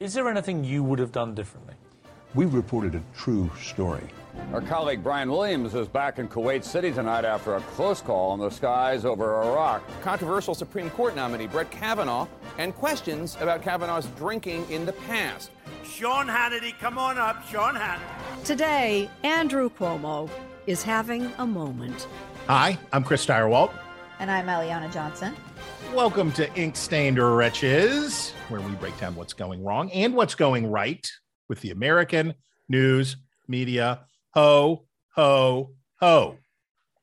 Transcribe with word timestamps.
Is 0.00 0.14
there 0.14 0.28
anything 0.28 0.62
you 0.62 0.84
would 0.84 1.00
have 1.00 1.10
done 1.10 1.34
differently? 1.34 1.74
We 2.36 2.44
reported 2.44 2.94
a 2.94 3.02
true 3.16 3.50
story. 3.60 4.04
Our 4.52 4.60
colleague 4.60 5.02
Brian 5.02 5.28
Williams 5.28 5.74
is 5.74 5.88
back 5.88 6.20
in 6.20 6.28
Kuwait 6.28 6.62
City 6.62 6.92
tonight 6.92 7.24
after 7.24 7.56
a 7.56 7.60
close 7.62 8.00
call 8.00 8.32
in 8.34 8.38
the 8.38 8.48
skies 8.48 9.04
over 9.04 9.42
Iraq. 9.42 9.82
Controversial 10.02 10.54
Supreme 10.54 10.88
Court 10.90 11.16
nominee 11.16 11.48
Brett 11.48 11.72
Kavanaugh 11.72 12.28
and 12.58 12.76
questions 12.76 13.36
about 13.40 13.60
Kavanaugh's 13.60 14.06
drinking 14.16 14.70
in 14.70 14.86
the 14.86 14.92
past. 14.92 15.50
Sean 15.82 16.28
Hannity, 16.28 16.78
come 16.78 16.96
on 16.96 17.18
up, 17.18 17.44
Sean 17.48 17.74
Hannity. 17.74 18.44
Today, 18.44 19.10
Andrew 19.24 19.68
Cuomo 19.68 20.30
is 20.68 20.84
having 20.84 21.32
a 21.38 21.44
moment. 21.44 22.06
Hi, 22.46 22.78
I'm 22.92 23.02
Chris 23.02 23.26
Stirewalt. 23.26 23.72
And 24.20 24.30
I'm 24.30 24.46
Eliana 24.46 24.92
Johnson. 24.92 25.34
Welcome 25.94 26.32
to 26.32 26.54
Ink 26.54 26.76
Stained 26.76 27.18
Wretches, 27.18 28.30
where 28.48 28.60
we 28.60 28.72
break 28.72 28.96
down 29.00 29.16
what's 29.16 29.32
going 29.32 29.64
wrong 29.64 29.90
and 29.90 30.14
what's 30.14 30.34
going 30.34 30.70
right 30.70 31.10
with 31.48 31.60
the 31.62 31.70
American 31.70 32.34
news 32.68 33.16
media. 33.48 34.00
Ho, 34.34 34.84
ho, 35.14 35.70
ho. 35.98 36.36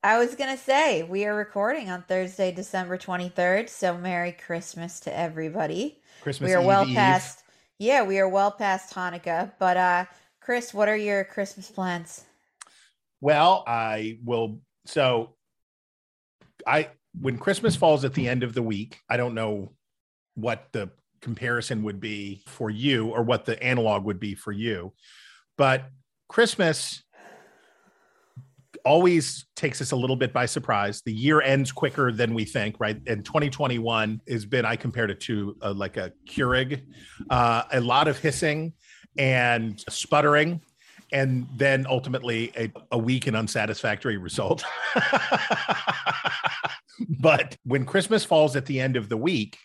I 0.03 0.19
was 0.19 0.35
going 0.35 0.55
to 0.55 0.63
say, 0.63 1.01
we 1.01 1.25
are 1.25 1.35
recording 1.35 1.89
on 1.89 2.03
Thursday, 2.03 2.51
December 2.51 2.97
23rd. 2.97 3.69
So, 3.69 3.97
Merry 3.97 4.31
Christmas 4.31 4.99
to 5.01 5.17
everybody. 5.17 5.99
Christmas 6.21 6.49
we 6.49 6.53
are 6.53 6.61
Eve, 6.61 6.67
well 6.67 6.87
Eve. 6.87 6.95
past, 6.95 7.43
yeah, 7.79 8.03
we 8.03 8.19
are 8.19 8.29
well 8.29 8.51
past 8.51 8.93
Hanukkah. 8.93 9.51
But, 9.59 9.77
uh, 9.77 10.05
Chris, 10.39 10.75
what 10.75 10.87
are 10.87 10.95
your 10.95 11.23
Christmas 11.25 11.69
plans? 11.71 12.23
Well, 13.19 13.63
I 13.65 14.19
will. 14.23 14.59
So, 14.85 15.33
I 16.67 16.89
when 17.19 17.37
Christmas 17.37 17.75
falls 17.75 18.05
at 18.05 18.13
the 18.13 18.27
end 18.27 18.43
of 18.43 18.53
the 18.53 18.61
week, 18.61 18.99
I 19.09 19.17
don't 19.17 19.33
know 19.33 19.73
what 20.35 20.67
the 20.71 20.89
comparison 21.21 21.83
would 21.83 21.99
be 21.99 22.43
for 22.47 22.69
you 22.69 23.07
or 23.07 23.23
what 23.23 23.45
the 23.45 23.61
analog 23.63 24.03
would 24.05 24.19
be 24.19 24.35
for 24.35 24.51
you, 24.51 24.93
but 25.57 25.89
Christmas 26.27 27.03
always 28.83 29.45
takes 29.55 29.81
us 29.81 29.91
a 29.91 29.95
little 29.95 30.15
bit 30.15 30.31
by 30.31 30.45
surprise. 30.45 31.01
The 31.05 31.13
year 31.13 31.41
ends 31.41 31.71
quicker 31.71 32.11
than 32.11 32.33
we 32.33 32.45
think, 32.45 32.75
right? 32.79 33.01
And 33.07 33.25
2021 33.25 34.21
has 34.29 34.45
been, 34.45 34.63
I 34.63 34.75
compared 34.75 35.09
it 35.09 35.19
to 35.21 35.57
uh, 35.61 35.73
like 35.73 35.97
a 35.97 36.11
Keurig, 36.29 36.83
uh, 37.29 37.63
a 37.71 37.81
lot 37.81 38.07
of 38.07 38.19
hissing 38.19 38.73
and 39.17 39.83
sputtering 39.89 40.61
and 41.15 41.47
then 41.55 41.87
ultimately 41.89 42.51
a, 42.57 42.69
a 42.91 42.97
weak 42.97 43.25
and 43.25 43.37
unsatisfactory 43.37 44.17
result. 44.17 44.65
but 47.21 47.55
when 47.63 47.85
Christmas 47.85 48.25
falls 48.25 48.57
at 48.57 48.65
the 48.65 48.81
end 48.81 48.97
of 48.97 49.07
the 49.07 49.15
week, 49.15 49.57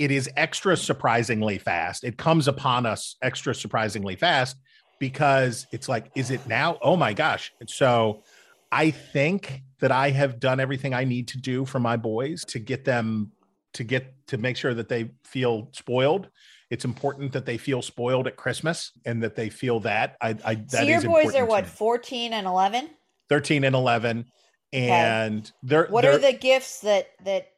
it 0.00 0.10
is 0.10 0.28
extra 0.36 0.76
surprisingly 0.76 1.58
fast. 1.58 2.02
It 2.02 2.18
comes 2.18 2.48
upon 2.48 2.86
us 2.86 3.14
extra 3.22 3.54
surprisingly 3.54 4.16
fast 4.16 4.56
because 4.98 5.64
it's 5.70 5.88
like, 5.88 6.10
is 6.16 6.32
it 6.32 6.44
now? 6.48 6.76
Oh 6.82 6.96
my 6.96 7.12
gosh. 7.12 7.52
So 7.68 8.24
I 8.72 8.90
think 8.90 9.62
that 9.78 9.92
I 9.92 10.10
have 10.10 10.40
done 10.40 10.58
everything 10.58 10.92
I 10.92 11.04
need 11.04 11.28
to 11.28 11.38
do 11.38 11.64
for 11.64 11.78
my 11.78 11.96
boys 11.96 12.44
to 12.46 12.58
get 12.58 12.84
them 12.84 13.30
to 13.74 13.84
get 13.84 14.12
to 14.26 14.38
make 14.38 14.56
sure 14.56 14.74
that 14.74 14.88
they 14.88 15.10
feel 15.22 15.68
spoiled 15.72 16.28
it's 16.70 16.84
important 16.84 17.32
that 17.32 17.44
they 17.44 17.58
feel 17.58 17.82
spoiled 17.82 18.26
at 18.26 18.36
Christmas 18.36 18.92
and 19.04 19.22
that 19.22 19.36
they 19.36 19.50
feel 19.50 19.80
that. 19.80 20.16
I, 20.20 20.36
I 20.44 20.54
that 20.54 20.70
so 20.70 20.82
your 20.82 21.02
boys 21.02 21.34
are 21.34 21.44
what, 21.44 21.66
14 21.66 22.32
and 22.32 22.46
11? 22.46 22.90
13 23.28 23.64
and 23.64 23.74
11 23.74 24.24
and 24.72 25.50
they're 25.62 25.86
What 25.86 26.02
they're, 26.02 26.12
are 26.12 26.18
the 26.18 26.32
gifts 26.32 26.80
that 26.80 27.08
that 27.24 27.48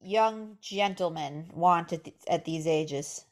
young 0.00 0.58
gentlemen 0.60 1.50
want 1.52 1.92
at, 1.92 2.04
th- 2.04 2.16
at 2.28 2.44
these 2.44 2.66
ages? 2.66 3.24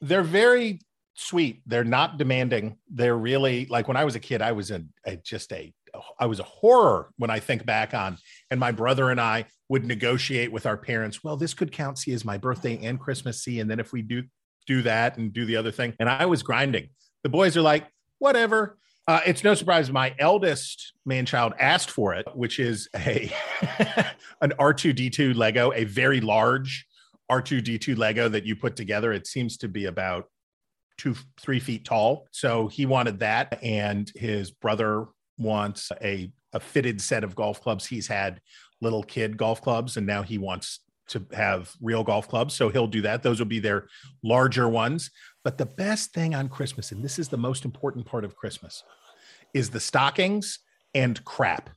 they're 0.00 0.22
very 0.22 0.80
sweet 1.14 1.60
they're 1.66 1.84
not 1.84 2.16
demanding 2.16 2.76
they're 2.88 3.16
really 3.16 3.66
like 3.66 3.88
when 3.88 3.96
i 3.96 4.04
was 4.04 4.14
a 4.14 4.20
kid 4.20 4.40
i 4.40 4.52
was 4.52 4.70
a, 4.70 4.82
a 5.04 5.16
just 5.16 5.52
a 5.52 5.72
i 6.18 6.24
was 6.24 6.40
a 6.40 6.44
horror 6.44 7.10
when 7.18 7.30
i 7.30 7.38
think 7.38 7.66
back 7.66 7.92
on 7.92 8.16
and 8.50 8.58
my 8.58 8.72
brother 8.72 9.10
and 9.10 9.20
i 9.20 9.44
would 9.68 9.84
negotiate 9.84 10.50
with 10.50 10.64
our 10.64 10.76
parents 10.76 11.22
well 11.22 11.36
this 11.36 11.52
could 11.52 11.72
count 11.72 11.98
see 11.98 12.12
as 12.12 12.24
my 12.24 12.38
birthday 12.38 12.78
and 12.82 12.98
christmas 12.98 13.42
see 13.42 13.60
and 13.60 13.70
then 13.70 13.78
if 13.78 13.92
we 13.92 14.00
do 14.00 14.22
do 14.66 14.82
that 14.82 15.16
and 15.16 15.32
do 15.32 15.44
the 15.44 15.56
other 15.56 15.70
thing 15.70 15.94
and 15.98 16.08
i 16.08 16.26
was 16.26 16.42
grinding 16.42 16.88
the 17.22 17.28
boys 17.28 17.56
are 17.56 17.62
like 17.62 17.86
whatever 18.18 18.76
uh, 19.08 19.20
it's 19.26 19.42
no 19.42 19.54
surprise 19.54 19.90
my 19.90 20.14
eldest 20.18 20.92
man 21.04 21.26
child 21.26 21.52
asked 21.58 21.90
for 21.90 22.14
it 22.14 22.26
which 22.34 22.58
is 22.58 22.88
a 22.94 23.32
an 24.40 24.52
r2d2 24.58 25.34
lego 25.34 25.72
a 25.74 25.84
very 25.84 26.20
large 26.20 26.86
R2D2 27.30 27.96
Lego 27.96 28.28
that 28.28 28.44
you 28.44 28.56
put 28.56 28.76
together. 28.76 29.12
It 29.12 29.26
seems 29.26 29.56
to 29.58 29.68
be 29.68 29.86
about 29.86 30.26
two, 30.98 31.14
three 31.40 31.60
feet 31.60 31.84
tall. 31.84 32.26
So 32.32 32.66
he 32.68 32.84
wanted 32.84 33.20
that. 33.20 33.58
And 33.62 34.10
his 34.14 34.50
brother 34.50 35.06
wants 35.38 35.90
a, 36.02 36.30
a 36.52 36.60
fitted 36.60 37.00
set 37.00 37.24
of 37.24 37.36
golf 37.36 37.62
clubs. 37.62 37.86
He's 37.86 38.08
had 38.08 38.40
little 38.82 39.02
kid 39.02 39.36
golf 39.36 39.62
clubs 39.62 39.96
and 39.96 40.06
now 40.06 40.22
he 40.22 40.38
wants 40.38 40.80
to 41.10 41.26
have 41.32 41.72
real 41.80 42.02
golf 42.02 42.28
clubs. 42.28 42.54
So 42.54 42.68
he'll 42.68 42.86
do 42.86 43.02
that. 43.02 43.22
Those 43.22 43.38
will 43.38 43.46
be 43.46 43.60
their 43.60 43.86
larger 44.22 44.68
ones. 44.68 45.10
But 45.44 45.58
the 45.58 45.66
best 45.66 46.12
thing 46.12 46.34
on 46.34 46.48
Christmas, 46.48 46.92
and 46.92 47.04
this 47.04 47.18
is 47.18 47.28
the 47.28 47.36
most 47.36 47.64
important 47.64 48.06
part 48.06 48.24
of 48.24 48.36
Christmas, 48.36 48.82
is 49.54 49.70
the 49.70 49.80
stockings 49.80 50.58
and 50.94 51.22
crap. 51.24 51.70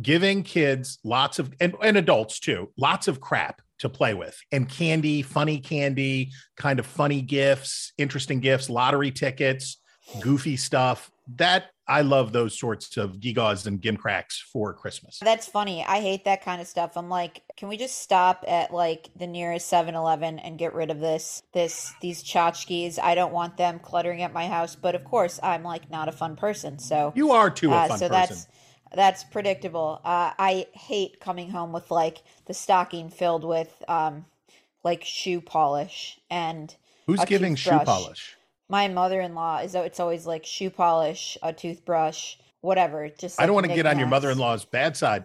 Giving 0.00 0.42
kids 0.42 0.98
lots 1.04 1.38
of, 1.38 1.52
and, 1.60 1.74
and 1.82 1.96
adults 1.96 2.38
too, 2.38 2.72
lots 2.76 3.08
of 3.08 3.20
crap 3.20 3.60
to 3.80 3.88
play 3.88 4.14
with 4.14 4.38
and 4.52 4.68
candy, 4.68 5.22
funny 5.22 5.58
candy, 5.58 6.30
kind 6.56 6.78
of 6.78 6.86
funny 6.86 7.20
gifts, 7.20 7.92
interesting 7.98 8.40
gifts, 8.40 8.70
lottery 8.70 9.10
tickets, 9.10 9.80
goofy 10.20 10.56
stuff. 10.56 11.10
That 11.36 11.66
I 11.88 12.02
love 12.02 12.32
those 12.32 12.58
sorts 12.58 12.98
of 12.98 13.12
gigaws 13.12 13.66
and 13.66 13.80
gimcracks 13.80 14.42
for 14.42 14.74
Christmas. 14.74 15.18
That's 15.22 15.48
funny. 15.48 15.82
I 15.82 16.00
hate 16.00 16.26
that 16.26 16.44
kind 16.44 16.60
of 16.60 16.66
stuff. 16.66 16.96
I'm 16.96 17.08
like, 17.08 17.42
can 17.56 17.68
we 17.68 17.78
just 17.78 17.98
stop 17.98 18.44
at 18.46 18.72
like 18.72 19.08
the 19.16 19.26
nearest 19.26 19.72
7-Eleven 19.72 20.38
and 20.38 20.58
get 20.58 20.74
rid 20.74 20.90
of 20.90 21.00
this 21.00 21.42
this 21.54 21.92
these 22.02 22.22
tchotchkes? 22.22 22.98
I 22.98 23.14
don't 23.14 23.32
want 23.32 23.56
them 23.56 23.78
cluttering 23.78 24.22
at 24.22 24.34
my 24.34 24.48
house, 24.48 24.76
but 24.76 24.94
of 24.94 25.04
course, 25.04 25.40
I'm 25.42 25.62
like 25.62 25.90
not 25.90 26.08
a 26.08 26.12
fun 26.12 26.36
person. 26.36 26.78
So 26.78 27.12
You 27.16 27.32
are 27.32 27.48
too 27.48 27.72
a 27.72 27.76
uh, 27.76 27.88
so 27.88 27.92
person. 27.92 28.10
that's 28.10 28.46
that's 28.94 29.24
predictable. 29.24 30.00
Uh, 30.04 30.32
I 30.38 30.66
hate 30.72 31.20
coming 31.20 31.50
home 31.50 31.72
with 31.72 31.90
like 31.90 32.18
the 32.46 32.54
stocking 32.54 33.08
filled 33.08 33.44
with 33.44 33.82
um 33.88 34.26
like 34.84 35.04
shoe 35.04 35.40
polish 35.40 36.20
and 36.30 36.74
Who's 37.06 37.24
giving 37.24 37.54
shoe 37.54 37.78
polish? 37.80 38.36
My 38.68 38.88
mother-in-law 38.88 39.58
is 39.60 39.74
it's 39.74 40.00
always 40.00 40.26
like 40.26 40.44
shoe 40.44 40.70
polish, 40.70 41.38
a 41.42 41.52
toothbrush, 41.52 42.36
whatever. 42.60 43.08
Just 43.08 43.40
I 43.40 43.46
don't 43.46 43.56
like, 43.56 43.62
want 43.64 43.72
to 43.72 43.76
get 43.76 43.86
on 43.86 43.98
your 43.98 44.06
knickknacks. 44.06 44.10
mother-in-law's 44.10 44.64
bad 44.66 44.96
side, 44.96 45.24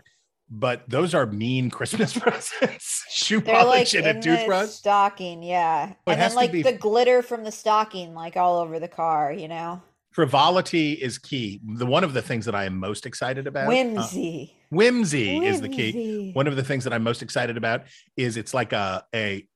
but 0.50 0.84
those 0.90 1.14
are 1.14 1.26
mean 1.26 1.70
Christmas 1.70 2.14
presents. 2.18 3.03
shoe 3.09 3.42
They're 3.42 3.56
polish 3.56 3.94
like 3.94 4.03
and 4.06 4.12
in 4.12 4.18
a 4.18 4.20
the 4.20 4.38
toothbrush. 4.38 4.70
stocking, 4.70 5.44
yeah, 5.44 5.90
it 5.90 5.96
and 6.08 6.20
has 6.20 6.32
then 6.32 6.32
to 6.32 6.36
like 6.38 6.52
be- 6.53 6.62
the 6.64 6.74
glitter 6.74 7.22
from 7.22 7.44
the 7.44 7.52
stocking, 7.52 8.14
like 8.14 8.38
all 8.38 8.59
over 8.59 8.80
the 8.80 8.88
car, 8.88 9.34
you 9.34 9.48
know, 9.50 9.82
Frivolity 10.14 10.94
is 10.94 11.18
key. 11.18 11.59
The 11.66 11.86
one 11.88 12.03
of 12.03 12.14
the 12.14 12.22
things 12.22 12.46
that 12.46 12.53
I 12.56 12.66
am 12.66 12.78
most 12.80 13.06
excited 13.08 13.48
about. 13.48 13.64
uh, 13.66 13.70
whimsy. 13.70 14.56
whimsy 14.70 15.44
is 15.46 15.59
the 15.59 15.70
key. 15.70 16.32
One 16.34 16.46
of 16.48 16.56
the 16.56 16.64
things 16.64 16.84
that 16.84 16.94
I'm 16.94 17.02
most 17.03 17.22
excited 17.24 17.58
about 17.58 17.86
is 18.16 18.38
it's 18.38 18.53
like 18.53 18.74
a 18.74 19.03
a 19.14 19.48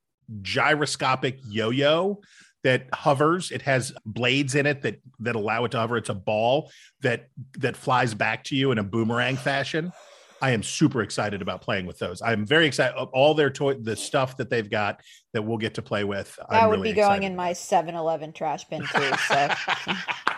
gyroscopic 0.42 1.38
yo-yo 1.48 2.20
that 2.64 2.86
hovers. 2.92 3.50
It 3.50 3.62
has 3.62 3.92
blades 4.04 4.54
in 4.54 4.66
it 4.66 4.82
that 4.82 5.00
that 5.20 5.36
allow 5.36 5.64
it 5.64 5.70
to 5.72 5.78
hover. 5.78 5.96
It's 5.96 6.08
a 6.08 6.14
ball 6.14 6.70
that 7.02 7.28
that 7.58 7.76
flies 7.76 8.14
back 8.14 8.44
to 8.44 8.56
you 8.56 8.72
in 8.72 8.78
a 8.78 8.82
boomerang 8.84 9.36
fashion. 9.36 9.92
I 10.40 10.52
am 10.52 10.62
super 10.62 11.02
excited 11.02 11.42
about 11.42 11.62
playing 11.62 11.86
with 11.86 11.98
those. 11.98 12.22
I'm 12.22 12.46
very 12.46 12.66
excited. 12.68 12.94
All 13.12 13.34
their 13.34 13.50
toy, 13.50 13.74
the 13.74 13.96
stuff 13.96 14.36
that 14.36 14.48
they've 14.50 14.70
got 14.70 15.00
that 15.32 15.42
we'll 15.42 15.58
get 15.58 15.74
to 15.74 15.82
play 15.82 16.04
with. 16.04 16.36
That 16.36 16.46
I'm 16.62 16.68
would 16.68 16.76
really 16.78 16.90
be 16.92 16.94
going 16.96 17.24
excited 17.24 17.26
in 17.26 17.34
my 17.36 17.50
7-Eleven 17.50 18.32
trash 18.32 18.62
bin 18.68 18.82
too. 18.82 19.10
So 19.26 19.48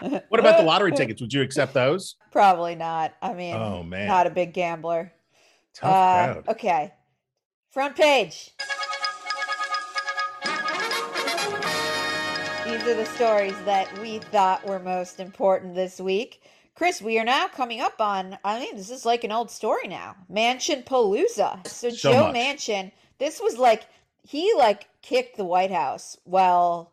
What 0.30 0.40
about 0.40 0.56
the 0.56 0.62
lottery 0.64 0.92
tickets? 0.92 1.20
Would 1.20 1.34
you 1.34 1.42
accept 1.42 1.74
those? 1.74 2.16
Probably 2.32 2.76
not. 2.76 3.12
I 3.20 3.34
mean, 3.34 3.54
Oh, 3.54 3.82
man. 3.82 4.08
not 4.08 4.26
a 4.26 4.30
big 4.30 4.54
gambler. 4.54 5.12
Tough 5.74 5.90
Uh, 5.92 6.32
crowd. 6.32 6.48
okay, 6.48 6.94
front 7.70 7.94
page. 7.94 8.52
These 12.80 12.88
are 12.88 12.94
the 12.94 13.04
stories 13.04 13.54
that 13.66 13.98
we 13.98 14.20
thought 14.20 14.66
were 14.66 14.78
most 14.78 15.20
important 15.20 15.74
this 15.74 16.00
week. 16.00 16.42
Chris, 16.74 17.02
we 17.02 17.18
are 17.18 17.24
now 17.26 17.46
coming 17.46 17.82
up 17.82 18.00
on, 18.00 18.38
I 18.42 18.58
mean, 18.58 18.74
this 18.74 18.88
is 18.88 19.04
like 19.04 19.22
an 19.22 19.30
old 19.30 19.50
story 19.50 19.86
now. 19.86 20.16
Manchin 20.32 20.82
Palooza. 20.82 21.66
So, 21.68 21.90
So 21.90 22.10
Joe 22.10 22.28
much. 22.28 22.36
Manchin, 22.36 22.90
this 23.18 23.38
was 23.38 23.58
like, 23.58 23.84
he 24.22 24.54
like 24.56 24.88
kicked 25.02 25.36
the 25.36 25.44
White 25.44 25.70
House 25.70 26.16
well 26.24 26.92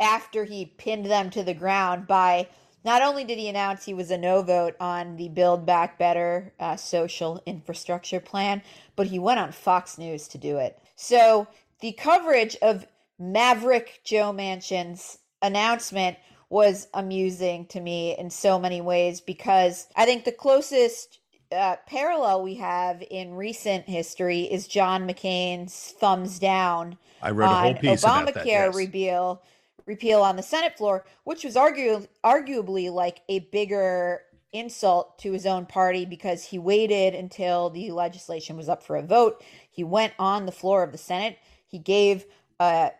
after 0.00 0.44
he 0.44 0.64
pinned 0.64 1.04
them 1.04 1.28
to 1.28 1.42
the 1.42 1.52
ground 1.52 2.06
by 2.06 2.48
not 2.82 3.02
only 3.02 3.24
did 3.24 3.36
he 3.38 3.50
announce 3.50 3.84
he 3.84 3.92
was 3.92 4.10
a 4.10 4.16
no 4.16 4.40
vote 4.40 4.76
on 4.80 5.16
the 5.16 5.28
Build 5.28 5.66
Back 5.66 5.98
Better 5.98 6.54
uh, 6.58 6.76
social 6.76 7.42
infrastructure 7.44 8.18
plan, 8.18 8.62
but 8.96 9.08
he 9.08 9.18
went 9.18 9.40
on 9.40 9.52
Fox 9.52 9.98
News 9.98 10.26
to 10.28 10.38
do 10.38 10.56
it. 10.56 10.78
So 10.96 11.48
the 11.80 11.92
coverage 11.92 12.56
of 12.62 12.86
Maverick 13.22 14.00
Joe 14.04 14.32
Manchin's 14.32 15.18
announcement 15.40 16.16
was 16.48 16.88
amusing 16.92 17.66
to 17.66 17.80
me 17.80 18.18
in 18.18 18.30
so 18.30 18.58
many 18.58 18.80
ways 18.80 19.20
because 19.20 19.86
I 19.96 20.04
think 20.04 20.24
the 20.24 20.32
closest 20.32 21.20
uh, 21.52 21.76
parallel 21.86 22.42
we 22.42 22.56
have 22.56 23.02
in 23.10 23.34
recent 23.34 23.88
history 23.88 24.42
is 24.42 24.66
John 24.66 25.06
McCain's 25.08 25.94
thumbs 26.00 26.38
down 26.38 26.98
I 27.22 27.30
wrote 27.30 27.50
a 27.50 27.54
whole 27.54 27.68
on 27.68 27.76
piece 27.76 28.04
Obamacare 28.04 28.22
about 28.22 28.34
that. 28.34 28.46
yes. 28.46 28.74
repeal 28.74 29.42
repeal 29.86 30.22
on 30.22 30.36
the 30.36 30.42
Senate 30.42 30.76
floor, 30.76 31.04
which 31.24 31.44
was 31.44 31.54
argu- 31.54 32.06
arguably 32.24 32.92
like 32.92 33.20
a 33.28 33.40
bigger 33.40 34.22
insult 34.52 35.18
to 35.18 35.32
his 35.32 35.46
own 35.46 35.66
party 35.66 36.04
because 36.04 36.44
he 36.44 36.58
waited 36.58 37.14
until 37.14 37.70
the 37.70 37.90
legislation 37.90 38.56
was 38.56 38.68
up 38.68 38.82
for 38.82 38.96
a 38.96 39.02
vote. 39.02 39.42
He 39.70 39.84
went 39.84 40.12
on 40.18 40.46
the 40.46 40.52
floor 40.52 40.82
of 40.82 40.92
the 40.92 40.98
Senate. 40.98 41.38
He 41.66 41.78
gave 41.78 42.26
a, 42.60 42.90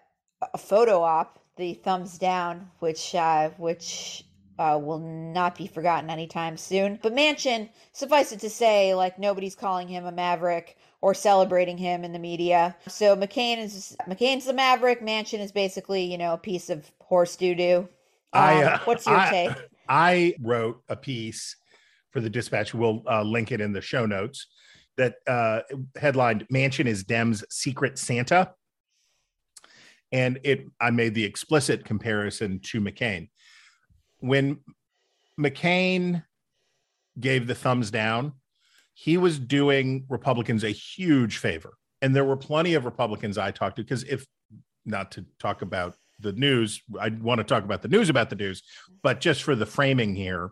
a 0.55 0.59
photo 0.59 1.00
op, 1.03 1.39
the 1.56 1.75
thumbs 1.75 2.19
down, 2.19 2.71
which 2.81 3.15
uh, 3.15 3.50
which 3.59 4.25
uh, 4.59 4.79
will 4.83 4.99
not 4.99 5.56
be 5.56 5.67
forgotten 5.67 6.11
anytime 6.11 6.56
soon. 6.56 6.99
But 7.03 7.15
Manchin, 7.15 7.69
suffice 7.93 8.33
it 8.33 8.41
to 8.41 8.50
say, 8.50 8.94
like 8.94 9.19
nobody's 9.19 9.55
calling 9.55 9.89
him 9.89 10.05
a 10.06 10.12
maverick 10.12 10.77
or 11.00 11.15
celebrating 11.15 11.77
him 11.77 12.05
in 12.05 12.12
the 12.12 12.19
media. 12.19 12.77
So 12.89 13.17
McCain 13.17 13.59
is 13.59 13.97
McCain's 14.09 14.44
the 14.44 14.53
maverick. 14.53 15.00
Manchin 15.03 15.41
is 15.41 15.53
basically, 15.53 16.05
you 16.05 16.19
know, 16.19 16.35
a 16.35 16.39
piece 16.39 16.71
of 16.71 16.91
horse 17.00 17.37
doo 17.37 17.55
doo. 17.55 17.89
I, 18.33 18.62
Um, 18.62 18.73
uh, 18.75 18.79
what's 18.85 19.06
your 19.06 19.17
I- 19.17 19.31
take? 19.31 19.50
I 19.89 20.35
wrote 20.41 20.81
a 20.89 20.97
piece 20.97 21.56
for 22.12 22.21
the 22.21 22.31
Dispatch. 22.31 22.73
We'll 22.73 23.03
uh, 23.11 23.23
link 23.23 23.50
it 23.53 23.61
in 23.61 23.73
the 23.73 23.81
show 23.81 24.06
notes. 24.06 24.47
That 24.99 25.15
uh, 25.27 25.61
headlined 25.97 26.47
"Manchin 26.53 26.87
is 26.87 27.03
Dems' 27.03 27.43
secret 27.50 27.99
Santa," 27.99 28.53
and 30.12 30.38
it. 30.44 30.67
I 30.81 30.91
made 30.91 31.14
the 31.14 31.25
explicit 31.25 31.85
comparison 31.85 32.61
to 32.64 32.81
McCain 32.81 33.29
when 34.20 34.61
McCain 35.38 36.23
gave 37.19 37.47
the 37.47 37.55
thumbs 37.55 37.91
down. 37.91 38.35
He 38.94 39.17
was 39.17 39.38
doing 39.38 40.05
Republicans 40.09 40.64
a 40.64 40.70
huge 40.70 41.38
favor, 41.38 41.75
and 42.00 42.14
there 42.14 42.25
were 42.25 42.37
plenty 42.37 42.75
of 42.75 42.85
Republicans 42.85 43.38
I 43.38 43.50
talked 43.50 43.76
to 43.76 43.82
because 43.82 44.05
if 44.05 44.26
not 44.85 45.12
to 45.12 45.25
talk 45.38 45.62
about 45.62 45.97
the 46.20 46.32
news, 46.32 46.82
I 47.00 47.08
want 47.08 47.38
to 47.38 47.44
talk 47.44 47.65
about 47.65 47.82
the 47.82 47.88
news 47.88 48.08
about 48.08 48.31
the 48.31 48.37
news, 48.37 48.62
but 49.03 49.20
just 49.20 49.43
for 49.43 49.55
the 49.55 49.67
framing 49.67 50.15
here, 50.15 50.50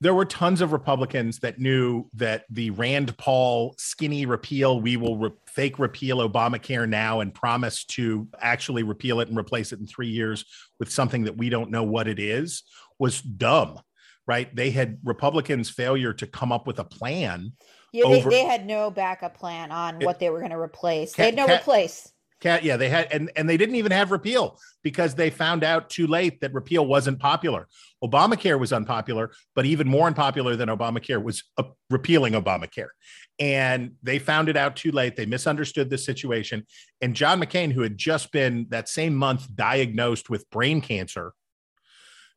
there 0.00 0.14
were 0.14 0.24
tons 0.24 0.60
of 0.60 0.72
Republicans 0.72 1.38
that 1.38 1.58
knew 1.58 2.04
that 2.14 2.44
the 2.50 2.70
Rand 2.70 3.16
Paul 3.16 3.74
skinny 3.78 4.26
repeal, 4.26 4.80
we 4.80 4.96
will 4.96 5.16
re- 5.16 5.30
fake 5.46 5.78
repeal 5.78 6.18
Obamacare 6.18 6.88
now 6.88 7.20
and 7.20 7.32
promise 7.32 7.84
to 7.86 8.28
actually 8.40 8.82
repeal 8.82 9.20
it 9.20 9.28
and 9.28 9.38
replace 9.38 9.72
it 9.72 9.78
in 9.80 9.86
three 9.86 10.08
years 10.08 10.44
with 10.78 10.90
something 10.90 11.24
that 11.24 11.36
we 11.36 11.48
don't 11.48 11.70
know 11.70 11.84
what 11.84 12.08
it 12.08 12.18
is, 12.18 12.64
was 12.98 13.20
dumb, 13.22 13.78
right? 14.26 14.54
They 14.54 14.70
had 14.70 14.98
Republicans' 15.04 15.70
failure 15.70 16.12
to 16.14 16.26
come 16.26 16.52
up 16.52 16.66
with 16.66 16.80
a 16.80 16.84
plan. 16.84 17.52
Yeah, 17.92 18.08
they, 18.08 18.18
over- 18.20 18.30
they 18.30 18.44
had 18.44 18.66
no 18.66 18.90
backup 18.90 19.36
plan 19.38 19.70
on 19.70 20.02
It- 20.02 20.04
what 20.04 20.18
they 20.18 20.28
were 20.28 20.40
going 20.40 20.50
to 20.50 20.58
replace. 20.58 21.14
They 21.14 21.26
had 21.26 21.36
no 21.36 21.46
replace. 21.46 22.10
Cat, 22.44 22.62
yeah, 22.62 22.76
they 22.76 22.90
had, 22.90 23.10
and 23.10 23.30
and 23.36 23.48
they 23.48 23.56
didn't 23.56 23.76
even 23.76 23.90
have 23.90 24.12
repeal 24.12 24.60
because 24.82 25.14
they 25.14 25.30
found 25.30 25.64
out 25.64 25.88
too 25.88 26.06
late 26.06 26.42
that 26.42 26.52
repeal 26.52 26.84
wasn't 26.84 27.18
popular. 27.18 27.66
Obamacare 28.04 28.60
was 28.60 28.70
unpopular, 28.70 29.30
but 29.54 29.64
even 29.64 29.88
more 29.88 30.08
unpopular 30.08 30.54
than 30.54 30.68
Obamacare 30.68 31.22
was 31.22 31.42
uh, 31.56 31.62
repealing 31.88 32.34
Obamacare, 32.34 32.90
and 33.38 33.92
they 34.02 34.18
found 34.18 34.50
it 34.50 34.58
out 34.58 34.76
too 34.76 34.92
late. 34.92 35.16
They 35.16 35.24
misunderstood 35.24 35.88
the 35.88 35.96
situation, 35.96 36.66
and 37.00 37.16
John 37.16 37.40
McCain, 37.40 37.72
who 37.72 37.80
had 37.80 37.96
just 37.96 38.30
been 38.30 38.66
that 38.68 38.90
same 38.90 39.14
month 39.14 39.46
diagnosed 39.56 40.28
with 40.28 40.50
brain 40.50 40.82
cancer, 40.82 41.32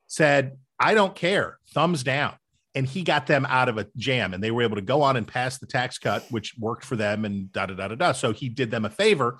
said, 0.07 0.57
"I 0.79 0.93
don't 0.93 1.15
care, 1.15 1.59
thumbs 1.73 2.01
down." 2.01 2.35
And 2.75 2.87
he 2.87 3.01
got 3.01 3.25
them 3.25 3.45
out 3.49 3.67
of 3.67 3.77
a 3.77 3.87
jam, 3.97 4.33
and 4.33 4.41
they 4.41 4.51
were 4.51 4.61
able 4.61 4.75
to 4.75 4.81
go 4.83 5.01
on 5.01 5.17
and 5.17 5.27
pass 5.27 5.57
the 5.57 5.65
tax 5.65 5.97
cut, 5.97 6.23
which 6.29 6.55
worked 6.57 6.85
for 6.85 6.95
them, 6.95 7.25
and 7.25 7.51
da 7.51 7.65
da 7.65 7.73
da 7.73 7.87
da 7.89 7.95
da. 7.95 8.11
So 8.13 8.31
he 8.31 8.47
did 8.47 8.71
them 8.71 8.85
a 8.85 8.89
favor 8.89 9.39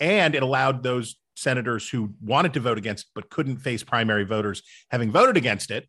and 0.00 0.34
it 0.34 0.42
allowed 0.42 0.82
those 0.82 1.16
senators 1.36 1.88
who 1.88 2.12
wanted 2.20 2.52
to 2.54 2.60
vote 2.60 2.78
against 2.78 3.06
but 3.14 3.30
couldn't 3.30 3.58
face 3.58 3.82
primary 3.82 4.24
voters 4.24 4.62
having 4.90 5.10
voted 5.10 5.36
against 5.36 5.70
it 5.70 5.88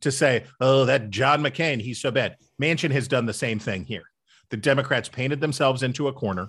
to 0.00 0.10
say 0.10 0.44
oh 0.60 0.84
that 0.84 1.10
john 1.10 1.40
mccain 1.40 1.80
he's 1.80 2.00
so 2.00 2.10
bad 2.10 2.36
manchin 2.60 2.90
has 2.90 3.06
done 3.06 3.24
the 3.26 3.32
same 3.32 3.58
thing 3.60 3.84
here 3.84 4.02
the 4.50 4.56
democrats 4.56 5.08
painted 5.08 5.40
themselves 5.40 5.82
into 5.84 6.08
a 6.08 6.12
corner 6.12 6.48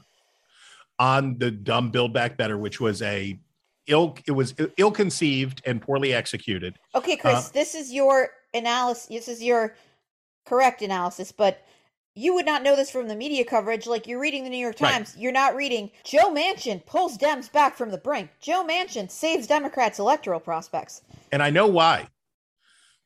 on 0.98 1.38
the 1.38 1.52
dumb 1.52 1.92
build 1.92 2.12
back 2.12 2.38
better 2.38 2.58
which 2.58 2.80
was 2.80 3.02
a 3.04 3.40
ill 3.86 4.18
it 4.26 4.32
was 4.32 4.56
ill 4.78 4.92
conceived 4.92 5.62
and 5.66 5.82
poorly 5.82 6.14
executed 6.14 6.76
Okay, 6.96 7.18
Chris, 7.18 7.36
Uh, 7.36 7.50
this 7.54 7.76
is 7.76 7.94
your 7.94 8.30
analysis. 8.54 9.08
This 9.08 9.28
is 9.28 9.44
your 9.44 9.76
correct 10.46 10.82
analysis, 10.82 11.32
but 11.32 11.66
you 12.20 12.34
would 12.34 12.46
not 12.46 12.64
know 12.64 12.76
this 12.76 12.92
from 12.92 13.08
the 13.08 13.16
media 13.16 13.46
coverage. 13.46 13.88
Like 13.88 14.06
you're 14.06 14.20
reading 14.20 14.44
the 14.44 14.50
New 14.50 14.58
York 14.58 14.76
Right. 14.82 14.92
Times, 14.92 15.16
you're 15.18 15.32
not 15.32 15.56
reading 15.56 15.90
Joe 16.04 16.34
Manchin 16.34 16.86
pulls 16.86 17.18
Dems 17.18 17.52
back 17.52 17.78
from 17.78 17.92
the 17.92 17.98
brink. 17.98 18.30
Joe 18.42 18.66
Manchin 18.68 19.10
saves 19.10 19.48
Democrats' 19.48 20.00
electoral 20.00 20.40
prospects. 20.40 21.02
and 21.32 21.42
I 21.42 21.50
know 21.50 21.68
why. 21.68 22.08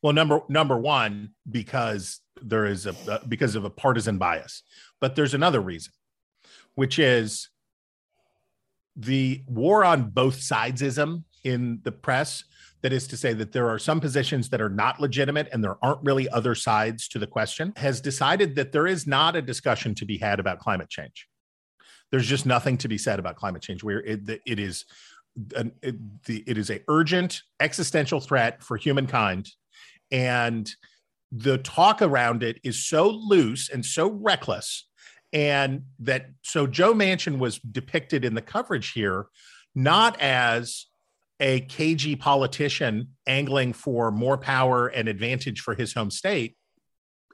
Well, 0.02 0.14
number 0.14 0.42
number 0.50 0.78
one, 0.78 1.30
because 1.50 2.22
there 2.42 2.66
is 2.66 2.88
a 2.88 2.96
uh, 3.10 3.20
because 3.28 3.56
of 3.56 3.66
a 3.66 3.70
partisan 3.70 4.18
bias, 4.18 4.64
but 5.00 5.16
there's 5.16 5.34
another 5.34 5.62
reason, 5.62 5.94
which 6.76 6.98
is 7.00 7.50
the 8.96 9.44
war 9.48 9.86
on 9.86 10.10
both 10.10 10.40
sidesism 10.40 11.24
in 11.44 11.80
the 11.84 11.92
press. 11.92 12.44
That 12.84 12.94
is 12.94 13.08
to 13.08 13.18
say 13.18 13.34
that 13.34 13.54
there 13.54 13.70
are 13.70 13.80
some 13.80 14.00
positions 14.00 14.50
that 14.50 14.62
are 14.62 14.70
not 14.70 15.00
legitimate 15.00 15.50
and 15.52 15.64
there 15.64 15.78
aren't 15.82 16.04
really 16.04 16.30
other 16.30 16.54
sides 16.54 17.08
to 17.10 17.20
the 17.20 17.28
question, 17.28 17.74
has 17.78 18.02
decided 18.02 18.56
that 18.56 18.72
there 18.72 18.86
is 18.86 19.08
not 19.08 19.36
a 19.36 19.42
discussion 19.42 19.96
to 19.96 20.06
be 20.06 20.18
had 20.18 20.40
about 20.40 20.60
climate 20.60 20.90
change. 20.90 21.28
There's 22.12 22.28
just 22.28 22.46
nothing 22.46 22.78
to 22.80 22.88
be 22.88 22.98
said 22.98 23.20
about 23.20 23.38
climate 23.38 23.62
change. 23.62 23.84
Where 23.84 24.02
it, 24.02 24.42
it 24.46 24.60
is 24.60 24.86
an, 25.56 25.72
it, 25.82 25.96
the, 26.26 26.44
it 26.46 26.58
is 26.58 26.70
a 26.70 26.82
urgent 26.88 27.42
existential 27.60 28.20
threat 28.20 28.62
for 28.62 28.78
humankind 28.78 29.50
and 30.12 30.70
the 31.32 31.58
talk 31.58 32.02
around 32.02 32.44
it 32.44 32.60
is 32.64 32.86
so 32.86 33.10
loose 33.10 33.70
and 33.70 33.86
so 33.86 34.10
reckless 34.10 34.88
and 35.32 35.84
that 36.00 36.28
so 36.44 36.68
joe 36.68 36.94
manchin 36.94 37.40
was 37.40 37.58
depicted 37.60 38.24
in 38.24 38.36
the 38.36 38.42
coverage 38.42 38.92
here 38.92 39.28
not 39.74 40.20
as 40.22 40.86
a 41.40 41.62
cagey 41.62 42.16
politician 42.16 43.10
angling 43.28 43.74
for 43.74 44.12
more 44.12 44.38
power 44.38 44.88
and 44.88 45.08
advantage 45.08 45.62
for 45.62 45.76
his 45.76 45.94
home 45.94 46.12
state 46.12 46.56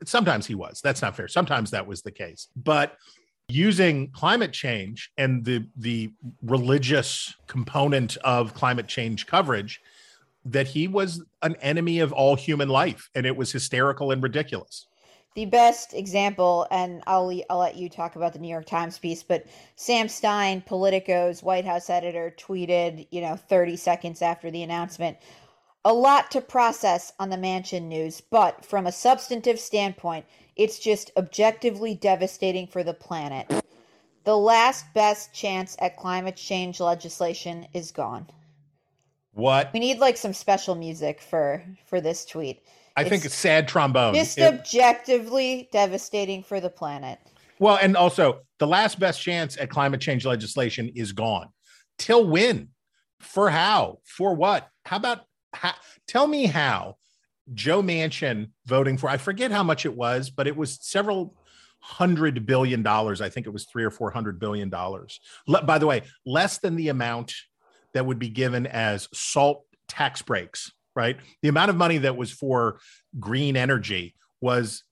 sometimes 0.06 0.46
he 0.46 0.56
was. 0.56 0.82
That's 0.82 1.02
not 1.02 1.16
fair. 1.16 1.28
Sometimes 1.28 1.72
that 1.72 1.88
was 1.88 2.02
the 2.02 2.12
case. 2.12 2.48
But 2.56 2.96
using 3.48 4.12
climate 4.12 4.54
change 4.54 5.12
and 5.18 5.44
the 5.44 5.66
the 5.76 6.12
religious 6.44 7.34
component 7.48 8.16
of 8.18 8.54
climate 8.54 8.88
change 8.88 9.26
coverage 9.26 9.82
that 10.46 10.68
he 10.68 10.88
was 10.88 11.24
an 11.42 11.56
enemy 11.62 12.00
of 12.00 12.14
all 12.14 12.36
human 12.36 12.70
life 12.70 13.10
and 13.16 13.26
it 13.26 13.36
was 13.36 13.52
hysterical 13.52 14.12
and 14.12 14.22
ridiculous 14.22 14.88
The 15.40 15.46
best 15.46 15.94
example, 15.94 16.68
and 16.70 17.02
I'll 17.08 17.32
I'll 17.50 17.60
let 17.60 17.78
you 17.78 17.88
talk 17.88 18.18
about 18.18 18.34
the 18.34 18.40
New 18.40 18.50
York 18.50 18.66
Times 18.66 19.00
piece, 19.00 19.24
but 19.24 19.46
Sam 19.78 20.10
Stein, 20.10 20.60
Politico's 20.60 21.42
White 21.42 21.64
House 21.64 21.90
editor, 21.90 22.36
tweeted, 22.38 23.08
you 23.10 23.22
know, 23.22 23.38
30 23.38 23.78
seconds 23.78 24.22
after 24.22 24.52
the 24.52 24.64
announcement, 24.64 25.16
a 25.86 25.94
lot 25.94 26.30
to 26.32 26.42
process 26.42 27.14
on 27.22 27.30
the 27.30 27.38
Manchin 27.38 27.84
news, 27.84 28.20
but 28.20 28.66
from 28.66 28.86
a 28.86 28.92
substantive 28.92 29.62
standpoint, 29.62 30.26
it's 30.58 30.78
just 30.78 31.10
objectively 31.16 31.96
devastating 31.96 32.68
for 32.68 32.84
the 32.84 32.94
planet. 32.94 33.50
The 34.26 34.36
last 34.36 34.94
best 34.94 35.34
chance 35.34 35.78
at 35.80 35.96
climate 35.96 36.36
change 36.36 36.82
legislation 36.82 37.66
is 37.74 37.94
gone. 37.94 38.28
what 39.32 39.72
We 39.72 39.80
need 39.80 40.00
like 40.00 40.18
some 40.18 40.34
special 40.34 40.76
music 40.76 41.22
for 41.22 41.64
for 41.86 42.02
this 42.02 42.26
tweet. 42.26 42.62
I 43.00 43.04
think 43.04 43.26
It's 43.26 43.34
it's 43.34 43.36
sad 43.36 43.68
trombone. 43.68 44.14
Just 44.16 44.38
It- 44.38 44.54
objectively 44.54 45.70
devastating 45.72 46.44
for 46.44 46.60
the 46.60 46.70
planet. 46.70 47.20
well 47.60 47.78
and 47.82 47.96
also 47.98 48.42
the 48.60 48.68
last 48.68 49.00
best 49.00 49.22
chance 49.22 49.58
at 49.58 49.70
climate 49.70 50.02
change 50.02 50.26
legislation 50.26 50.90
is 50.96 51.12
gone. 51.14 51.48
Till 51.98 52.28
when? 52.28 52.70
For 53.20 53.50
how? 53.50 54.00
For 54.06 54.34
what? 54.34 54.68
How 54.86 54.98
about 54.98 55.22
how, 55.54 55.74
tell 56.08 56.28
me 56.28 56.46
how. 56.46 56.96
Joe 57.54 57.82
manchin 57.82 58.52
voting 58.68 58.96
for 58.98 59.10
i 59.10 59.18
forget 59.18 59.50
how 59.52 59.64
much 59.64 59.84
it 59.84 59.96
was 59.96 60.30
but 60.30 60.46
it 60.46 60.56
was 60.56 60.78
several 60.82 61.34
hundred 61.82 62.46
billion 62.46 62.84
dollars. 62.84 63.22
I 63.22 63.30
think 63.30 63.48
it 63.48 63.50
was 63.52 63.66
three 63.66 63.84
or 63.84 63.90
four 63.92 64.12
hundred 64.12 64.40
billion 64.40 64.70
dollars. 64.70 65.20
Le- 65.48 65.64
by 65.64 65.78
the 65.80 65.88
way 65.88 66.04
less 66.26 66.60
than 66.60 66.76
the 66.76 66.90
amount 66.90 67.34
that 67.94 68.06
would 68.06 68.20
be 68.20 68.30
given 68.30 68.68
as 68.68 69.08
salt 69.14 69.64
tax 69.88 70.22
breaks 70.22 70.72
right 70.96 71.18
the 71.42 71.50
amount 71.50 71.70
of 71.70 71.76
money 71.76 71.98
that 71.98 72.16
was 72.16 72.32
for 72.32 72.80
green 73.20 73.56
energy 73.56 74.16
was 74.42 74.84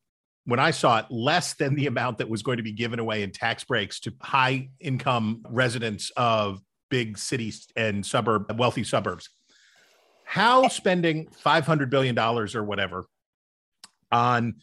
when 0.48 0.62
I 0.62 0.72
saw 0.72 1.00
it, 1.00 1.08
less 1.10 1.56
than 1.56 1.76
the 1.76 1.88
amount 1.88 2.20
that 2.20 2.30
was 2.30 2.42
going 2.42 2.56
to 2.56 2.64
be 2.64 2.72
given 2.72 3.00
away 3.00 3.22
in 3.22 3.32
tax 3.32 3.66
breaks 3.66 4.00
to 4.00 4.14
high 4.22 4.70
income 4.80 5.44
residents 5.50 6.10
of 6.16 6.62
big 6.90 7.18
cities 7.18 7.68
and 7.76 8.06
suburb 8.06 8.58
wealthy 8.58 8.86
suburbs. 8.86 9.30
How 10.24 10.64
eh. 10.64 10.70
spending 10.70 11.28
$500 11.46 11.90
billion 11.90 12.18
or 12.18 12.64
whatever 12.64 13.08
on 14.10 14.56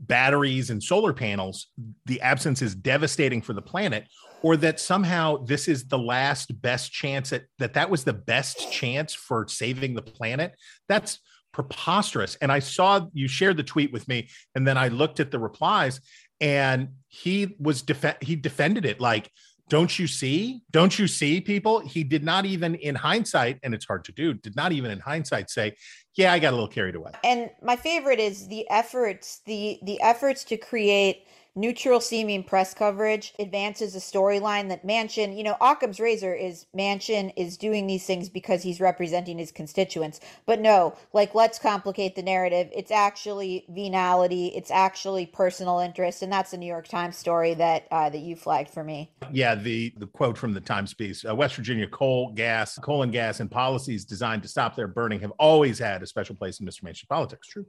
batteries 0.00 0.70
and 0.70 0.82
solar 0.82 1.12
panels, 1.12 1.68
the 2.06 2.20
absence 2.20 2.60
is 2.60 2.74
devastating 2.74 3.42
for 3.42 3.52
the 3.52 3.62
planet, 3.62 4.08
or 4.44 4.58
that 4.58 4.78
somehow 4.78 5.38
this 5.38 5.68
is 5.68 5.88
the 5.88 5.98
last 5.98 6.60
best 6.60 6.92
chance 6.92 7.32
at 7.32 7.44
that 7.58 7.72
that 7.72 7.88
was 7.88 8.04
the 8.04 8.12
best 8.12 8.70
chance 8.70 9.14
for 9.14 9.48
saving 9.48 9.94
the 9.94 10.02
planet. 10.02 10.54
That's 10.86 11.18
preposterous. 11.50 12.36
And 12.42 12.52
I 12.52 12.58
saw 12.58 13.06
you 13.14 13.26
shared 13.26 13.56
the 13.56 13.62
tweet 13.62 13.90
with 13.90 14.06
me, 14.06 14.28
and 14.54 14.68
then 14.68 14.76
I 14.76 14.88
looked 14.88 15.18
at 15.18 15.30
the 15.30 15.38
replies, 15.38 15.98
and 16.42 16.88
he 17.08 17.56
was 17.58 17.80
def- 17.80 18.18
he 18.20 18.36
defended 18.36 18.84
it 18.84 19.00
like 19.00 19.30
don't 19.70 19.98
you 19.98 20.06
see 20.06 20.60
don't 20.72 20.98
you 20.98 21.06
see 21.06 21.40
people 21.40 21.80
he 21.80 22.04
did 22.04 22.22
not 22.22 22.44
even 22.44 22.74
in 22.74 22.94
hindsight 22.94 23.58
and 23.62 23.72
it's 23.72 23.86
hard 23.86 24.04
to 24.04 24.12
do 24.12 24.34
did 24.34 24.54
not 24.54 24.72
even 24.72 24.90
in 24.90 25.00
hindsight 25.00 25.48
say 25.48 25.74
yeah 26.16 26.34
i 26.34 26.38
got 26.38 26.50
a 26.50 26.56
little 26.56 26.68
carried 26.68 26.94
away 26.94 27.10
And 27.22 27.48
my 27.62 27.76
favorite 27.76 28.20
is 28.20 28.46
the 28.48 28.68
efforts 28.68 29.40
the 29.46 29.78
the 29.84 29.98
efforts 30.02 30.44
to 30.44 30.58
create 30.58 31.24
neutral 31.56 32.00
seeming 32.00 32.42
press 32.44 32.74
coverage 32.74 33.34
advances 33.38 33.94
a 33.94 33.98
storyline 33.98 34.68
that 34.68 34.86
Manchin, 34.86 35.36
you 35.36 35.44
know, 35.44 35.56
Occam's 35.60 36.00
razor 36.00 36.34
is 36.34 36.66
Manchin 36.76 37.32
is 37.36 37.56
doing 37.56 37.86
these 37.86 38.06
things 38.06 38.28
because 38.28 38.62
he's 38.62 38.80
representing 38.80 39.38
his 39.38 39.52
constituents. 39.52 40.20
But 40.46 40.60
no, 40.60 40.96
like 41.12 41.34
let's 41.34 41.58
complicate 41.58 42.16
the 42.16 42.22
narrative. 42.22 42.68
It's 42.74 42.90
actually 42.90 43.66
venality. 43.68 44.48
It's 44.48 44.70
actually 44.70 45.26
personal 45.26 45.78
interest, 45.78 46.22
and 46.22 46.32
that's 46.32 46.52
a 46.52 46.56
New 46.56 46.66
York 46.66 46.88
Times 46.88 47.16
story 47.16 47.54
that 47.54 47.86
uh, 47.90 48.10
that 48.10 48.18
you 48.18 48.36
flagged 48.36 48.70
for 48.70 48.84
me. 48.84 49.10
yeah 49.32 49.54
the 49.54 49.92
the 49.98 50.06
quote 50.06 50.36
from 50.36 50.52
the 50.52 50.60
times 50.60 50.94
piece 50.94 51.24
uh, 51.24 51.34
west 51.34 51.54
virginia 51.56 51.86
coal 51.86 52.32
gas 52.32 52.78
coal 52.78 53.02
and 53.02 53.12
gas 53.12 53.40
and 53.40 53.50
policies 53.50 54.04
designed 54.04 54.42
to 54.42 54.48
stop 54.48 54.76
their 54.76 54.88
burning 54.88 55.20
have 55.20 55.32
always 55.38 55.78
had 55.78 56.02
a 56.02 56.06
special 56.06 56.34
place 56.34 56.60
in 56.60 56.66
mr 56.66 56.82
manchin 56.82 57.08
politics 57.08 57.48
true 57.48 57.66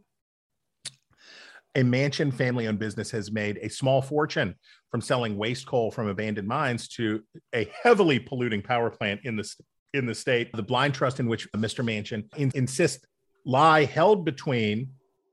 a 1.75 1.82
Manchin 1.82 2.34
family 2.34 2.67
owned 2.67 2.79
business 2.79 3.12
has 3.12 3.32
made 3.32 3.60
a 3.62 3.70
small 3.70 4.01
fortune 4.01 4.55
from 4.89 5.01
selling 5.01 5.38
waste 5.38 5.67
coal 5.67 5.91
from 5.91 6.08
abandoned 6.08 6.48
mines 6.48 6.88
to 6.89 7.22
a 7.53 7.70
heavily 7.84 8.17
polluting 8.17 8.62
power 8.62 8.89
plant 8.89 9.22
in 9.25 9.36
the, 9.36 9.55
in 9.94 10.05
the 10.05 10.15
state. 10.15 10.51
The 10.53 10.63
blind 10.63 10.94
trust 10.94 11.20
in 11.20 11.27
which 11.27 11.51
Mr. 11.51 11.84
Manchin 11.84 12.34
in- 12.38 12.51
insists 12.55 13.05
lie 13.46 13.84
held 13.84 14.24
between, 14.24 14.91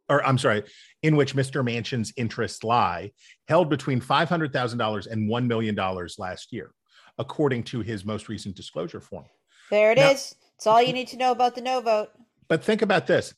or 0.09 0.25
I'm 0.27 0.37
sorry, 0.37 0.65
in 1.03 1.15
which 1.17 1.37
Mr. 1.37 1.65
Manchin's 1.65 2.13
interests 2.17 2.65
lie, 2.65 3.13
held 3.47 3.71
between 3.71 4.01
$500,000 4.01 5.07
and 5.07 5.31
$1 5.31 5.47
million 5.47 5.77
last 6.19 6.53
year, 6.53 6.73
according 7.19 7.63
to 7.65 7.81
his 7.81 8.05
most 8.05 8.29
recent 8.29 8.57
disclosure 8.57 9.01
form. 9.01 9.27
There 9.71 9.93
it 9.93 9.99
Now- 9.99 10.11
is. 10.11 10.35
It's 10.57 10.67
all 10.69 10.81
you 10.81 10.93
need 10.93 11.09
to 11.09 11.17
know 11.17 11.33
about 11.33 11.57
the 11.57 11.61
no 11.61 11.81
vote. 11.81 12.11
But 12.47 12.63
think 12.63 12.83
about 12.83 13.09
this: 13.09 13.35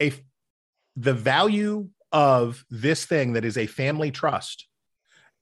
a 0.00 0.12
the 0.96 1.12
value 1.12 1.90
of 2.14 2.64
this 2.70 3.04
thing 3.04 3.32
that 3.32 3.44
is 3.44 3.58
a 3.58 3.66
family 3.66 4.12
trust 4.12 4.68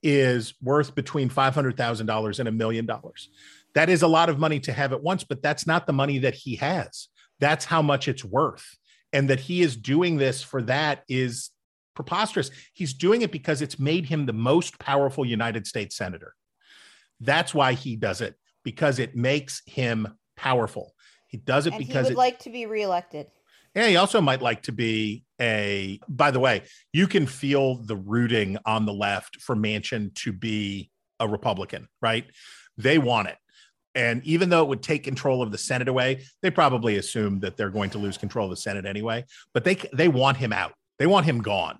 is 0.02 0.55
worth 0.62 0.95
between 0.95 1.29
five 1.29 1.55
hundred 1.55 1.76
thousand 1.76 2.07
dollars 2.07 2.41
and 2.41 2.49
a 2.49 2.52
million 2.52 2.87
dollars. 2.87 3.29
That 3.75 3.91
is 3.91 4.02
a 4.02 4.09
lot 4.09 4.29
of 4.29 4.38
money 4.38 4.59
to 4.61 4.73
have 4.73 4.93
at 4.93 5.02
once, 5.02 5.23
but 5.23 5.43
that's 5.43 5.67
not 5.67 5.87
the 5.87 5.93
money 5.93 6.19
that 6.21 6.35
he 6.35 6.57
has. 6.57 7.09
That's 7.38 7.67
how 7.67 7.83
much 7.83 8.09
it's 8.09 8.25
worth, 8.25 8.76
and 9.12 9.29
that 9.31 9.38
he 9.38 9.61
is 9.61 9.76
doing 9.76 10.17
this 10.17 10.43
for 10.43 10.62
that 10.62 11.05
is 11.09 11.50
preposterous. 11.95 12.50
He's 12.73 12.95
doing 12.95 13.21
it 13.21 13.31
because 13.31 13.61
it's 13.61 13.79
made 13.79 14.07
him 14.07 14.25
the 14.25 14.33
most 14.33 14.79
powerful 14.79 15.26
United 15.26 15.67
States 15.67 15.95
senator. 15.95 16.35
That's 17.21 17.55
why 17.55 17.75
he 17.75 17.97
does 17.97 18.23
it 18.23 18.35
because 18.64 18.99
it 18.99 19.14
makes 19.14 19.62
him 19.67 20.09
powerful. 20.37 20.95
He 21.29 21.37
does 21.37 21.67
it 21.67 21.75
And 21.75 21.83
he 21.83 21.93
would 21.95 22.07
it, 22.07 22.17
like 22.17 22.38
to 22.41 22.50
be 22.50 22.64
reelected. 22.64 23.26
Yeah, 23.75 23.88
he 23.88 23.97
also 23.97 24.21
might 24.21 24.43
like 24.43 24.62
to 24.62 24.73
be 24.73 25.25
a. 25.41 25.99
By 26.09 26.31
the 26.31 26.41
way, 26.41 26.62
you 26.93 27.07
can 27.07 27.26
feel 27.26 27.76
the 27.76 27.97
rooting 27.97 28.59
on 28.67 28.87
the 28.87 28.93
left 28.93 29.41
for 29.41 29.57
Manchin 29.57 30.14
to 30.17 30.33
be 30.33 30.91
a 31.19 31.29
Republican, 31.29 31.88
right? 32.00 32.25
They 32.76 32.99
want 32.99 33.29
it. 33.29 33.37
And 33.95 34.25
even 34.25 34.49
though 34.49 34.62
it 34.62 34.69
would 34.69 34.83
take 34.83 35.05
control 35.05 35.43
of 35.43 35.52
the 35.52 35.59
Senate 35.59 35.88
away, 35.88 36.25
they 36.41 36.50
probably 36.50 36.97
assume 36.97 37.41
that 37.41 37.57
they're 37.57 37.71
going 37.71 37.91
to 37.91 37.99
lose 37.99 38.17
control 38.17 38.47
of 38.47 38.50
the 38.50 38.57
Senate 38.57 38.87
anyway. 38.87 39.25
But 39.55 39.64
they 39.64 39.76
they 39.93 40.09
want 40.09 40.37
him 40.37 40.52
out. 40.52 40.73
They 40.99 41.07
want 41.07 41.26
him 41.26 41.41
gone. 41.41 41.79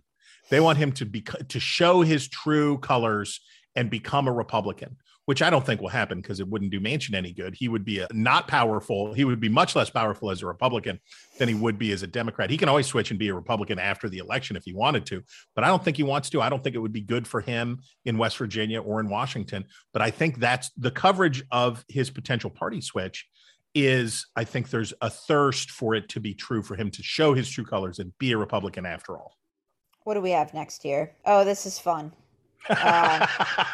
They 0.51 0.61
want 0.61 0.79
him 0.79 0.93
to 0.93 1.07
be 1.07 1.23
to 1.49 1.61
show 1.61 2.03
his 2.03 2.29
true 2.29 2.79
colors 2.79 3.41
and 3.75 3.89
become 3.89 4.29
a 4.29 4.33
Republican, 4.33 4.97
which 5.27 5.43
I 5.43 5.51
don't 5.51 5.65
think 5.65 5.81
will 5.81 5.89
happen 5.89 6.21
because 6.21 6.41
it 6.41 6.49
wouldn't 6.49 6.71
do 6.71 6.81
Manchin 6.81 7.15
any 7.15 7.33
good. 7.33 7.55
He 7.55 7.69
would 7.69 7.85
be 7.85 8.01
a, 8.01 8.09
not 8.13 8.49
powerful. 8.49 9.13
He 9.15 9.25
would 9.25 9.41
be 9.41 9.49
much 9.49 9.77
less 9.77 9.89
powerful 9.89 10.31
as 10.31 10.43
a 10.43 10.47
Republican 10.47 11.01
than 11.39 11.49
he 11.49 11.55
would 11.55 11.79
be 11.79 11.93
as 11.93 12.03
a 12.03 12.07
Democrat. 12.07 12.51
He 12.51 12.57
can 12.57 12.69
always 12.69 12.87
switch 12.87 13.11
and 13.11 13.19
be 13.19 13.29
a 13.29 13.35
Republican 13.35 13.79
after 13.79 14.09
the 14.09 14.19
election 14.19 14.57
if 14.57 14.65
he 14.65 14.73
wanted 14.73 15.07
to, 15.07 15.23
but 15.55 15.65
I 15.65 15.69
don't 15.69 15.85
think 15.85 15.97
he 15.97 16.03
wants 16.03 16.31
to. 16.31 16.43
I 16.43 16.49
don't 16.49 16.63
think 16.63 16.75
it 16.75 16.81
would 16.81 16.93
be 16.93 17.01
good 17.01 17.27
for 17.27 17.41
him 17.41 17.81
in 18.05 18.19
West 18.19 18.37
Virginia 18.37 18.81
or 18.81 19.01
in 19.01 19.09
Washington. 19.09 19.65
But 19.93 20.03
I 20.03 20.11
think 20.11 20.39
that's 20.39 20.71
the 20.77 20.91
coverage 20.91 21.45
of 21.51 21.85
his 21.89 22.11
potential 22.11 22.51
party 22.51 22.81
switch 22.81 23.27
is 23.75 24.27
I 24.37 24.45
think 24.45 24.69
there's 24.69 24.93
a 25.01 25.09
thirst 25.09 25.71
for 25.71 25.95
it 25.95 26.09
to 26.11 26.21
be 26.21 26.35
true 26.35 26.63
for 26.63 26.75
him 26.75 26.91
to 26.91 27.03
show 27.03 27.33
his 27.33 27.49
true 27.49 27.65
colors 27.65 27.99
and 27.99 28.17
be 28.19 28.33
a 28.33 28.37
Republican 28.37 28.85
after 28.85 29.17
all. 29.17 29.39
What 30.05 30.15
do 30.15 30.21
we 30.21 30.31
have 30.33 30.53
next 30.53 30.85
year? 30.85 31.13
Oh, 31.25 31.45
this 31.45 31.65
is 31.65 31.79
fun. 31.79 32.13
Uh, 32.69 33.27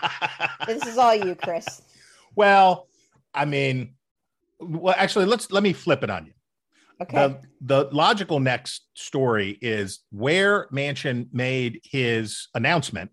this 0.67 0.87
is 0.87 0.99
all 0.99 1.15
you, 1.15 1.35
Chris. 1.35 1.83
well, 2.35 2.89
I 3.35 3.45
mean, 3.45 3.95
well, 4.61 4.95
actually, 4.97 5.27
let's 5.27 5.51
let 5.51 5.63
me 5.63 5.73
flip 5.73 6.03
it 6.03 6.11
on 6.11 6.27
you. 6.27 6.33
Okay. 7.01 7.39
The, 7.61 7.85
the 7.85 7.95
logical 7.95 8.41
next 8.41 8.89
story 8.95 9.57
is 9.61 10.01
where 10.11 10.67
Manchin 10.73 11.29
made 11.33 11.81
his 11.85 12.49
announcement 12.55 13.11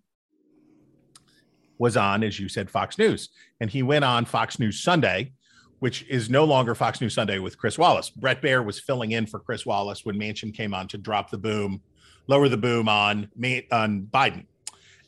was 1.78 1.96
on, 1.98 2.24
as 2.24 2.40
you 2.40 2.50
said, 2.50 2.72
Fox 2.72 2.98
News. 2.98 3.30
And 3.60 3.70
he 3.70 3.84
went 3.84 4.06
on 4.06 4.26
Fox 4.26 4.60
News 4.60 4.82
Sunday, 4.82 5.34
which 5.80 6.04
is 6.10 6.30
no 6.30 6.46
longer 6.46 6.74
Fox 6.74 7.00
News 7.00 7.14
Sunday 7.14 7.38
with 7.38 7.58
Chris 7.58 7.78
Wallace. 7.78 8.10
Bret 8.10 8.42
Baier 8.42 8.66
was 8.66 8.80
filling 8.80 9.12
in 9.12 9.28
for 9.28 9.40
Chris 9.40 9.66
Wallace 9.66 10.04
when 10.04 10.16
Manchin 10.16 10.54
came 10.54 10.74
on 10.74 10.88
to 10.88 10.98
drop 10.98 11.30
the 11.30 11.38
boom, 11.38 11.82
lower 12.28 12.50
the 12.50 12.58
boom 12.58 12.90
on 12.90 13.30
on 13.72 14.08
Biden. 14.12 14.46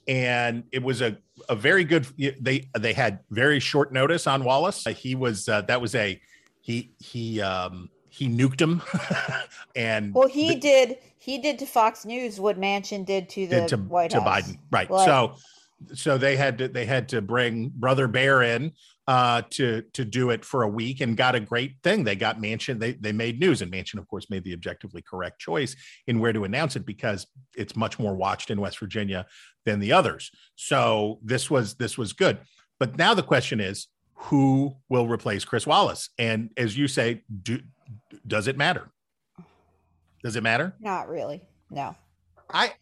And 0.07 0.63
it 0.71 0.81
was 0.81 1.01
a, 1.01 1.17
a 1.49 1.55
very 1.55 1.83
good. 1.83 2.05
They 2.17 2.69
they 2.77 2.93
had 2.93 3.19
very 3.29 3.59
short 3.59 3.91
notice 3.91 4.25
on 4.27 4.43
Wallace. 4.43 4.85
He 4.85 5.15
was 5.15 5.49
uh, 5.49 5.61
that 5.63 5.81
was 5.81 5.95
a 5.95 6.19
he 6.61 6.91
he 6.99 7.41
um, 7.41 7.89
he 8.09 8.27
nuked 8.27 8.61
him, 8.61 8.81
and 9.75 10.13
Well, 10.13 10.27
he 10.27 10.55
did. 10.55 10.97
He 11.17 11.39
did 11.39 11.59
to 11.59 11.65
Fox 11.65 12.05
News 12.05 12.39
what 12.39 12.59
manchin 12.59 13.05
did 13.05 13.27
to 13.29 13.47
the 13.47 13.61
did 13.61 13.67
to, 13.69 13.77
White 13.77 14.11
to 14.11 14.21
House. 14.21 14.43
Biden. 14.43 14.59
Right. 14.71 14.89
Like- 14.89 15.05
so 15.05 15.35
so 15.93 16.17
they 16.17 16.35
had 16.35 16.57
to 16.57 16.67
they 16.67 16.85
had 16.85 17.09
to 17.09 17.21
bring 17.21 17.69
brother 17.75 18.07
Bear 18.07 18.41
in 18.41 18.71
uh 19.07 19.43
to 19.51 19.83
to 19.93 20.03
do 20.03 20.31
it 20.31 20.43
for 20.43 20.63
a 20.63 20.67
week 20.67 21.01
and 21.01 21.15
got 21.15 21.35
a 21.35 21.39
great 21.39 21.75
thing. 21.83 22.03
They 22.03 22.15
got 22.15 22.39
Manchin, 22.39 22.79
they 22.79 22.93
they 22.93 23.11
made 23.11 23.39
news, 23.39 23.61
and 23.61 23.71
Manchin, 23.71 23.99
of 23.99 24.07
course, 24.07 24.29
made 24.29 24.43
the 24.43 24.53
objectively 24.53 25.01
correct 25.01 25.39
choice 25.39 25.75
in 26.07 26.19
where 26.19 26.33
to 26.33 26.45
announce 26.45 26.75
it 26.75 26.85
because 26.85 27.27
it's 27.55 27.75
much 27.75 27.99
more 27.99 28.15
watched 28.15 28.49
in 28.49 28.59
West 28.59 28.79
Virginia 28.79 29.25
than 29.67 29.79
the 29.79 29.91
others. 29.91 30.31
So 30.55 31.19
this 31.21 31.51
was 31.51 31.75
this 31.75 31.97
was 31.97 32.13
good. 32.13 32.39
But 32.79 32.97
now 32.97 33.13
the 33.13 33.21
question 33.21 33.59
is 33.59 33.87
who 34.13 34.75
will 34.89 35.07
replace 35.07 35.45
Chris 35.45 35.67
Wallace? 35.67 36.09
And 36.17 36.49
as 36.57 36.75
you 36.77 36.87
say, 36.87 37.23
do 37.43 37.59
does 38.25 38.47
it 38.47 38.57
matter? 38.57 38.89
Does 40.23 40.37
it 40.37 40.41
matter? 40.41 40.73
Not 40.79 41.09
really. 41.09 41.41
No. 41.69 41.95
I 42.51 42.73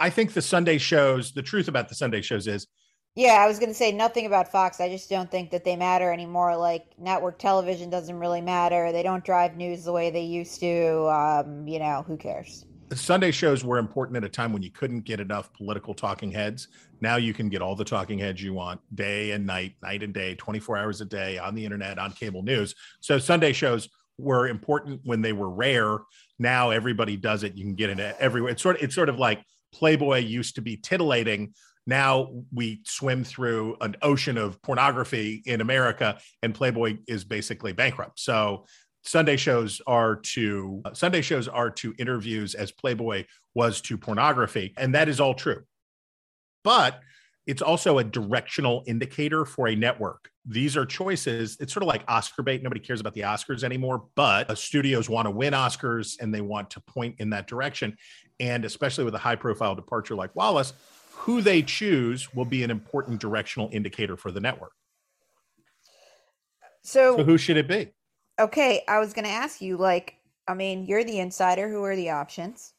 I 0.00 0.10
think 0.10 0.32
the 0.32 0.42
Sunday 0.42 0.78
shows, 0.78 1.32
the 1.32 1.42
truth 1.42 1.68
about 1.68 1.88
the 1.88 1.94
Sunday 1.94 2.22
shows 2.22 2.48
is 2.48 2.66
Yeah, 3.14 3.34
I 3.34 3.46
was 3.46 3.60
going 3.60 3.70
to 3.70 3.74
say 3.74 3.92
nothing 3.92 4.26
about 4.26 4.50
Fox. 4.50 4.80
I 4.80 4.88
just 4.88 5.08
don't 5.08 5.30
think 5.30 5.52
that 5.52 5.62
they 5.62 5.76
matter 5.76 6.12
anymore. 6.12 6.56
Like 6.56 6.86
network 6.98 7.38
television 7.38 7.88
doesn't 7.88 8.18
really 8.18 8.40
matter. 8.40 8.90
They 8.90 9.04
don't 9.04 9.24
drive 9.24 9.56
news 9.56 9.84
the 9.84 9.92
way 9.92 10.10
they 10.10 10.24
used 10.24 10.58
to. 10.58 11.06
Um, 11.08 11.68
you 11.68 11.78
know, 11.78 12.04
who 12.04 12.16
cares? 12.16 12.66
Sunday 12.94 13.30
shows 13.30 13.64
were 13.64 13.78
important 13.78 14.16
at 14.16 14.24
a 14.24 14.28
time 14.28 14.52
when 14.52 14.62
you 14.62 14.70
couldn't 14.70 15.00
get 15.00 15.20
enough 15.20 15.52
political 15.52 15.94
talking 15.94 16.30
heads. 16.30 16.68
Now 17.00 17.16
you 17.16 17.32
can 17.32 17.48
get 17.48 17.62
all 17.62 17.76
the 17.76 17.84
talking 17.84 18.18
heads 18.18 18.42
you 18.42 18.54
want 18.54 18.80
day 18.94 19.32
and 19.32 19.46
night, 19.46 19.74
night 19.82 20.02
and 20.02 20.12
day, 20.12 20.34
24 20.34 20.76
hours 20.76 21.00
a 21.00 21.04
day 21.04 21.38
on 21.38 21.54
the 21.54 21.64
internet, 21.64 21.98
on 21.98 22.12
cable 22.12 22.42
news. 22.42 22.74
So 23.00 23.18
Sunday 23.18 23.52
shows 23.52 23.88
were 24.18 24.48
important 24.48 25.00
when 25.04 25.20
they 25.20 25.32
were 25.32 25.50
rare. 25.50 25.98
Now 26.38 26.70
everybody 26.70 27.16
does 27.16 27.42
it. 27.42 27.56
You 27.56 27.64
can 27.64 27.74
get 27.74 27.90
it 27.90 28.16
everywhere. 28.18 28.52
It's 28.52 28.62
sort 28.62 28.76
of, 28.76 28.82
it's 28.82 28.94
sort 28.94 29.08
of 29.08 29.18
like 29.18 29.42
Playboy 29.72 30.18
used 30.18 30.56
to 30.56 30.60
be 30.62 30.76
titillating. 30.76 31.54
Now 31.86 32.30
we 32.52 32.82
swim 32.84 33.24
through 33.24 33.76
an 33.80 33.96
ocean 34.02 34.38
of 34.38 34.60
pornography 34.62 35.42
in 35.46 35.60
America, 35.60 36.18
and 36.42 36.54
Playboy 36.54 36.98
is 37.08 37.24
basically 37.24 37.72
bankrupt. 37.72 38.20
So 38.20 38.66
Sunday 39.02 39.36
shows 39.36 39.80
are 39.86 40.16
to 40.16 40.80
uh, 40.84 40.94
Sunday 40.94 41.22
shows 41.22 41.48
are 41.48 41.70
to 41.70 41.94
interviews 41.98 42.54
as 42.54 42.70
Playboy 42.70 43.24
was 43.54 43.80
to 43.82 43.98
pornography, 43.98 44.74
and 44.78 44.94
that 44.94 45.08
is 45.08 45.20
all 45.20 45.34
true. 45.34 45.62
But 46.64 47.00
it's 47.46 47.62
also 47.62 47.98
a 47.98 48.04
directional 48.04 48.84
indicator 48.86 49.44
for 49.44 49.66
a 49.66 49.74
network. 49.74 50.30
These 50.46 50.76
are 50.76 50.86
choices. 50.86 51.56
It's 51.60 51.72
sort 51.72 51.82
of 51.82 51.88
like 51.88 52.04
Oscar 52.06 52.42
bait. 52.42 52.62
Nobody 52.62 52.80
cares 52.80 53.00
about 53.00 53.14
the 53.14 53.22
Oscars 53.22 53.64
anymore, 53.64 54.04
but 54.14 54.48
uh, 54.48 54.54
studios 54.54 55.10
want 55.10 55.26
to 55.26 55.30
win 55.30 55.52
Oscars 55.52 56.20
and 56.20 56.32
they 56.32 56.40
want 56.40 56.70
to 56.70 56.80
point 56.80 57.16
in 57.18 57.30
that 57.30 57.48
direction. 57.48 57.96
And 58.38 58.64
especially 58.64 59.04
with 59.04 59.14
a 59.14 59.18
high 59.18 59.34
profile 59.34 59.74
departure 59.74 60.14
like 60.14 60.34
Wallace, 60.36 60.72
who 61.14 61.42
they 61.42 61.62
choose 61.62 62.32
will 62.32 62.44
be 62.44 62.62
an 62.62 62.70
important 62.70 63.20
directional 63.20 63.68
indicator 63.72 64.16
for 64.16 64.30
the 64.30 64.40
network. 64.40 64.72
So, 66.82 67.16
So 67.16 67.24
who 67.24 67.38
should 67.38 67.56
it 67.56 67.66
be? 67.66 67.90
Okay, 68.42 68.82
I 68.88 68.98
was 68.98 69.12
going 69.12 69.24
to 69.24 69.30
ask 69.30 69.60
you, 69.60 69.76
like, 69.76 70.16
I 70.46 70.54
mean, 70.54 70.84
you're 70.84 71.04
the 71.04 71.20
insider. 71.20 71.68
Who 71.68 71.82
are 71.84 71.96
the 71.96 72.10
options? 72.10 72.74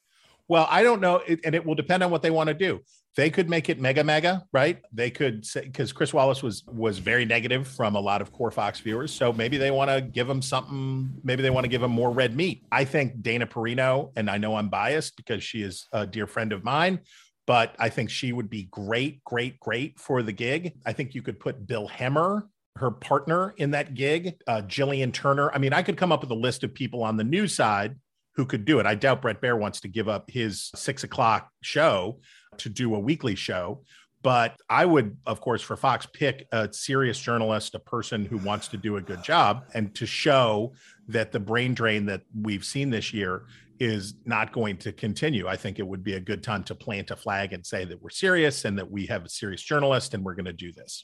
Well, 0.47 0.67
I 0.69 0.83
don't 0.83 1.01
know, 1.01 1.21
it, 1.25 1.39
and 1.45 1.55
it 1.55 1.65
will 1.65 1.75
depend 1.75 2.03
on 2.03 2.11
what 2.11 2.21
they 2.21 2.31
want 2.31 2.49
to 2.49 2.53
do. 2.53 2.81
They 3.15 3.29
could 3.29 3.47
make 3.47 3.69
it 3.69 3.79
mega 3.79 4.03
mega, 4.03 4.43
right? 4.51 4.81
They 4.91 5.11
could 5.11 5.45
say 5.45 5.61
because 5.61 5.93
Chris 5.93 6.13
Wallace 6.13 6.41
was 6.41 6.63
was 6.65 6.97
very 6.97 7.25
negative 7.25 7.67
from 7.67 7.95
a 7.95 7.99
lot 7.99 8.23
of 8.23 8.31
core 8.31 8.49
Fox 8.49 8.79
viewers, 8.79 9.13
so 9.13 9.31
maybe 9.31 9.57
they 9.57 9.69
want 9.69 9.91
to 9.91 10.01
give 10.01 10.27
him 10.27 10.41
something. 10.41 11.13
Maybe 11.23 11.43
they 11.43 11.51
want 11.51 11.63
to 11.63 11.67
give 11.67 11.83
him 11.83 11.91
more 11.91 12.09
red 12.09 12.35
meat. 12.35 12.65
I 12.71 12.85
think 12.85 13.21
Dana 13.21 13.45
Perino, 13.45 14.11
and 14.15 14.31
I 14.31 14.39
know 14.39 14.55
I'm 14.55 14.67
biased 14.67 15.15
because 15.15 15.43
she 15.43 15.61
is 15.61 15.87
a 15.93 16.07
dear 16.07 16.25
friend 16.25 16.51
of 16.51 16.63
mine, 16.63 17.01
but 17.45 17.75
I 17.77 17.89
think 17.89 18.09
she 18.09 18.33
would 18.33 18.49
be 18.49 18.63
great, 18.71 19.23
great, 19.23 19.59
great 19.59 19.99
for 19.99 20.23
the 20.23 20.33
gig. 20.33 20.73
I 20.83 20.93
think 20.93 21.13
you 21.13 21.21
could 21.21 21.39
put 21.39 21.67
Bill 21.67 21.87
Hemmer 21.87 22.49
her 22.77 22.91
partner 22.91 23.53
in 23.57 23.71
that 23.71 23.93
gig, 23.93 24.35
uh, 24.47 24.61
Jillian 24.61 25.13
Turner. 25.13 25.51
I 25.53 25.57
mean, 25.59 25.73
I 25.73 25.83
could 25.83 25.97
come 25.97 26.11
up 26.11 26.21
with 26.21 26.31
a 26.31 26.35
list 26.35 26.63
of 26.63 26.73
people 26.73 27.03
on 27.03 27.17
the 27.17 27.23
news 27.23 27.55
side 27.55 27.95
who 28.35 28.45
could 28.45 28.65
do 28.65 28.79
it. 28.79 28.85
I 28.85 28.95
doubt 28.95 29.21
Bret 29.21 29.41
Baier 29.41 29.59
wants 29.59 29.81
to 29.81 29.87
give 29.87 30.09
up 30.09 30.29
his 30.29 30.71
six 30.75 31.03
o'clock 31.03 31.49
show 31.61 32.19
to 32.57 32.69
do 32.69 32.95
a 32.95 32.99
weekly 32.99 33.35
show. 33.35 33.83
But 34.23 34.55
I 34.69 34.85
would, 34.85 35.17
of 35.25 35.41
course, 35.41 35.61
for 35.61 35.75
Fox, 35.75 36.07
pick 36.13 36.47
a 36.53 36.71
serious 36.71 37.19
journalist, 37.19 37.75
a 37.75 37.79
person 37.79 38.25
who 38.25 38.37
wants 38.37 38.69
to 38.69 38.77
do 38.77 38.95
a 38.95 39.01
good 39.01 39.21
job 39.21 39.65
and 39.73 39.93
to 39.95 40.05
show 40.05 40.73
that 41.09 41.33
the 41.33 41.41
brain 41.41 41.73
drain 41.73 42.05
that 42.05 42.21
we've 42.41 42.63
seen 42.63 42.89
this 42.89 43.13
year 43.13 43.43
is 43.79 44.15
not 44.23 44.53
going 44.53 44.77
to 44.77 44.93
continue. 44.93 45.47
I 45.47 45.57
think 45.57 45.77
it 45.77 45.85
would 45.85 46.03
be 46.03 46.13
a 46.13 46.21
good 46.21 46.41
time 46.41 46.63
to 46.65 46.75
plant 46.75 47.11
a 47.11 47.17
flag 47.17 47.51
and 47.51 47.65
say 47.65 47.83
that 47.83 48.01
we're 48.01 48.09
serious 48.09 48.63
and 48.63 48.79
that 48.79 48.89
we 48.89 49.05
have 49.07 49.25
a 49.25 49.29
serious 49.29 49.61
journalist 49.61 50.13
and 50.13 50.23
we're 50.23 50.35
going 50.35 50.45
to 50.45 50.53
do 50.53 50.71
this. 50.71 51.03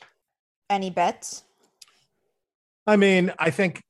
Any 0.69 0.89
bets? 0.89 1.43
I 2.89 2.95
mean, 2.95 3.31
I 3.37 3.51
think 3.51 3.83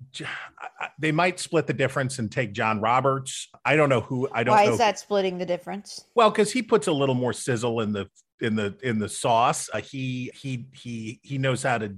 they 1.00 1.14
might 1.14 1.40
split 1.40 1.68
the 1.68 1.74
difference 1.74 2.20
and 2.20 2.30
take 2.30 2.52
John 2.52 2.82
Roberts. 2.82 3.48
I 3.64 3.78
don't 3.78 3.88
know 3.88 4.02
who. 4.02 4.28
I 4.30 4.44
don't. 4.44 4.54
Why 4.54 4.66
know 4.66 4.74
is 4.74 4.78
that 4.80 5.00
splitting 5.00 5.38
the 5.38 5.46
difference? 5.46 6.04
Well, 6.16 6.30
because 6.30 6.52
he 6.52 6.62
puts 6.62 6.88
a 6.88 6.92
little 6.92 7.16
more 7.16 7.32
sizzle 7.32 7.80
in 7.80 7.94
the 7.94 8.10
in 8.42 8.58
the 8.58 8.76
in 8.84 9.00
the 9.00 9.08
sauce. 9.08 9.70
Uh, 9.74 9.80
he 9.80 10.32
he 10.36 10.68
he 10.74 11.22
he 11.24 11.38
knows 11.38 11.64
how 11.64 11.78
to. 11.78 11.96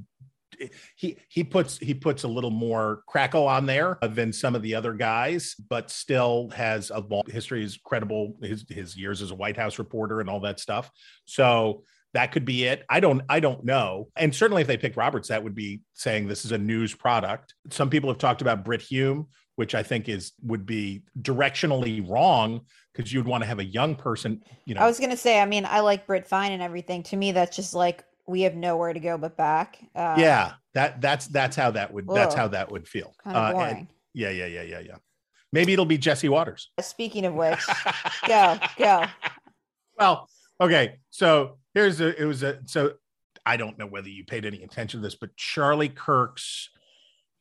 He 0.96 1.18
he 1.28 1.44
puts 1.44 1.80
he 1.80 1.96
puts 1.96 2.22
a 2.22 2.28
little 2.28 2.52
more 2.52 3.02
crackle 3.08 3.48
on 3.48 3.66
there 3.66 3.98
than 4.08 4.32
some 4.32 4.54
of 4.54 4.62
the 4.62 4.76
other 4.76 4.94
guys, 4.94 5.56
but 5.70 5.90
still 5.90 6.50
has 6.50 6.92
a 6.92 7.00
long 7.00 7.24
history. 7.28 7.64
Is 7.64 7.80
credible. 7.84 8.38
His 8.44 8.64
his 8.70 8.96
years 8.96 9.24
as 9.24 9.32
a 9.32 9.36
White 9.36 9.58
House 9.58 9.80
reporter 9.80 10.20
and 10.20 10.30
all 10.30 10.42
that 10.42 10.60
stuff. 10.60 10.92
So 11.26 11.84
that 12.14 12.32
could 12.32 12.46
be 12.46 12.66
it. 12.66 12.84
I 12.90 13.00
don't 13.00 13.22
I 13.30 13.40
don't 13.40 13.64
know. 13.64 14.10
And 14.16 14.34
certainly 14.36 14.62
if 14.62 14.68
they 14.68 14.78
pick 14.78 14.98
Roberts, 14.98 15.30
that 15.30 15.44
would 15.44 15.56
be 15.56 15.82
saying 15.94 16.28
this 16.28 16.46
is 16.46 16.52
a 16.52 16.58
news 16.58 16.94
product. 16.94 17.56
Some 17.70 17.90
people 17.90 18.10
have 18.10 18.18
talked 18.18 18.42
about 18.42 18.66
Brit 18.66 18.82
Hume, 18.82 19.28
which 19.56 19.76
I 19.76 19.84
think 19.84 20.10
is 20.10 20.34
would 20.44 20.66
be 20.66 21.04
directionally 21.22 22.08
wrong 22.08 22.62
because 22.94 23.12
you'd 23.14 23.28
want 23.28 23.44
to 23.44 23.48
have 23.48 23.60
a 23.60 23.66
young 23.66 23.96
person, 23.96 24.44
you 24.66 24.76
know. 24.76 24.82
I 24.82 24.88
was 24.88 25.00
going 25.00 25.12
to 25.12 25.18
say, 25.18 25.40
I 25.40 25.46
mean, 25.46 25.66
I 25.66 25.80
like 25.80 26.06
Brit 26.06 26.28
Fine 26.28 26.52
and 26.52 26.62
everything. 26.62 27.04
To 27.04 27.16
me, 27.16 27.32
that's 27.32 27.56
just 27.56 27.74
like 27.74 28.04
we 28.28 28.42
have 28.42 28.56
nowhere 28.56 28.94
to 28.94 29.00
go 29.00 29.18
but 29.18 29.38
back. 29.38 29.78
Uh, 29.96 30.16
yeah, 30.18 30.54
that 30.74 31.02
that's 31.02 31.28
that's 31.28 31.56
how 31.56 31.72
that 31.72 31.94
would 31.94 32.08
that's 32.08 32.36
how 32.36 32.48
that 32.50 32.72
would 32.72 32.88
feel. 32.88 33.14
Kind 33.24 33.38
of 33.38 33.56
Uh, 33.56 33.60
and- 33.60 33.88
yeah, 34.14 34.30
yeah, 34.30 34.48
yeah, 34.48 34.64
yeah, 34.64 34.80
yeah. 34.80 34.96
Maybe 35.54 35.74
it'll 35.74 35.86
be 35.86 35.98
Jesse 35.98 36.30
Watters. 36.30 36.70
Speaking 36.82 37.26
of 37.26 37.34
which, 37.34 37.60
go, 38.28 38.58
go. 38.78 39.06
Well, 39.98 40.30
okay. 40.60 41.00
So 41.10 41.58
here's 41.74 42.02
a 42.02 42.20
it 42.22 42.26
was 42.26 42.44
a 42.44 42.60
so 42.66 42.94
I 43.46 43.58
don't 43.58 43.78
know 43.78 43.88
whether 43.88 44.10
you 44.10 44.24
paid 44.24 44.46
any 44.46 44.64
attention 44.64 45.00
to 45.00 45.04
this, 45.04 45.16
but 45.16 45.36
Charlie 45.36 45.90
Kirk's 45.90 46.70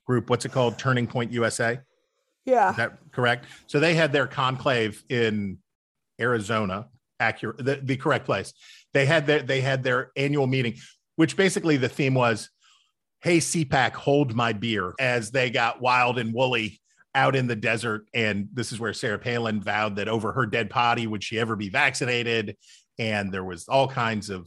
group, 0.07 0.31
what's 0.31 0.45
it 0.45 0.53
called? 0.53 0.79
Turning 0.79 1.07
Point 1.07 1.33
USA. 1.33 1.81
Yeah. 2.45 2.71
Is 2.71 2.77
that 2.77 2.99
correct? 3.13 3.47
So 3.67 3.81
they 3.81 3.95
had 3.95 4.13
their 4.13 4.27
conclave 4.27 5.03
in 5.09 5.59
Arizona, 6.21 6.89
accurate 7.19 7.59
the, 7.59 7.81
the 7.83 7.97
correct 7.97 8.25
place. 8.25 8.53
They 8.93 9.07
had 9.07 9.27
their 9.27 9.43
they 9.43 9.61
had 9.61 9.83
their 9.83 10.11
annual 10.17 10.47
meeting, 10.47 10.77
which 11.17 11.37
basically 11.37 11.77
the 11.77 11.89
theme 11.89 12.15
was, 12.15 12.51
Hey 13.23 13.39
CPAC, 13.39 13.93
hold 13.93 14.35
my 14.35 14.53
beer, 14.53 14.95
as 14.99 15.31
they 15.31 15.51
got 15.51 15.81
wild 15.81 16.19
and 16.19 16.33
woolly 16.33 16.81
out 17.15 17.37
in 17.37 17.47
the 17.47 17.57
desert. 17.57 18.07
And 18.15 18.49
this 18.53 18.73
is 18.73 18.81
where 18.81 18.93
Sarah 18.93 19.19
Palin 19.19 19.61
vowed 19.61 19.97
that 19.97 20.09
over 20.09 20.33
her 20.33 20.47
dead 20.47 20.69
body 20.69 21.07
would 21.07 21.23
she 21.23 21.39
ever 21.39 21.57
be 21.57 21.69
vaccinated. 21.69 22.57
And 23.01 23.33
there 23.33 23.43
was 23.43 23.67
all 23.67 23.89
kinds 23.89 24.29
of 24.29 24.47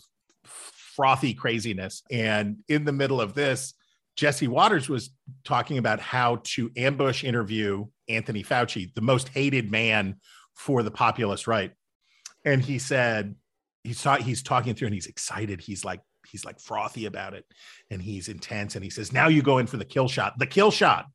frothy 0.96 1.34
craziness. 1.34 2.04
And 2.12 2.58
in 2.70 2.86
the 2.86 2.92
middle 2.92 3.20
of 3.20 3.34
this, 3.34 3.74
Jesse 4.16 4.48
Watters 4.48 4.88
was 4.88 5.10
talking 5.44 5.80
about 5.80 6.00
how 6.00 6.42
to 6.44 6.70
ambush 6.78 7.24
interview 7.24 7.88
Anthony 8.08 8.44
Fauci, 8.44 8.94
the 8.94 9.02
most 9.02 9.30
hated 9.30 9.72
man 9.72 10.18
for 10.54 10.84
the 10.84 10.92
populist 10.92 11.48
right. 11.48 11.72
And 12.46 12.62
he 12.62 12.78
said, 12.78 13.34
he 13.84 13.94
saw 13.94 14.18
he's 14.18 14.44
talking 14.44 14.76
through 14.76 14.88
and 14.88 14.94
he's 14.94 15.08
excited. 15.08 15.60
He's 15.60 15.84
like, 15.84 16.02
he's 16.28 16.46
like 16.46 16.60
frothy 16.60 17.08
about 17.08 17.34
it 17.34 17.46
and 17.90 18.02
he's 18.02 18.28
intense. 18.28 18.76
And 18.76 18.84
he 18.84 18.92
says, 18.92 19.12
now 19.12 19.30
you 19.30 19.42
go 19.42 19.58
in 19.58 19.66
for 19.66 19.78
the 19.78 19.86
kill 19.86 20.08
shot, 20.08 20.38
the 20.38 20.46
kill 20.46 20.70
shot 20.70 21.08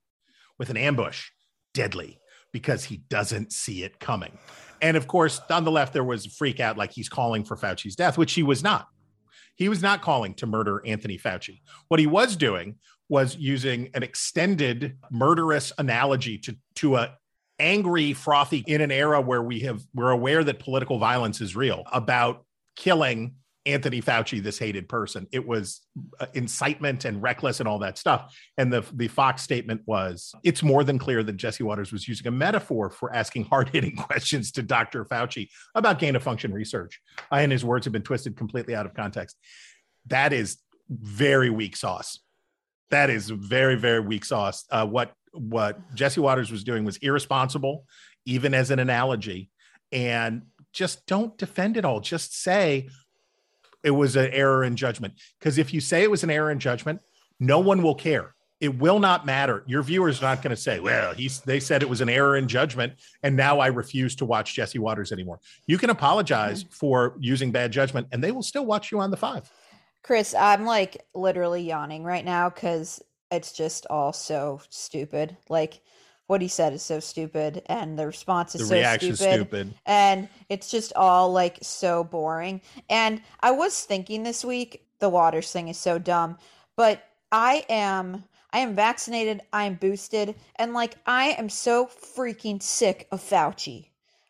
with 0.59 0.71
an 0.71 0.77
ambush, 0.77 1.29
deadly 1.73 2.19
because 2.53 2.85
he 2.85 2.97
doesn't 2.97 3.53
see 3.53 3.85
it 3.85 4.01
coming. 4.01 4.37
And 4.81 4.97
of 4.97 5.07
course, 5.07 5.41
on 5.51 5.65
the 5.65 5.71
left, 5.71 5.93
there 5.93 6.05
was 6.05 6.27
a 6.27 6.31
freak 6.31 6.61
out 6.61 6.77
like 6.77 6.93
he's 6.93 7.09
calling 7.09 7.45
for 7.45 7.57
Fauci's 7.57 7.97
death, 7.97 8.19
which 8.19 8.33
he 8.33 8.43
was 8.43 8.63
not. 8.63 8.89
He 9.57 9.69
was 9.69 9.83
not 9.83 10.03
calling 10.03 10.35
to 10.35 10.47
murder 10.47 10.83
Anthony 10.87 11.19
Fauci. 11.19 11.61
What 11.89 11.99
he 11.99 12.07
was 12.07 12.37
doing 12.37 12.77
was 13.09 13.37
using 13.37 13.91
an 13.95 14.03
extended 14.03 14.97
murderous 15.11 15.73
analogy 15.79 16.39
to, 16.39 16.57
to 16.77 16.97
a 16.97 17.17
angry, 17.59 18.13
frothy 18.13 18.63
in 18.67 18.81
an 18.81 18.93
era 18.93 19.21
where 19.21 19.43
we 19.43 19.61
have 19.61 19.83
we're 19.95 20.11
aware 20.11 20.45
that 20.45 20.61
political 20.61 20.99
violence 20.99 21.41
is 21.41 21.57
real 21.57 21.83
about 21.93 22.45
killing 22.77 23.35
Anthony 23.69 24.01
Fauci, 24.01 24.43
this 24.43 24.59
hated 24.59 24.89
person. 24.89 25.27
It 25.31 25.47
was 25.47 25.83
uh, 26.19 26.27
incitement 26.33 27.05
and 27.05 27.23
reckless 27.23 27.61
and 27.61 27.69
all 27.69 27.79
that 27.81 27.99
stuff. 27.99 28.35
And 28.57 28.73
the 28.73 28.85
the 28.95 29.09
Fox 29.09 29.43
statement 29.43 29.83
was, 29.85 30.35
it's 30.43 30.63
more 30.63 30.85
than 30.85 30.99
clear 30.99 31.23
that 31.23 31.37
Jesse 31.37 31.63
Watters 31.63 31.93
was 31.93 32.09
using 32.09 32.27
a 32.27 32.31
metaphor 32.31 32.89
for 32.89 33.15
asking 33.15 33.45
hard 33.45 33.69
hitting 33.69 33.95
questions 34.09 34.51
to 34.53 34.63
Dr. 34.63 35.05
Fauci 35.05 35.49
about 35.75 35.99
gain 35.99 36.17
of 36.17 36.23
function 36.23 36.53
research. 36.53 36.99
Uh, 37.31 37.37
and 37.37 37.53
his 37.53 37.65
words 37.65 37.85
have 37.85 37.93
been 37.93 38.03
twisted 38.03 38.37
completely 38.37 38.75
out 38.75 38.87
of 38.87 38.95
context. 38.95 39.37
That 40.07 40.33
is 40.33 40.57
very 40.89 41.51
weak 41.51 41.77
sauce. 41.77 42.21
That 42.91 43.11
is 43.11 43.29
very 43.29 43.77
very 43.77 44.01
weak 44.01 44.25
sauce. 44.25 44.65
Uh, 44.71 44.87
what 44.87 45.13
what 45.33 45.95
Jesse 45.95 46.23
Watters 46.23 46.51
was 46.51 46.65
doing 46.65 46.87
was 46.87 46.97
irresponsible, 46.97 47.85
even 48.25 48.55
as 48.55 48.71
an 48.71 48.79
analogy, 48.79 49.51
and 49.93 50.43
just 50.73 51.07
don't 51.07 51.37
defend 51.37 51.77
it 51.77 51.85
all. 51.85 52.01
Just 52.01 52.41
say 52.43 52.89
it 53.83 53.91
was 53.91 54.17
an 54.17 54.31
error 54.33 54.65
in 54.65 54.77
judgment. 54.77 55.15
Because 55.39 55.59
if 55.59 55.73
you 55.73 55.81
say 55.81 56.03
it 56.03 56.11
was 56.11 56.23
an 56.25 56.31
error 56.31 56.51
in 56.51 56.59
judgment, 56.59 57.01
no 57.41 57.61
one 57.61 57.83
will 57.83 57.95
care. 57.95 58.35
It 58.61 58.77
will 58.77 58.99
not 58.99 59.25
matter. 59.25 59.63
Your 59.67 59.83
viewers 59.83 60.21
are 60.21 60.25
not 60.25 60.43
going 60.43 60.55
to 60.55 60.61
say, 60.61 60.81
"Well, 60.81 61.15
he's." 61.15 61.41
They 61.41 61.61
said 61.61 61.81
it 61.83 61.89
was 61.89 62.01
an 62.01 62.09
error 62.09 62.37
in 62.37 62.49
judgment, 62.49 62.95
and 63.23 63.37
now 63.37 63.61
I 63.61 63.69
refuse 63.69 64.17
to 64.17 64.25
watch 64.25 64.55
Jesse 64.55 64.81
Watters 64.81 65.13
anymore. 65.13 65.39
You 65.69 65.79
can 65.79 65.91
apologize 65.91 66.65
mm-hmm. 66.65 66.73
for 66.73 67.15
using 67.21 67.53
bad 67.53 67.71
judgment, 67.71 68.09
and 68.11 68.23
they 68.23 68.33
will 68.33 68.43
still 68.43 68.67
watch 68.67 68.91
you 68.91 68.99
on 68.99 69.13
the 69.13 69.17
five. 69.17 69.49
Chris, 70.03 70.35
I'm 70.35 70.65
like 70.65 71.05
literally 71.15 71.63
yawning 71.63 72.03
right 72.03 72.25
now 72.25 72.49
because 72.49 73.01
it's 73.31 73.53
just 73.53 73.87
all 73.91 74.13
so 74.13 74.61
stupid. 74.71 75.37
Like 75.49 75.81
what 76.29 76.41
he 76.41 76.49
said 76.49 76.73
is 76.73 76.83
so 76.83 77.01
stupid, 77.01 77.63
and 77.67 77.99
the 77.99 78.07
response 78.07 78.55
is 78.55 78.69
The 78.69 78.83
so 78.85 78.97
stupid, 78.97 79.17
stupid. 79.17 79.75
and 79.87 80.29
it's 80.49 80.71
just 80.71 80.93
all 80.95 81.33
like 81.33 81.59
so 81.63 82.05
boring. 82.05 82.61
And 82.89 83.21
I 83.41 83.51
was 83.51 83.83
thinking 83.83 84.23
this 84.23 84.45
week, 84.45 84.85
the 85.01 85.09
Watters 85.09 85.51
thing 85.51 85.69
is 85.69 85.79
so 85.79 85.99
dumb, 85.99 86.39
but 86.77 87.03
I 87.33 87.65
am. 87.69 88.25
I 88.51 88.61
am 88.61 88.75
vaccinated. 88.75 89.43
I 89.53 89.65
am 89.65 89.75
boosted, 89.75 90.35
and 90.57 90.73
like 90.73 90.95
I 91.07 91.31
am 91.31 91.49
so 91.51 91.87
freaking 91.87 92.63
sick 92.63 93.07
of 93.11 93.21
Fauci. 93.21 93.89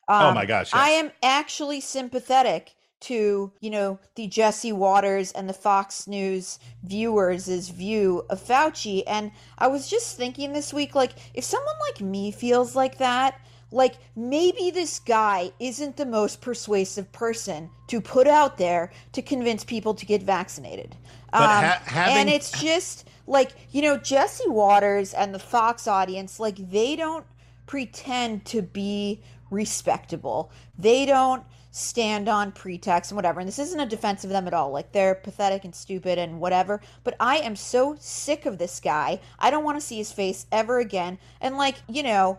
Oh 0.09 0.29
Um, 0.29 0.35
my 0.35 0.47
gosh, 0.47 0.71
I 0.73 0.91
am 0.91 1.11
actually 1.23 1.81
sympathetic 1.81 2.75
to 3.01 3.53
you 3.61 3.71
know 3.71 3.99
the 4.15 4.27
Jesse 4.27 4.73
Watters 4.73 5.33
and 5.33 5.49
the 5.49 5.53
Fox 5.55 6.07
News 6.07 6.59
viewers' 6.85 7.69
view 7.69 8.25
of 8.29 8.41
Fauci, 8.43 9.03
and 9.07 9.31
I 9.59 9.69
was 9.69 9.89
just 9.89 10.17
thinking 10.17 10.53
this 10.53 10.73
week, 10.73 10.95
like 10.95 11.13
if 11.35 11.45
someone 11.45 11.75
like 11.91 12.01
me 12.01 12.31
feels 12.31 12.75
like 12.75 12.99
that, 12.99 13.41
like 13.71 13.95
maybe 14.17 14.71
this 14.71 14.99
guy 14.99 15.53
isn't 15.61 15.97
the 15.97 16.07
most 16.07 16.41
persuasive 16.41 17.11
person 17.13 17.71
to 17.89 18.01
put 18.01 18.27
out 18.27 18.59
there 18.59 18.91
to 19.13 19.23
convince 19.23 19.65
people 19.65 19.95
to 19.95 20.07
get 20.07 20.23
vaccinated. 20.23 20.97
Um, 21.33 21.43
ha- 21.43 21.83
having- 21.85 22.17
and 22.17 22.29
it's 22.31 22.51
just 22.61 23.09
like 23.27 23.53
you 23.71 23.83
know 23.83 23.97
Jesse 23.99 24.49
Watters 24.49 25.15
and 25.15 25.35
the 25.35 25.39
Fox 25.39 25.87
audience, 25.87 26.41
like 26.41 26.57
they 26.71 26.97
don't 26.97 27.27
pretend 27.67 28.45
to 28.47 28.63
be 28.63 29.23
respectable. 29.51 30.51
They 30.79 31.05
don't 31.07 31.43
stand 31.79 32.29
on 32.29 32.53
pretext 32.53 33.11
and 33.11 33.17
whatever. 33.17 33.41
And 33.41 33.49
this 33.49 33.59
isn't 33.59 33.81
a 33.81 33.87
defense 33.87 34.25
of 34.25 34.31
them 34.31 34.47
at 34.47 34.55
all. 34.55 34.71
Like 34.71 34.93
they're 34.93 35.15
pathetic 35.15 35.65
and 35.65 35.75
stupid 35.75 36.19
and 36.19 36.41
whatever. 36.41 36.81
But 37.05 37.17
I 37.21 37.39
am 37.39 37.57
so 37.57 37.97
sick 37.99 38.47
of 38.47 38.59
this 38.59 38.81
guy. 38.81 39.21
I 39.39 39.51
don't 39.51 39.65
want 39.65 39.79
to 39.79 39.87
see 39.87 39.99
his 39.99 40.13
face 40.13 40.47
ever 40.51 40.79
again. 40.79 41.19
And 41.41 41.57
like 41.57 41.77
you 41.89 42.03
know, 42.03 42.39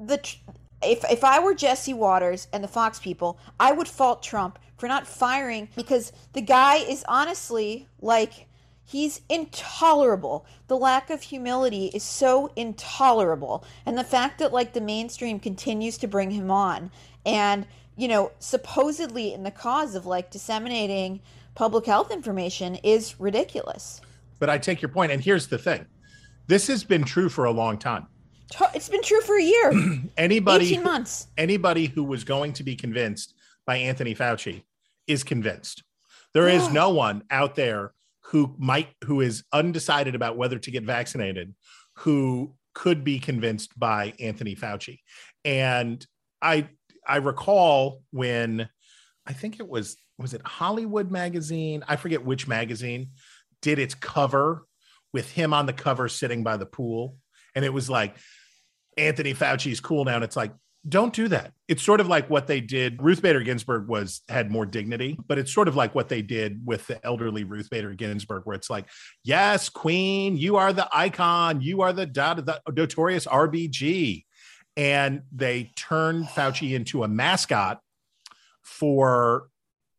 the 0.00 0.18
tr- 0.18 0.36
if 0.82 1.04
if 1.10 1.24
I 1.24 1.38
were 1.38 1.54
Jesse 1.54 1.94
Watters 1.94 2.48
and 2.52 2.62
the 2.62 2.68
Fox 2.68 2.98
people, 2.98 3.38
I 3.58 3.72
would 3.72 3.88
fault 3.88 4.22
Trump 4.22 4.58
for 4.76 4.88
not 4.88 5.06
firing 5.06 5.68
because 5.76 6.12
the 6.32 6.40
guy 6.40 6.76
is 6.76 7.04
honestly 7.06 7.88
like 8.00 8.48
he's 8.84 9.20
intolerable. 9.28 10.44
The 10.66 10.76
lack 10.76 11.08
of 11.08 11.22
humility 11.22 11.86
is 11.94 12.02
so 12.02 12.50
intolerable. 12.56 13.64
And 13.86 13.96
the 13.96 14.04
fact 14.04 14.38
that 14.40 14.52
like 14.52 14.72
the 14.72 14.80
mainstream 14.80 15.38
continues 15.38 15.98
to 15.98 16.08
bring 16.08 16.32
him 16.32 16.50
on 16.50 16.90
and 17.24 17.66
you 17.96 18.08
know, 18.08 18.32
supposedly 18.38 19.34
in 19.34 19.42
the 19.42 19.50
cause 19.50 19.94
of 19.94 20.06
like 20.06 20.30
disseminating 20.30 21.20
public 21.54 21.86
health 21.86 22.10
information 22.10 22.76
is 22.76 23.18
ridiculous. 23.20 24.00
But 24.38 24.50
I 24.50 24.58
take 24.58 24.82
your 24.82 24.88
point, 24.88 25.12
and 25.12 25.22
here's 25.22 25.46
the 25.46 25.58
thing: 25.58 25.86
this 26.46 26.66
has 26.66 26.84
been 26.84 27.04
true 27.04 27.28
for 27.28 27.44
a 27.44 27.50
long 27.50 27.78
time. 27.78 28.06
It's 28.74 28.88
been 28.88 29.02
true 29.02 29.20
for 29.22 29.38
a 29.38 29.42
year. 29.42 29.72
Anybody, 30.16 30.66
18 30.66 30.82
months. 30.82 31.28
anybody 31.38 31.86
who 31.86 32.04
was 32.04 32.24
going 32.24 32.52
to 32.54 32.62
be 32.62 32.76
convinced 32.76 33.34
by 33.66 33.76
Anthony 33.76 34.14
Fauci 34.14 34.62
is 35.06 35.24
convinced. 35.24 35.82
There 36.34 36.48
is 36.48 36.70
no 36.70 36.90
one 36.90 37.24
out 37.30 37.56
there 37.56 37.92
who 38.24 38.54
might 38.58 38.88
who 39.04 39.20
is 39.20 39.44
undecided 39.52 40.14
about 40.14 40.36
whether 40.36 40.58
to 40.58 40.70
get 40.70 40.84
vaccinated 40.84 41.54
who 41.98 42.54
could 42.74 43.04
be 43.04 43.18
convinced 43.18 43.78
by 43.78 44.14
Anthony 44.18 44.56
Fauci. 44.56 45.00
And 45.44 46.04
I 46.40 46.68
I 47.06 47.16
recall 47.16 48.02
when 48.10 48.68
I 49.26 49.32
think 49.32 49.60
it 49.60 49.68
was 49.68 49.96
was 50.18 50.34
it 50.34 50.42
Hollywood 50.44 51.10
magazine, 51.10 51.84
I 51.88 51.96
forget 51.96 52.24
which 52.24 52.46
magazine 52.46 53.10
did 53.60 53.78
its 53.78 53.94
cover 53.94 54.66
with 55.12 55.30
him 55.30 55.52
on 55.52 55.66
the 55.66 55.72
cover 55.72 56.08
sitting 56.08 56.42
by 56.42 56.56
the 56.56 56.66
pool 56.66 57.16
and 57.54 57.64
it 57.64 57.72
was 57.72 57.90
like 57.90 58.16
Anthony 58.96 59.34
Fauci's 59.34 59.80
cool 59.80 60.04
now 60.04 60.16
and 60.16 60.24
it's 60.24 60.36
like 60.36 60.52
don't 60.88 61.14
do 61.14 61.28
that. 61.28 61.52
It's 61.68 61.82
sort 61.82 62.00
of 62.00 62.08
like 62.08 62.28
what 62.28 62.48
they 62.48 62.60
did. 62.60 63.00
Ruth 63.00 63.22
Bader 63.22 63.42
Ginsburg 63.42 63.86
was 63.86 64.22
had 64.28 64.50
more 64.50 64.66
dignity, 64.66 65.16
but 65.28 65.38
it's 65.38 65.52
sort 65.52 65.68
of 65.68 65.76
like 65.76 65.94
what 65.94 66.08
they 66.08 66.22
did 66.22 66.60
with 66.64 66.86
the 66.88 67.04
elderly 67.06 67.44
Ruth 67.44 67.70
Bader 67.70 67.94
Ginsburg, 67.94 68.42
where 68.44 68.56
it's 68.56 68.68
like, 68.68 68.88
yes, 69.22 69.68
Queen, 69.68 70.36
you 70.36 70.56
are 70.56 70.72
the 70.72 70.88
icon, 70.92 71.60
you 71.60 71.82
are 71.82 71.92
the, 71.92 72.06
the 72.06 72.60
notorious 72.72 73.26
RBG, 73.26 74.24
and 74.76 75.22
they 75.32 75.72
turned 75.76 76.26
Fauci 76.26 76.72
into 76.72 77.04
a 77.04 77.08
mascot 77.08 77.80
for 78.62 79.48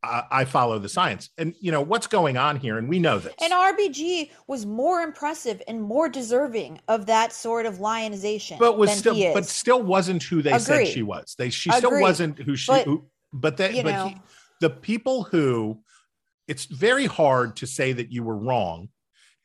uh, 0.03 0.23
I 0.29 0.43
follow 0.45 0.79
the 0.79 0.89
science, 0.89 1.29
and 1.37 1.55
you 1.61 1.71
know 1.71 1.81
what's 1.81 2.07
going 2.07 2.35
on 2.35 2.57
here, 2.57 2.77
and 2.77 2.89
we 2.89 2.99
know 2.99 3.19
this. 3.19 3.33
And 3.41 3.53
RBG 3.53 4.31
was 4.47 4.65
more 4.65 5.01
impressive 5.01 5.61
and 5.67 5.81
more 5.81 6.09
deserving 6.09 6.81
of 6.87 7.05
that 7.05 7.31
sort 7.31 7.65
of 7.65 7.79
lionization 7.79 8.57
but 8.59 8.77
was 8.77 8.89
than 8.89 8.97
still 8.97 9.13
he 9.15 9.25
is. 9.25 9.33
but 9.33 9.45
still 9.45 9.81
wasn't 9.81 10.21
who 10.23 10.41
they 10.41 10.57
said 10.59 10.87
she 10.87 11.03
was. 11.03 11.35
They 11.37 11.49
she 11.49 11.71
still 11.71 12.01
wasn't 12.01 12.39
who 12.39 12.55
she 12.55 12.71
But, 12.71 12.85
who, 12.85 13.05
but 13.31 13.55
they 13.55 13.81
but 13.81 13.91
know. 13.91 14.07
he, 14.09 14.17
the 14.59 14.69
people 14.69 15.23
who 15.23 15.79
it's 16.47 16.65
very 16.65 17.05
hard 17.05 17.55
to 17.57 17.67
say 17.67 17.93
that 17.93 18.11
you 18.11 18.23
were 18.23 18.37
wrong. 18.37 18.89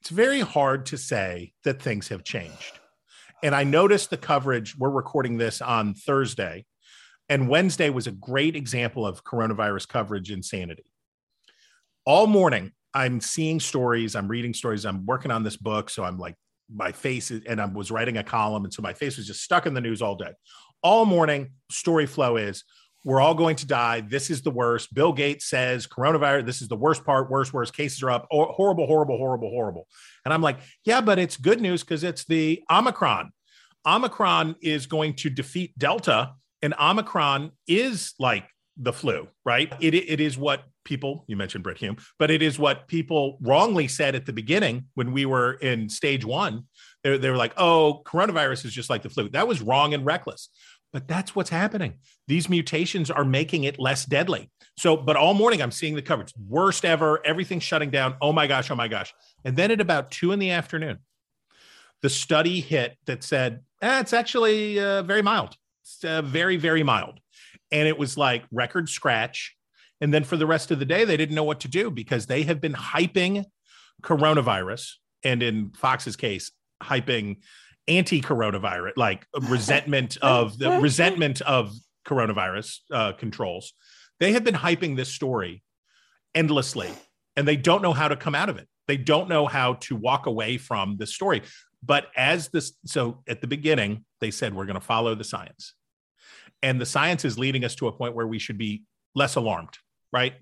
It's 0.01 0.11
very 0.11 0.41
hard 0.41 0.87
to 0.87 0.99
say 0.99 1.53
that 1.65 1.81
things 1.81 2.09
have 2.09 2.25
changed. 2.25 2.78
And 3.43 3.55
I 3.55 3.65
noticed 3.65 4.11
the 4.11 4.17
coverage. 4.17 4.77
We're 4.77 4.91
recording 4.91 5.39
this 5.39 5.63
on 5.63 5.95
Thursday, 5.95 6.65
and 7.29 7.49
Wednesday 7.49 7.89
was 7.91 8.07
a 8.07 8.13
great 8.13 8.57
example 8.57 9.07
of 9.07 9.23
coronavirus 9.23 9.87
coverage 9.87 10.31
insanity. 10.31 10.85
All 12.05 12.27
morning, 12.27 12.73
I'm 12.95 13.21
seeing 13.21 13.61
stories, 13.61 14.17
I'm 14.17 14.29
reading 14.29 14.55
stories, 14.55 14.85
I'm 14.85 15.07
working 15.07 15.31
on 15.31 15.45
this 15.45 15.57
book. 15.57 15.91
So 15.91 16.03
I'm 16.03 16.19
like, 16.19 16.35
my 16.75 16.91
face 16.91 17.31
is, 17.31 17.45
and 17.45 17.61
I 17.61 17.67
was 17.67 17.91
writing 17.91 18.17
a 18.17 18.25
column. 18.25 18.65
And 18.65 18.75
so 18.75 18.83
my 18.83 18.93
face 18.93 19.17
was 19.17 19.27
just 19.27 19.43
stuck 19.43 19.67
in 19.67 19.75
the 19.75 19.81
news 19.81 20.03
all 20.03 20.17
day. 20.17 20.33
All 20.83 21.05
morning, 21.05 21.51
story 21.71 22.07
flow 22.07 22.37
is 22.37 22.65
we're 23.09 23.23
all 23.23 23.35
going 23.35 23.57
to 23.57 23.67
die. 23.67 24.03
This 24.03 24.29
is 24.29 24.43
the 24.43 24.51
worst. 24.51 24.93
Bill 24.93 25.15
Gates 25.15 25.47
says 25.47 25.87
coronavirus, 25.87 26.45
this 26.45 26.61
is 26.61 26.69
the 26.69 26.77
worst 26.77 27.07
part, 27.07 27.31
worst, 27.31 27.55
worst. 27.55 27.75
Cases 27.75 28.03
are 28.03 28.11
up. 28.11 28.29
Oh, 28.31 28.53
horrible, 28.53 28.87
horrible, 28.87 29.17
horrible, 29.17 29.49
horrible. 29.49 29.89
And 30.27 30.35
I'm 30.35 30.43
like, 30.43 30.59
yeah, 30.85 31.01
but 31.01 31.19
it's 31.19 31.39
good 31.39 31.59
news 31.59 31.83
because 31.83 32.05
it's 32.05 32.27
the 32.27 32.63
Omicron. 32.71 33.31
Omicron 33.87 34.57
is 34.61 34.85
going 34.85 35.15
to 35.15 35.31
defeat 35.31 35.73
Delta, 35.79 36.33
and 36.61 36.75
Omicron 36.79 37.53
is 37.67 38.13
like 38.19 38.45
the 38.77 38.93
flu, 38.93 39.27
right? 39.43 39.73
It, 39.81 39.95
it 39.95 40.21
is 40.21 40.37
what 40.37 40.65
people, 40.85 41.25
you 41.29 41.37
mentioned 41.37 41.65
Brit 41.65 41.79
Hume, 41.79 41.97
but 42.19 42.31
it 42.31 42.43
is 42.43 42.59
what 42.59 42.89
people 42.89 43.39
wrongly 43.41 43.89
said 43.89 44.17
at 44.17 44.27
the 44.27 44.35
beginning 44.35 44.85
when 44.97 45.13
we 45.13 45.25
were 45.25 45.55
in 45.55 45.89
stage 45.89 46.27
one. 46.27 46.65
They, 47.13 47.19
they 47.19 47.31
were 47.31 47.37
like, 47.37 47.55
oh, 47.57 48.03
coronavirus 48.05 48.65
is 48.65 48.73
just 48.73 48.91
like 48.91 49.03
the 49.03 49.11
flu. 49.11 49.29
That 49.31 49.49
was 49.49 49.61
wrong 49.63 49.95
and 49.95 50.05
reckless. 50.05 50.49
But 50.93 51.07
that's 51.07 51.37
what's 51.37 51.51
happening. 51.51 51.99
These 52.29 52.49
mutations 52.49 53.11
are 53.11 53.25
making 53.25 53.65
it 53.65 53.79
less 53.79 54.07
deadly. 54.07 54.51
So, 54.79 54.97
but 54.97 55.17
all 55.17 55.35
morning 55.35 55.61
I'm 55.61 55.71
seeing 55.71 55.95
the 55.95 56.03
coverage, 56.03 56.33
worst 56.49 56.85
ever, 56.85 57.25
everything's 57.27 57.63
shutting 57.63 57.91
down. 57.91 58.15
Oh 58.23 58.33
my 58.33 58.47
gosh, 58.47 58.71
oh 58.71 58.75
my 58.75 58.89
gosh. 58.89 59.13
And 59.45 59.57
then 59.57 59.71
at 59.71 59.81
about 59.81 60.11
two 60.11 60.33
in 60.33 60.39
the 60.39 60.51
afternoon, 60.51 60.99
the 62.01 62.09
study 62.09 62.61
hit 62.61 62.97
that 63.07 63.23
said, 63.23 63.61
eh, 63.83 64.01
it's 64.01 64.13
actually 64.13 64.81
uh, 64.81 65.03
very 65.03 65.21
mild. 65.21 65.57
It's 65.83 66.05
uh, 66.05 66.23
very, 66.23 66.57
very 66.57 66.83
mild. 66.83 67.21
And 67.71 67.87
it 67.87 67.99
was 67.99 68.17
like 68.17 68.45
record 68.51 68.89
scratch. 68.89 69.57
And 70.01 70.15
then 70.15 70.25
for 70.25 70.37
the 70.37 70.47
rest 70.47 70.71
of 70.71 70.79
the 70.79 70.85
day, 70.85 71.05
they 71.05 71.17
didn't 71.17 71.35
know 71.35 71.45
what 71.45 71.61
to 71.61 71.69
do 71.69 71.91
because 71.91 72.27
they 72.27 72.45
have 72.45 72.61
been 72.61 72.75
hyping 72.75 73.45
coronavirus. 74.03 74.93
And 75.25 75.43
in 75.43 75.71
Fox's 75.71 76.17
case, 76.17 76.53
hyping 76.83 77.37
anti-coronavirus, 77.87 78.93
like 78.97 79.27
resentment 79.43 80.17
of 80.19 80.59
the 80.59 80.79
resentment 80.81 81.41
of 81.43 81.73
coronavirus 82.07 82.79
uh, 82.93 83.13
controls. 83.13 83.73
They 84.21 84.33
have 84.33 84.45
been 84.45 84.55
hyping 84.55 84.97
this 84.97 85.09
story 85.09 85.63
endlessly, 86.35 86.91
and 87.37 87.47
they 87.47 87.57
don't 87.57 87.83
know 87.83 87.93
how 87.93 88.09
to 88.09 88.17
come 88.17 88.35
out 88.35 88.49
of 88.49 88.59
it. 88.59 88.69
They 88.87 88.97
don't 88.97 89.29
know 89.29 89.47
how 89.47 89.75
to 89.75 89.97
walk 89.97 90.27
away 90.27 90.59
from 90.59 90.97
the 90.97 91.07
story. 91.07 91.43
But 91.83 92.07
as 92.17 92.49
this, 92.49 92.73
so 92.87 93.23
at 93.29 93.41
the 93.41 93.47
beginning, 93.47 94.05
they 94.21 94.31
said 94.31 94.55
we're 94.55 94.67
going 94.67 94.75
to 94.75 94.81
follow 94.81 95.15
the 95.15 95.25
science, 95.25 95.75
and 96.63 96.81
the 96.81 96.87
science 96.87 97.25
is 97.25 97.39
leading 97.39 97.65
us 97.65 97.75
to 97.77 97.89
a 97.89 97.93
point 97.93 98.15
where 98.15 98.27
we 98.27 98.39
should 98.39 98.59
be 98.59 98.83
less 99.15 99.37
alarmed, 99.37 99.79
right? 100.13 100.35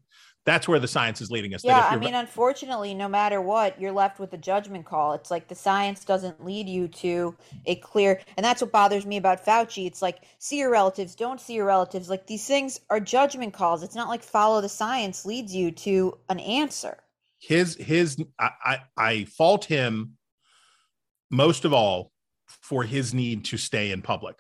That's 0.46 0.68
where 0.68 0.78
the 0.78 0.86
science 0.86 1.20
is 1.20 1.28
leading 1.30 1.54
us. 1.54 1.64
Yeah, 1.64 1.88
I 1.90 1.96
mean, 1.96 2.14
unfortunately, 2.14 2.94
no 2.94 3.08
matter 3.08 3.40
what, 3.40 3.80
you're 3.80 3.90
left 3.90 4.20
with 4.20 4.32
a 4.32 4.38
judgment 4.38 4.86
call. 4.86 5.12
It's 5.12 5.28
like 5.28 5.48
the 5.48 5.56
science 5.56 6.04
doesn't 6.04 6.44
lead 6.44 6.68
you 6.68 6.86
to 6.88 7.34
a 7.66 7.74
clear, 7.74 8.20
and 8.36 8.46
that's 8.46 8.62
what 8.62 8.70
bothers 8.70 9.04
me 9.04 9.16
about 9.16 9.44
Fauci. 9.44 9.86
It's 9.86 10.00
like 10.00 10.20
see 10.38 10.58
your 10.58 10.70
relatives, 10.70 11.16
don't 11.16 11.40
see 11.40 11.54
your 11.54 11.66
relatives. 11.66 12.08
Like 12.08 12.28
these 12.28 12.46
things 12.46 12.78
are 12.90 13.00
judgment 13.00 13.54
calls. 13.54 13.82
It's 13.82 13.96
not 13.96 14.08
like 14.08 14.22
follow 14.22 14.60
the 14.60 14.68
science 14.68 15.26
leads 15.26 15.52
you 15.54 15.72
to 15.72 16.16
an 16.28 16.38
answer. 16.38 16.98
his 17.40 17.74
his 17.76 18.16
I, 18.38 18.50
I 18.64 18.78
I 18.96 19.24
fault 19.24 19.64
him 19.64 20.12
most 21.28 21.64
of 21.64 21.72
all 21.72 22.12
for 22.46 22.84
his 22.84 23.12
need 23.12 23.44
to 23.46 23.56
stay 23.56 23.90
in 23.90 24.00
public. 24.00 24.36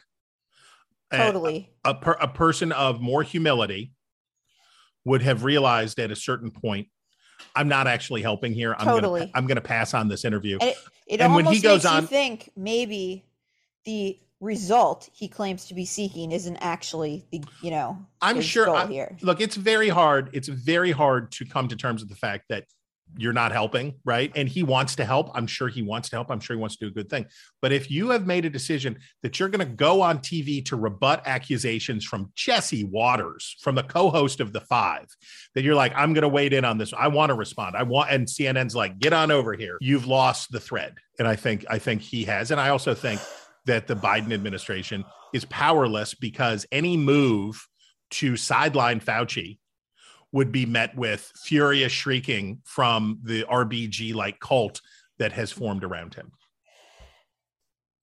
A- 1.10 1.16
Totally. 1.18 1.70
A, 1.84 1.94
per, 1.94 2.12
a 2.12 2.28
person 2.28 2.70
of 2.70 3.00
more 3.00 3.24
humility 3.24 3.92
would 5.06 5.22
have 5.22 5.44
realized 5.44 5.98
at 6.00 6.10
a 6.10 6.16
certain 6.16 6.50
point, 6.50 6.88
I'm 7.54 7.68
not 7.68 7.86
actually 7.86 8.22
helping 8.22 8.52
here. 8.52 8.74
I'm 8.76 8.84
Totally. 8.86 9.20
gonna 9.20 9.32
I'm 9.34 9.46
gonna 9.46 9.60
pass 9.60 9.94
on 9.94 10.08
this 10.08 10.24
interview. 10.24 10.58
And 10.60 10.70
it, 10.70 10.76
it 11.06 11.20
And 11.20 11.34
when 11.34 11.46
he 11.46 11.60
goes 11.60 11.86
on- 11.86 12.02
you 12.02 12.08
think 12.08 12.50
maybe 12.56 13.24
the 13.84 14.18
result 14.40 15.08
he 15.14 15.28
claims 15.28 15.66
to 15.66 15.74
be 15.74 15.86
seeking 15.86 16.32
isn't 16.32 16.56
actually 16.56 17.24
the 17.30 17.42
you 17.62 17.70
know 17.70 17.96
I'm 18.20 18.40
sure. 18.42 18.68
I- 18.74 18.86
here. 18.86 19.16
Look, 19.22 19.40
it's 19.40 19.56
very 19.56 19.88
hard. 19.88 20.28
It's 20.32 20.48
very 20.48 20.90
hard 20.90 21.30
to 21.32 21.46
come 21.46 21.68
to 21.68 21.76
terms 21.76 22.02
with 22.02 22.10
the 22.10 22.16
fact 22.16 22.46
that 22.50 22.64
you're 23.18 23.32
not 23.32 23.52
helping, 23.52 23.94
right? 24.04 24.30
And 24.34 24.48
he 24.48 24.62
wants 24.62 24.96
to 24.96 25.04
help. 25.04 25.30
I'm 25.34 25.46
sure 25.46 25.68
he 25.68 25.82
wants 25.82 26.08
to 26.10 26.16
help. 26.16 26.30
I'm 26.30 26.40
sure 26.40 26.56
he 26.56 26.60
wants 26.60 26.76
to 26.76 26.84
do 26.86 26.88
a 26.88 26.94
good 26.94 27.08
thing. 27.08 27.26
But 27.62 27.72
if 27.72 27.90
you 27.90 28.10
have 28.10 28.26
made 28.26 28.44
a 28.44 28.50
decision 28.50 28.98
that 29.22 29.38
you're 29.38 29.48
going 29.48 29.66
to 29.66 29.74
go 29.74 30.02
on 30.02 30.18
TV 30.18 30.64
to 30.66 30.76
rebut 30.76 31.22
accusations 31.26 32.04
from 32.04 32.32
Jesse 32.34 32.84
Watters, 32.84 33.56
from 33.60 33.74
the 33.74 33.82
co-host 33.82 34.40
of 34.40 34.52
The 34.52 34.60
Five, 34.60 35.06
that 35.54 35.64
you're 35.64 35.74
like, 35.74 35.92
I'm 35.96 36.12
going 36.12 36.22
to 36.22 36.28
wade 36.28 36.52
in 36.52 36.64
on 36.64 36.78
this. 36.78 36.92
I 36.92 37.08
want 37.08 37.30
to 37.30 37.34
respond. 37.34 37.76
I 37.76 37.82
want, 37.82 38.10
and 38.10 38.26
CNN's 38.26 38.74
like, 38.74 38.98
get 38.98 39.12
on 39.12 39.30
over 39.30 39.54
here. 39.54 39.78
You've 39.80 40.06
lost 40.06 40.52
the 40.52 40.60
thread, 40.60 40.94
and 41.18 41.26
I 41.26 41.36
think 41.36 41.64
I 41.68 41.78
think 41.78 42.02
he 42.02 42.24
has, 42.24 42.50
and 42.50 42.60
I 42.60 42.68
also 42.68 42.94
think 42.94 43.20
that 43.66 43.86
the 43.86 43.96
Biden 43.96 44.32
administration 44.32 45.04
is 45.34 45.44
powerless 45.46 46.14
because 46.14 46.66
any 46.70 46.96
move 46.96 47.66
to 48.10 48.36
sideline 48.36 49.00
Fauci 49.00 49.58
would 50.36 50.52
be 50.52 50.66
met 50.66 50.94
with 50.94 51.32
furious 51.34 51.90
shrieking 51.90 52.60
from 52.64 53.18
the 53.24 53.42
RBG 53.44 54.14
like 54.14 54.38
cult 54.38 54.82
that 55.18 55.32
has 55.32 55.50
formed 55.50 55.82
around 55.82 56.12
him. 56.12 56.30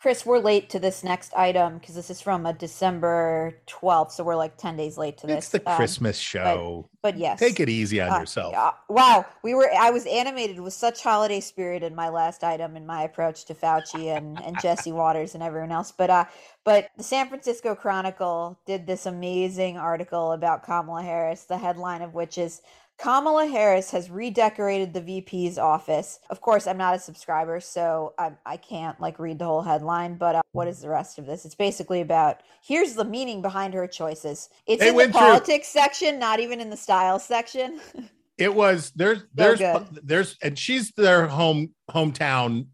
Chris, 0.04 0.26
we're 0.26 0.40
late 0.40 0.70
to 0.70 0.80
this 0.80 1.02
next 1.02 1.34
item 1.34 1.78
because 1.78 1.96
this 1.96 2.10
is 2.10 2.20
from 2.20 2.46
a 2.46 2.52
December 2.52 3.56
12th. 3.68 4.12
So 4.12 4.26
we're 4.26 4.36
like 4.36 4.58
10 4.58 4.76
days 4.76 4.98
late 4.98 5.18
to 5.20 5.28
this. 5.28 5.38
It's 5.46 5.64
the 5.64 5.70
Um, 5.72 5.78
Christmas 5.78 6.18
show. 6.18 6.90
but 7.02 7.16
yes. 7.18 7.40
Take 7.40 7.62
it 7.62 7.70
easy 7.70 8.02
on 8.02 8.12
Uh, 8.12 8.20
yourself. 8.20 8.52
yeah. 8.52 8.72
wow, 8.90 9.26
we 9.44 9.54
were. 9.54 9.70
I 9.74 9.92
was 9.92 10.06
animated 10.06 10.60
with 10.60 10.74
such 10.74 11.02
holiday 11.04 11.40
spirit 11.40 11.84
in 11.84 11.96
my 11.96 12.10
last 12.10 12.44
item 12.44 12.76
in 12.76 12.86
my 12.86 13.04
approach 13.04 13.46
to 13.46 13.54
Fauci 13.56 14.14
and 14.14 14.42
and 14.44 14.60
Jesse 14.60 14.92
Watters 15.02 15.36
and 15.36 15.42
everyone 15.42 15.72
else. 15.72 15.94
But 15.94 16.10
uh, 16.10 16.26
but 16.66 16.90
the 16.98 17.04
San 17.04 17.30
Francisco 17.30 17.74
Chronicle 17.74 18.60
did 18.66 18.86
this 18.86 19.06
amazing 19.06 19.78
article 19.78 20.34
about 20.34 20.64
Kamala 20.66 21.02
Harris. 21.02 21.46
The 21.46 21.58
headline 21.60 22.02
of 22.02 22.14
which 22.14 22.38
is. 22.38 22.62
Kamala 22.98 23.48
Harris 23.48 23.92
has 23.92 24.10
redecorated 24.10 24.94
the 24.94 25.02
VP's 25.02 25.58
office. 25.58 26.20
Of 26.30 26.42
course, 26.42 26.68
I'm 26.68 26.78
not 26.78 26.96
a 26.96 27.00
subscriber, 27.00 27.60
so 27.60 28.14
I, 28.18 28.32
I 28.46 28.58
can't 28.58 29.00
like 29.02 29.20
read 29.20 29.40
the 29.40 29.46
whole 29.46 29.62
headline. 29.62 30.16
But 30.16 30.36
uh, 30.36 30.42
what 30.52 30.68
is 30.68 30.80
the 30.82 30.90
rest 30.90 31.20
of 31.20 31.26
this? 31.26 31.44
It's 31.44 31.56
basically 31.56 32.02
about 32.02 32.42
here's 32.62 32.94
the 32.94 33.04
meaning 33.04 33.42
behind 33.42 33.74
her 33.74 33.88
choices. 33.88 34.50
It's 34.68 34.80
They 34.80 34.90
in 34.90 34.94
the 34.94 34.98
went 34.98 35.12
through- 35.12 35.20
politics 35.22 35.68
section, 35.68 36.18
not 36.20 36.40
even 36.40 36.62
in 36.62 36.70
the 36.70 36.78
style 36.78 37.20
section. 37.20 37.82
it 38.38 38.54
was 38.54 38.92
there's 38.96 39.24
there's 39.34 39.60
good. 39.60 39.86
there's 40.04 40.38
and 40.42 40.58
she's 40.58 40.92
their 40.92 41.28
home 41.28 41.70
hometown 41.92 42.66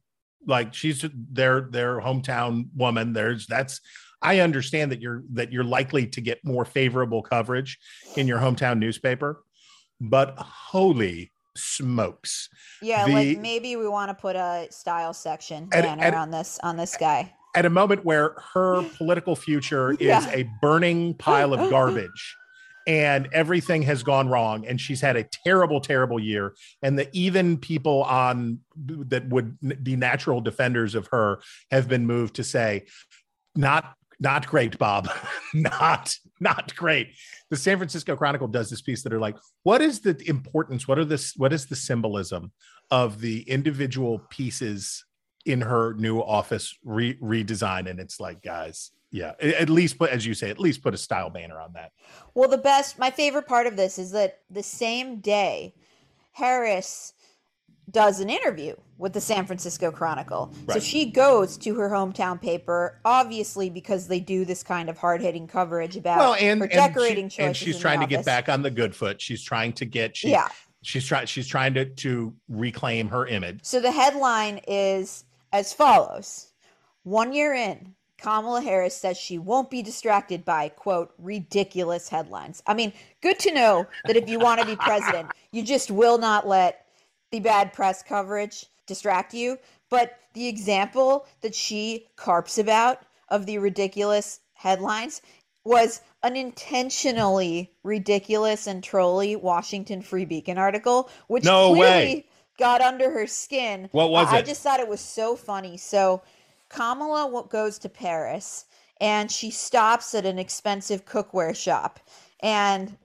like 0.48 0.74
she's 0.74 1.04
their 1.14 1.62
their 1.70 2.00
hometown 2.00 2.68
woman 2.78 3.12
there's 3.12 3.46
that's 3.46 3.82
i 4.22 4.40
understand 4.40 4.90
that 4.90 5.02
you're 5.02 5.22
that 5.34 5.52
you're 5.52 5.66
likely 5.66 6.08
to 6.08 6.22
get 6.22 6.40
more 6.46 6.64
favorable 6.64 7.22
coverage 7.22 7.78
in 8.16 8.26
your 8.26 8.40
hometown 8.40 8.80
newspaper 8.80 9.44
but 10.02 10.36
holy 10.38 11.32
smokes 11.56 12.50
Yeah, 12.82 13.06
The- 13.06 13.12
like 13.14 13.40
maybe 13.40 13.76
we 13.76 13.88
want 13.88 14.10
to 14.10 14.14
put 14.20 14.36
a 14.36 14.68
style 14.72 15.14
section 15.14 15.66
banner 15.66 16.04
at- 16.04 16.14
on 16.14 16.32
this 16.32 16.60
on 16.64 16.78
this 16.78 16.96
guy. 16.96 17.34
at 17.56 17.66
a 17.66 17.70
moment 17.70 18.06
where 18.06 18.36
her 18.54 18.84
political 18.98 19.36
future 19.36 19.92
is 19.94 20.00
Yeah. 20.00 20.30
a 20.32 20.50
burning 20.62 21.16
pile 21.16 21.54
of 21.54 21.70
garbage 21.72 22.36
and 22.88 23.28
everything 23.34 23.82
has 23.84 24.04
gone 24.04 24.30
wrong 24.30 24.66
and 24.66 24.80
she's 24.80 25.02
had 25.02 25.16
a 25.18 25.24
terrible 25.24 25.82
terrible 25.82 26.20
year 26.20 26.56
and 26.82 26.98
the 26.98 27.10
even 27.12 27.58
people 27.58 28.04
on 28.04 28.60
that 28.78 29.28
would 29.30 29.58
be 29.84 29.96
natural 29.98 30.40
defenders 30.42 30.96
of 30.96 31.08
her 31.08 31.40
have 31.72 31.88
been 31.90 32.06
moved 32.06 32.36
to 32.36 32.44
say 32.44 32.86
not 33.56 33.96
not 34.20 34.48
great 34.48 34.78
bob. 34.78 35.10
Not 35.54 36.14
not 36.42 36.76
great. 36.76 37.16
The 37.50 37.58
san 37.58 37.78
francisco 37.78 38.16
chronicle 38.16 38.48
does 38.48 38.70
this 38.70 38.82
piece 38.82 39.04
that 39.04 39.14
are 39.14 39.20
like 39.20 39.36
what 39.64 39.82
is 39.82 40.02
the 40.02 40.22
importance? 40.28 40.88
What 40.88 41.00
are 41.00 41.06
this 41.06 41.34
what 41.36 41.54
is 41.54 41.66
the 41.66 41.76
symbolism 41.76 42.52
of 42.92 43.20
the 43.20 43.42
individual 43.50 44.22
pieces 44.30 45.06
in 45.46 45.62
her 45.62 45.94
new 45.96 46.20
office 46.20 46.78
re- 46.84 47.18
redesign? 47.18 47.90
And 47.90 48.00
it's 48.00 48.20
like 48.20 48.44
guys 48.44 48.92
yeah 49.12 49.34
at 49.42 49.72
least 49.72 49.98
put 49.98 50.12
as 50.12 50.24
you 50.24 50.36
say 50.36 50.52
at 50.52 50.60
least 50.60 50.84
put 50.84 50.94
a 50.94 50.98
style 50.98 51.30
banner 51.30 51.60
on 51.60 51.74
that. 51.74 51.92
Well, 52.36 52.50
the 52.50 52.58
best, 52.58 53.00
my 53.00 53.10
favorite 53.10 53.48
part 53.48 53.68
of 53.68 53.76
this 53.76 53.98
is 53.98 54.12
that 54.12 54.40
the 54.50 54.64
same 54.64 55.20
day, 55.20 55.74
Harris 56.34 57.14
does 57.90 58.20
an 58.20 58.30
interview 58.30 58.76
with 59.00 59.14
the 59.14 59.22
San 59.22 59.46
Francisco 59.46 59.90
Chronicle. 59.92 60.54
So 60.70 60.80
she 60.80 61.10
goes 61.10 61.58
to 61.60 61.76
her 61.76 61.90
hometown 61.90 62.40
paper, 62.40 63.00
obviously 63.06 63.70
because 63.70 64.08
they 64.08 64.20
do 64.20 64.46
this 64.46 64.62
kind 64.62 64.90
of 64.90 64.98
hard 64.98 65.22
hitting 65.22 65.48
coverage 65.48 65.96
about 65.96 66.20
well 66.20 66.36
and 66.36 66.60
her 66.60 66.66
and, 66.66 66.74
decorating 66.74 67.30
she, 67.30 67.38
choices. 67.38 67.48
and 67.48 67.56
she's 67.56 67.80
trying 67.80 68.02
to 68.02 68.06
get 68.06 68.26
back 68.26 68.50
on 68.50 68.62
the 68.62 68.70
good 68.70 68.94
foot 68.94 69.22
she's 69.22 69.42
trying 69.42 69.72
to 69.74 69.86
get 69.86 70.16
she, 70.18 70.32
Yeah. 70.32 70.50
she's 70.82 71.06
trying 71.06 71.26
she's 71.26 71.48
trying 71.48 71.74
to 71.76 71.86
to 71.86 72.34
reclaim 72.50 73.08
her 73.08 73.26
image 73.26 73.62
So 73.64 73.80
the 73.80 73.92
headline 73.92 74.60
is 74.68 75.24
as 75.54 75.74
follows 75.74 76.52
One 77.04 77.34
year 77.34 77.54
in, 77.54 77.96
Kamala 78.18 78.62
Harris 78.62 78.96
says 78.98 79.18
she 79.18 79.38
won't 79.38 79.70
be 79.70 79.82
distracted 79.82 80.44
by, 80.44 80.68
quote, 80.68 81.14
ridiculous 81.18 82.10
headlines. 82.10 82.62
I 82.68 82.74
mean, 82.74 82.92
good 83.22 83.40
to 83.40 83.54
know 83.54 83.88
that 84.06 84.18
if 84.18 84.28
you 84.28 84.40
want 84.40 84.60
to 84.60 84.68
be 84.68 84.76
president, 84.76 85.32
you 85.52 85.64
just 85.64 85.90
will 85.90 86.18
not 86.18 86.46
let 86.46 86.86
the 87.32 87.40
bad 87.40 87.72
press 87.72 88.04
coverage 88.04 88.66
distract 88.90 89.34
you. 89.34 89.58
But 89.90 90.20
the 90.34 90.48
example 90.48 91.26
that 91.42 91.56
she 91.56 92.08
carps 92.18 92.58
about 92.58 93.02
of 93.30 93.46
the 93.46 93.58
ridiculous 93.60 94.42
headlines 94.54 95.22
was 95.64 96.02
an 96.24 96.36
intentionally 96.36 97.72
ridiculous 97.84 98.68
and 98.68 98.84
trolly 98.84 99.36
Washington 99.36 100.02
Free 100.02 100.26
Beacon 100.26 100.58
article, 100.58 101.10
which 101.28 101.46
No 101.46 101.70
clearly 101.70 101.82
way. 101.82 102.26
got 102.58 102.82
under 102.82 103.12
her 103.12 103.28
skin. 103.28 103.88
What 103.92 104.12
was 104.12 104.28
I, 104.34 104.38
I 104.38 104.42
just 104.42 104.62
thought 104.62 104.80
it 104.82 104.88
was 104.88 105.02
so 105.02 105.36
funny. 105.36 105.78
So 105.78 106.22
Kamala 106.70 107.46
goes 107.50 107.80
to 107.80 107.90
Paris 107.90 108.66
and 109.00 109.32
she 109.32 109.50
stops 109.50 110.14
at 110.14 110.26
an 110.26 110.38
expensive 110.40 111.06
cookware 111.06 111.56
shop. 111.56 112.00
And 112.42 112.98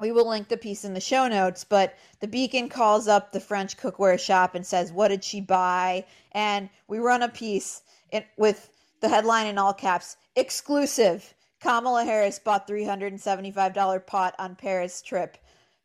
we 0.00 0.12
will 0.12 0.28
link 0.28 0.48
the 0.48 0.56
piece 0.56 0.84
in 0.84 0.94
the 0.94 1.00
show 1.00 1.28
notes, 1.28 1.64
but 1.64 1.96
the 2.20 2.28
beacon 2.28 2.68
calls 2.68 3.08
up 3.08 3.32
the 3.32 3.40
French 3.40 3.76
cookware 3.76 4.18
shop 4.18 4.54
and 4.54 4.66
says, 4.66 4.92
What 4.92 5.08
did 5.08 5.24
she 5.24 5.40
buy? 5.40 6.04
And 6.32 6.68
we 6.88 6.98
run 6.98 7.22
a 7.22 7.28
piece 7.28 7.82
in, 8.10 8.24
with 8.36 8.70
the 9.00 9.08
headline 9.08 9.46
in 9.46 9.58
all 9.58 9.74
caps 9.74 10.16
exclusive. 10.36 11.34
Kamala 11.60 12.04
Harris 12.04 12.38
bought 12.38 12.66
$375 12.66 14.06
pot 14.06 14.34
on 14.38 14.56
Paris 14.56 15.02
trip. 15.02 15.36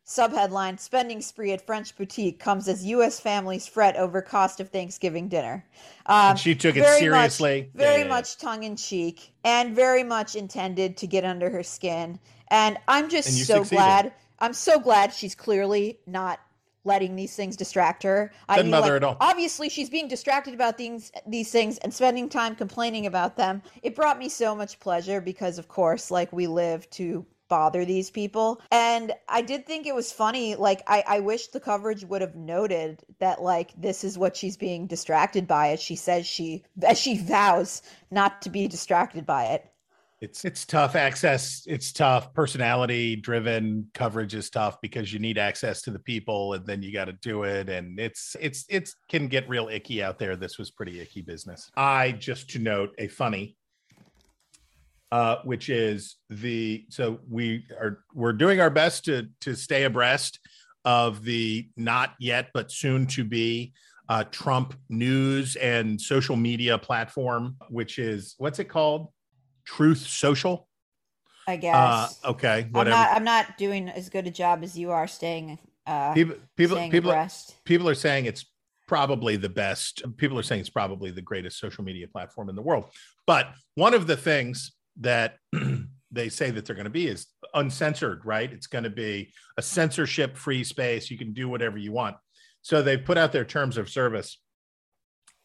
Subheadline 0.06 0.78
Spending 0.78 1.20
spree 1.20 1.50
at 1.50 1.66
French 1.66 1.96
boutique 1.96 2.38
comes 2.38 2.68
as 2.68 2.86
U.S. 2.86 3.18
families 3.18 3.66
fret 3.66 3.96
over 3.96 4.22
cost 4.22 4.60
of 4.60 4.68
Thanksgiving 4.68 5.26
dinner. 5.26 5.64
Um, 6.06 6.36
she 6.36 6.54
took 6.54 6.76
it 6.76 6.82
very 6.82 7.00
seriously 7.00 7.62
Much, 7.62 7.82
very 7.84 8.02
yeah. 8.02 8.08
much 8.08 8.38
tongue 8.38 8.62
in 8.62 8.76
cheek 8.76 9.32
and 9.42 9.74
very 9.74 10.04
much 10.04 10.36
intended 10.36 10.96
to 10.98 11.08
get 11.08 11.24
under 11.24 11.50
her 11.50 11.64
skin. 11.64 12.20
And 12.50 12.78
I'm 12.88 13.08
just 13.08 13.28
And 13.28 13.36
so 13.38 13.54
succeeded. 13.58 13.76
glad. 13.76 14.12
I'm 14.38 14.52
so 14.52 14.78
glad 14.78 15.12
she's 15.12 15.34
clearly 15.34 15.98
not 16.06 16.40
letting 16.84 17.16
these 17.16 17.34
things 17.34 17.56
distract 17.56 18.02
her. 18.04 18.32
I.e., 18.48 18.70
bother 18.70 18.92
like, 18.92 18.96
at 18.96 19.04
all. 19.04 19.16
Obviously, 19.20 19.68
she's 19.68 19.90
being 19.90 20.08
distracted 20.08 20.54
about 20.54 20.78
things, 20.78 21.10
these 21.26 21.50
things, 21.50 21.78
and 21.78 21.92
spending 21.92 22.28
time 22.28 22.54
complaining 22.54 23.06
about 23.06 23.36
them. 23.36 23.62
It 23.82 23.96
brought 23.96 24.18
me 24.18 24.28
so 24.28 24.54
much 24.54 24.78
pleasure 24.78 25.20
because, 25.20 25.58
of 25.58 25.68
course, 25.68 26.10
like 26.10 26.32
we 26.32 26.46
live 26.46 26.88
to 26.90 27.26
bother 27.48 27.84
these 27.84 28.10
people. 28.10 28.60
And 28.70 29.12
I 29.28 29.42
did 29.42 29.66
think 29.66 29.86
it 29.86 29.94
was 29.94 30.12
funny. 30.12 30.54
Like, 30.56 30.82
I, 30.86 31.04
I 31.06 31.20
wish 31.20 31.48
the 31.48 31.60
coverage 31.60 32.04
would 32.04 32.20
have 32.20 32.34
noted 32.34 33.04
that, 33.20 33.42
like, 33.42 33.72
this 33.76 34.04
is 34.04 34.18
what 34.18 34.36
she's 34.36 34.56
being 34.56 34.86
distracted 34.86 35.46
by 35.46 35.70
as 35.70 35.80
she 35.80 35.96
says 35.96 36.26
she, 36.26 36.64
as 36.82 36.98
she 36.98 37.18
vows 37.18 37.82
not 38.10 38.42
to 38.42 38.50
be 38.50 38.68
distracted 38.68 39.26
by 39.26 39.46
it. 39.46 39.70
It's 40.20 40.44
it's 40.46 40.64
tough 40.64 40.96
access 40.96 41.62
it's 41.66 41.92
tough. 41.92 42.32
Personality 42.32 43.16
driven 43.16 43.88
coverage 43.92 44.34
is 44.34 44.48
tough 44.48 44.80
because 44.80 45.12
you 45.12 45.18
need 45.18 45.36
access 45.36 45.82
to 45.82 45.90
the 45.90 45.98
people 45.98 46.54
and 46.54 46.66
then 46.66 46.82
you 46.82 46.92
got 46.92 47.04
to 47.06 47.12
do 47.12 47.42
it. 47.42 47.68
And 47.68 48.00
it's 48.00 48.34
it's 48.40 48.64
it's 48.68 48.94
can 49.08 49.28
get 49.28 49.48
real 49.48 49.68
icky 49.68 50.02
out 50.02 50.18
there. 50.18 50.34
This 50.34 50.58
was 50.58 50.70
pretty 50.70 51.00
icky 51.00 51.20
business. 51.20 51.70
I 51.76 52.12
just 52.12 52.48
to 52.50 52.58
note 52.58 52.90
a 52.98 53.08
funny 53.08 53.56
uh 55.12 55.36
which 55.44 55.68
is 55.68 56.16
the 56.30 56.84
so 56.88 57.20
we 57.30 57.64
are 57.78 58.00
we're 58.14 58.32
doing 58.32 58.60
our 58.60 58.70
best 58.70 59.04
to 59.04 59.28
to 59.40 59.54
stay 59.54 59.84
abreast 59.84 60.40
of 60.84 61.22
the 61.24 61.68
not 61.76 62.14
yet 62.18 62.48
but 62.52 62.72
soon 62.72 63.06
to 63.06 63.22
be 63.22 63.72
uh 64.08 64.24
trump 64.32 64.74
news 64.88 65.54
and 65.56 66.00
social 66.00 66.34
media 66.34 66.76
platform 66.76 67.56
which 67.68 68.00
is 68.00 68.34
what's 68.38 68.58
it 68.58 68.64
called 68.64 69.08
truth 69.66 69.98
social 69.98 70.68
I 71.46 71.56
guess. 71.56 71.74
uh 71.74 72.30
okay 72.30 72.62
I'm 72.66 72.72
whatever 72.72 72.96
not. 72.96 73.16
I'm 73.16 73.24
not 73.24 73.58
doing 73.58 73.88
as 73.88 74.08
good 74.08 74.26
a 74.26 74.30
job 74.30 74.64
as 74.64 74.76
you 74.76 74.90
are 74.90 75.06
staying. 75.06 75.58
Uh, 75.86 76.12
people 76.14 76.36
people 76.56 76.76
staying 76.76 76.90
people 76.90 77.10
abreast. 77.10 77.62
people 77.64 77.88
are 77.88 77.94
saying 77.94 78.26
it's 78.26 78.46
probably 78.88 79.36
the 79.36 79.48
best 79.48 80.02
people 80.16 80.38
are 80.38 80.42
saying 80.42 80.60
it's 80.60 80.70
probably 80.70 81.10
the 81.10 81.22
greatest 81.22 81.58
social 81.58 81.84
media 81.84 82.06
platform 82.08 82.48
in 82.48 82.56
the 82.56 82.62
world 82.62 82.86
but 83.26 83.48
one 83.74 83.94
of 83.94 84.06
the 84.06 84.16
things 84.16 84.72
that 85.00 85.36
they 86.10 86.28
say 86.28 86.50
that 86.50 86.64
they're 86.64 86.76
going 86.76 86.84
to 86.84 86.90
be 86.90 87.06
is 87.06 87.26
uncensored 87.54 88.24
right 88.24 88.52
it's 88.52 88.66
going 88.66 88.84
to 88.84 88.90
be 88.90 89.32
a 89.58 89.62
censorship 89.62 90.36
free 90.36 90.62
space 90.64 91.10
you 91.10 91.18
can 91.18 91.32
do 91.32 91.48
whatever 91.48 91.78
you 91.78 91.92
want 91.92 92.16
so 92.62 92.82
they 92.82 92.96
put 92.96 93.18
out 93.18 93.32
their 93.32 93.44
terms 93.44 93.76
of 93.76 93.88
service 93.88 94.40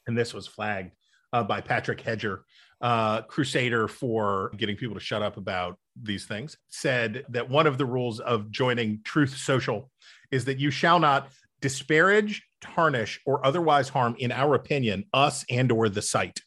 and 0.07 0.17
this 0.17 0.34
was 0.34 0.47
flagged 0.47 0.91
uh, 1.34 1.43
by 1.43 1.62
patrick 1.62 2.01
hedger 2.01 2.43
uh, 2.81 3.21
crusader 3.23 3.87
for 3.87 4.51
getting 4.57 4.75
people 4.75 4.95
to 4.95 4.99
shut 5.01 5.21
up 5.21 5.37
about 5.37 5.77
these 6.01 6.25
things 6.25 6.57
said 6.69 7.23
that 7.29 7.49
one 7.49 7.67
of 7.67 7.77
the 7.77 7.85
rules 7.85 8.19
of 8.19 8.49
joining 8.49 9.01
truth 9.03 9.35
social 9.37 9.89
is 10.31 10.45
that 10.45 10.57
you 10.57 10.71
shall 10.71 10.99
not 10.99 11.29
disparage 11.61 12.43
tarnish 12.59 13.19
or 13.25 13.45
otherwise 13.45 13.87
harm 13.89 14.15
in 14.19 14.31
our 14.31 14.55
opinion 14.55 15.03
us 15.13 15.45
and 15.49 15.71
or 15.71 15.89
the 15.89 16.01
site 16.01 16.39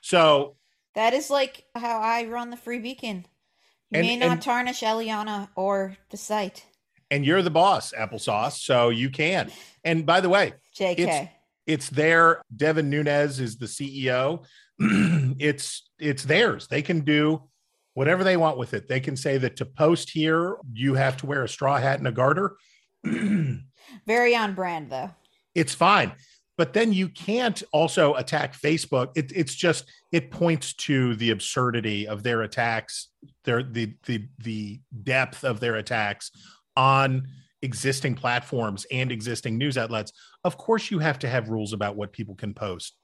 so 0.00 0.56
That 0.94 1.12
is 1.12 1.28
like 1.30 1.64
how 1.74 1.98
I 2.00 2.24
run 2.26 2.50
the 2.50 2.56
Free 2.56 2.78
Beacon. 2.78 3.26
You 3.90 3.98
And- 3.98 4.06
may 4.06 4.16
not 4.16 4.30
and- 4.32 4.42
tarnish 4.42 4.80
Eliana 4.80 5.48
or 5.56 5.96
the 6.10 6.16
site. 6.16 6.64
And 7.10 7.26
you're 7.26 7.42
the 7.42 7.50
boss, 7.50 7.92
applesauce, 7.92 8.52
so 8.58 8.88
you 8.90 9.10
can. 9.10 9.50
And 9.84 10.06
by 10.06 10.20
the 10.20 10.28
way, 10.28 10.54
JK. 10.78 11.30
It's- 11.66 11.88
there. 11.90 12.42
Devin 12.54 12.90
Nunes 12.90 13.40
is 13.40 13.56
the 13.56 13.66
CEO. 13.66 14.44
it's 14.78 15.88
it's 15.98 16.24
theirs. 16.24 16.66
They 16.68 16.82
can 16.82 17.00
do 17.00 17.42
whatever 17.94 18.24
they 18.24 18.36
want 18.36 18.58
with 18.58 18.74
it. 18.74 18.88
They 18.88 19.00
can 19.00 19.16
say 19.16 19.38
that 19.38 19.56
to 19.56 19.64
post 19.64 20.10
here, 20.10 20.56
you 20.72 20.94
have 20.94 21.16
to 21.18 21.26
wear 21.26 21.44
a 21.44 21.48
straw 21.48 21.78
hat 21.78 21.98
and 21.98 22.08
a 22.08 22.12
garter. 22.12 22.56
Very 24.06 24.34
on 24.36 24.54
brand 24.54 24.90
though. 24.90 25.10
it's 25.54 25.74
fine. 25.74 26.12
But 26.56 26.72
then 26.72 26.92
you 26.92 27.08
can't 27.08 27.60
also 27.72 28.14
attack 28.14 28.56
Facebook. 28.56 29.10
It, 29.16 29.32
it's 29.34 29.54
just 29.54 29.86
it 30.12 30.30
points 30.30 30.72
to 30.74 31.16
the 31.16 31.30
absurdity 31.30 32.06
of 32.06 32.22
their 32.22 32.42
attacks, 32.42 33.08
their 33.44 33.62
the 33.64 33.94
the 34.06 34.28
the 34.38 34.80
depth 35.02 35.42
of 35.44 35.58
their 35.58 35.74
attacks 35.76 36.30
on 36.76 37.28
existing 37.64 38.14
platforms 38.14 38.86
and 38.92 39.10
existing 39.10 39.58
news 39.58 39.76
outlets. 39.76 40.12
Of 40.44 40.56
course, 40.56 40.90
you 40.90 40.98
have 41.00 41.18
to 41.20 41.28
have 41.28 41.48
rules 41.48 41.72
about 41.72 41.96
what 41.96 42.12
people 42.12 42.34
can 42.34 42.54
post. 42.54 42.94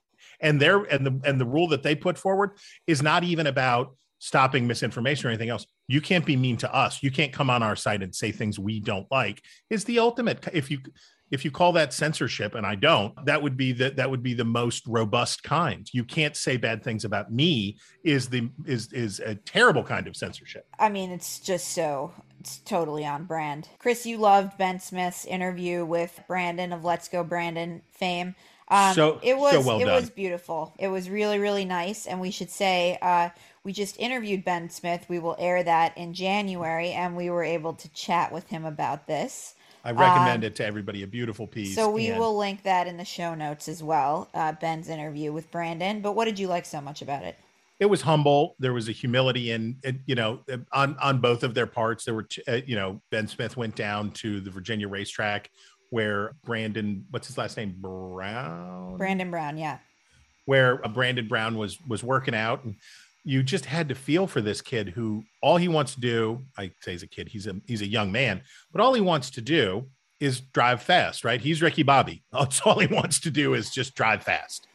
And 0.41 0.61
there 0.61 0.83
and 0.83 1.05
the 1.05 1.21
and 1.25 1.41
the 1.41 1.47
rule 1.47 1.69
that 1.69 1.83
they 1.83 1.95
put 1.95 2.19
forward 2.19 2.51
is 2.87 3.03
not 3.03 3.25
even 3.25 3.47
about 3.47 3.97
stopping 4.19 4.67
misinformation 4.67 5.27
or 5.27 5.31
anything 5.31 5.49
else. 5.49 5.67
You 5.89 6.01
can't 6.03 6.27
be 6.27 6.37
mean 6.37 6.59
to 6.59 6.73
us. 6.73 7.03
You 7.03 7.11
can't 7.11 7.33
come 7.33 7.49
on 7.49 7.63
our 7.63 7.75
site 7.75 8.03
and 8.03 8.15
say 8.15 8.33
things 8.33 8.59
we 8.59 8.79
don't 8.79 9.11
like. 9.11 9.43
Is 9.71 9.85
the 9.85 9.99
ultimate 9.99 10.47
if 10.53 10.71
you 10.71 10.81
if 11.31 11.45
you 11.45 11.51
call 11.51 11.73
that 11.73 11.93
censorship 11.93 12.55
and 12.55 12.67
i 12.67 12.75
don't 12.75 13.15
that 13.25 13.41
would 13.43 13.57
be 13.57 13.73
the 13.73 13.91
that 13.91 14.11
would 14.11 14.23
be 14.23 14.35
the 14.35 14.45
most 14.45 14.87
robust 14.87 15.43
kind 15.43 15.89
you 15.93 16.05
can't 16.05 16.37
say 16.37 16.57
bad 16.57 16.83
things 16.83 17.05
about 17.05 17.33
me 17.33 17.77
is 18.05 18.29
the 18.29 18.51
is 18.67 18.93
is 18.93 19.21
a 19.21 19.35
terrible 19.35 19.83
kind 19.85 20.07
of 20.07 20.17
censorship 20.17 20.67
I 20.79 20.89
mean, 20.89 21.11
it's 21.11 21.41
just 21.41 21.69
so 21.69 22.13
it's 22.41 22.59
totally 22.61 23.05
on 23.05 23.25
brand. 23.25 23.69
Chris, 23.79 24.07
you 24.07 24.17
loved 24.17 24.57
Ben 24.57 24.81
Smith's 24.81 25.27
interview 25.27 25.85
with 25.85 26.19
Brandon 26.27 26.73
of 26.73 26.85
Let's 26.87 27.07
Go 27.09 27.23
Brandon 27.23 27.83
fame. 27.93 28.35
Um, 28.69 28.95
So- 28.95 29.21
it 29.23 29.37
was 29.37 29.53
so 29.53 29.61
well 29.61 29.79
it 29.81 29.85
done. 29.85 29.95
was 30.01 30.09
beautiful. 30.09 30.75
It 30.79 30.89
was 30.89 31.11
really 31.11 31.39
really 31.39 31.67
nice, 31.67 32.07
and 32.07 32.19
we 32.21 32.31
should 32.31 32.49
say 32.51 32.97
uh, 33.03 33.29
we 33.63 33.73
just 33.73 33.99
interviewed 33.99 34.43
Ben 34.45 34.71
Smith. 34.71 35.05
We 35.09 35.19
will 35.19 35.37
air 35.39 35.63
that 35.63 35.97
in 35.99 36.15
January, 36.15 36.93
and 36.93 37.15
we 37.17 37.29
were 37.29 37.45
able 37.45 37.75
to 37.75 37.89
chat 37.93 38.33
with 38.33 38.49
him 38.49 38.65
about 38.65 39.07
this. 39.07 39.55
I 39.85 39.91
recommend 39.91 40.45
it 40.45 40.55
to 40.57 40.65
everybody 40.65 41.03
a 41.03 41.07
beautiful 41.07 41.47
piece 41.47 41.75
So 41.75 41.91
we 41.91 42.09
and- 42.09 42.19
will 42.19 42.37
link 42.37 42.63
that 42.65 42.87
in 42.87 42.97
the 42.97 43.05
show 43.05 43.35
notes 43.35 43.69
as 43.69 43.83
well. 43.83 44.29
Uh, 44.35 44.53
Ben's 44.53 44.89
interview 44.89 45.33
with 45.33 45.51
Brandon. 45.51 46.01
But 46.01 46.13
what 46.13 46.25
did 46.27 46.39
you 46.39 46.49
like 46.49 46.65
so 46.67 46.81
much 46.81 47.03
about 47.03 47.23
it? 47.25 47.37
it 47.79 47.87
was 47.89 48.03
humble 48.03 48.57
there 48.59 48.75
was 48.75 48.91
a 48.91 48.93
humility 48.93 49.53
in 49.53 49.75
it, 49.83 49.97
you 50.05 50.15
know 50.15 50.41
on 50.73 50.95
on 51.01 51.19
both 51.19 51.43
of 51.43 51.55
their 51.55 51.67
parts 51.67 52.05
there 52.05 52.13
were 52.13 52.25
t- 52.25 52.43
uh, 52.47 52.61
you 52.67 52.77
know 52.77 53.01
ben 53.11 53.27
smith 53.27 53.57
went 53.57 53.75
down 53.75 54.11
to 54.11 54.39
the 54.41 54.51
virginia 54.51 54.87
racetrack 54.87 55.51
where 55.89 56.33
brandon 56.45 57.07
what's 57.11 57.27
his 57.27 57.39
last 57.39 57.57
name 57.57 57.75
brown 57.81 58.99
Brandon 58.99 59.31
Brown, 59.31 59.57
yeah. 59.57 59.79
where 60.45 60.85
uh, 60.85 60.89
Brandon 60.89 61.27
Brown 61.27 61.57
was 61.57 61.79
was 61.89 62.05
working 62.05 62.35
out, 62.35 62.65
and 62.65 62.75
you 63.25 63.43
just 63.43 63.65
had 63.67 63.89
to 63.89 63.95
feel 63.95 64.27
for 64.27 64.41
this 64.41 64.61
kid 64.61 64.89
who 64.91 65.23
all 65.43 65.57
he 65.57 65.69
wants 65.69 65.95
to 65.95 66.01
do. 66.01 66.45
I 66.59 66.71
say 66.81 66.93
he's 66.93 67.03
a 67.03 67.07
kid; 67.09 67.29
he's 67.29 67.47
a 67.47 67.57
he's 67.67 67.83
a 67.83 67.87
young 67.89 68.11
man, 68.13 68.43
but 68.73 68.81
all 68.81 68.95
he 68.95 69.01
wants 69.01 69.31
to 69.31 69.41
do 69.41 69.89
is 70.21 70.41
drive 70.41 70.83
fast. 70.83 71.25
Right? 71.25 71.41
He's 71.41 71.63
Ricky 71.63 71.83
Bobby. 71.83 72.23
That's 72.33 72.61
all 72.63 72.79
he 72.79 72.87
wants 72.87 73.21
to 73.21 73.31
do 73.31 73.55
is 73.55 73.71
just 73.71 73.95
drive 73.95 74.23
fast. 74.23 74.67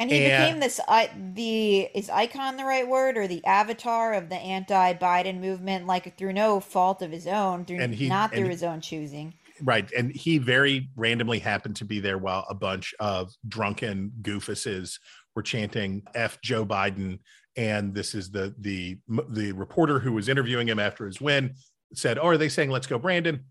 And 0.00 0.10
he 0.10 0.26
And- 0.26 0.44
became 0.44 0.60
this 0.60 0.80
I 0.86 1.10
the 1.34 1.80
is 1.94 2.08
icon 2.08 2.56
the 2.56 2.64
right 2.64 2.86
word 2.86 3.16
or 3.18 3.26
the 3.26 3.44
avatar 3.44 4.14
of 4.14 4.28
the 4.28 4.36
anti-Biden 4.36 5.40
movement, 5.40 5.86
like 5.86 6.16
through 6.16 6.34
no 6.34 6.60
fault 6.60 7.02
of 7.02 7.10
his 7.10 7.26
own, 7.26 7.64
through 7.64 7.86
he- 7.88 8.08
not 8.08 8.32
through 8.32 8.48
his 8.48 8.62
own 8.62 8.80
choosing. 8.80 9.34
Right, 9.60 9.90
and 9.90 10.12
he 10.12 10.38
very 10.38 10.88
randomly 10.94 11.40
happened 11.40 11.74
to 11.76 11.84
be 11.84 11.98
there 11.98 12.16
while 12.16 12.46
a 12.48 12.54
bunch 12.54 12.94
of 13.00 13.32
drunken 13.48 14.12
goofuses 14.22 15.00
were 15.34 15.42
chanting 15.42 16.04
"F 16.14 16.40
Joe 16.42 16.64
Biden." 16.64 17.18
And 17.58 17.92
this 17.92 18.14
is 18.14 18.30
the 18.30 18.54
the 18.58 18.98
the 19.28 19.50
reporter 19.50 19.98
who 19.98 20.12
was 20.12 20.28
interviewing 20.28 20.68
him 20.68 20.78
after 20.78 21.04
his 21.06 21.20
win 21.20 21.54
said, 21.92 22.16
"Oh, 22.16 22.28
are 22.28 22.36
they 22.38 22.48
saying 22.48 22.70
let's 22.70 22.86
go, 22.86 22.98
Brandon?" 22.98 23.44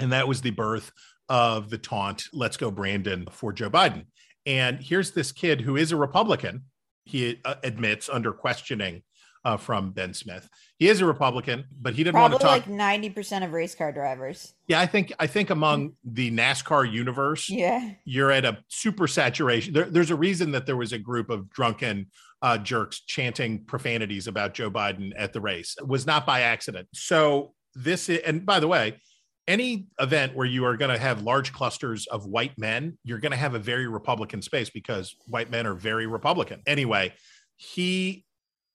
And 0.00 0.10
that 0.12 0.26
was 0.26 0.40
the 0.40 0.50
birth 0.50 0.90
of 1.28 1.68
the 1.68 1.76
taunt, 1.76 2.24
let's 2.32 2.56
go, 2.56 2.70
Brandon, 2.70 3.26
for 3.30 3.52
Joe 3.52 3.68
Biden. 3.68 4.06
And 4.46 4.80
here's 4.80 5.10
this 5.10 5.30
kid 5.30 5.60
who 5.60 5.76
is 5.76 5.92
a 5.92 5.96
Republican, 5.96 6.62
he 7.04 7.38
uh, 7.44 7.56
admits 7.64 8.08
under 8.08 8.32
questioning 8.32 9.02
uh, 9.44 9.58
from 9.58 9.90
Ben 9.90 10.14
Smith. 10.14 10.48
He 10.78 10.88
is 10.88 11.02
a 11.02 11.04
Republican, 11.04 11.64
but 11.78 11.92
he 11.94 12.02
didn't 12.04 12.14
Probably 12.14 12.32
want 12.36 12.40
to 12.40 12.46
talk. 12.46 12.66
like 12.66 12.68
ninety 12.68 13.10
percent 13.10 13.44
of 13.44 13.52
race 13.52 13.74
car 13.74 13.92
drivers. 13.92 14.54
yeah, 14.68 14.80
I 14.80 14.86
think 14.86 15.12
I 15.18 15.26
think 15.26 15.50
among 15.50 15.92
the 16.02 16.30
NASCAR 16.30 16.90
universe, 16.90 17.50
Yeah. 17.50 17.90
you're 18.06 18.30
at 18.30 18.46
a 18.46 18.58
super 18.68 19.06
saturation. 19.06 19.74
There, 19.74 19.84
there's 19.84 20.10
a 20.10 20.16
reason 20.16 20.52
that 20.52 20.64
there 20.64 20.76
was 20.78 20.94
a 20.94 20.98
group 20.98 21.28
of 21.28 21.50
drunken 21.50 22.06
uh, 22.42 22.58
jerks 22.58 23.00
chanting 23.00 23.64
profanities 23.64 24.26
about 24.26 24.54
Joe 24.54 24.70
Biden 24.70 25.12
at 25.16 25.32
the 25.32 25.40
race. 25.40 25.74
It 25.78 25.86
was 25.86 26.06
not 26.06 26.26
by 26.26 26.42
accident. 26.42 26.88
So 26.94 27.54
this 27.74 28.08
is, 28.08 28.20
and 28.24 28.46
by 28.46 28.60
the 28.60 28.68
way, 28.68 29.00
any 29.46 29.86
event 29.98 30.36
where 30.36 30.46
you 30.46 30.64
are 30.66 30.76
going 30.76 30.90
to 30.90 30.98
have 30.98 31.22
large 31.22 31.52
clusters 31.52 32.06
of 32.06 32.26
white 32.26 32.56
men, 32.58 32.98
you're 33.02 33.18
going 33.18 33.32
to 33.32 33.38
have 33.38 33.54
a 33.54 33.58
very 33.58 33.88
Republican 33.88 34.42
space 34.42 34.68
because 34.68 35.16
white 35.26 35.50
men 35.50 35.66
are 35.66 35.74
very 35.74 36.06
Republican. 36.06 36.62
Anyway, 36.66 37.14
he 37.56 38.24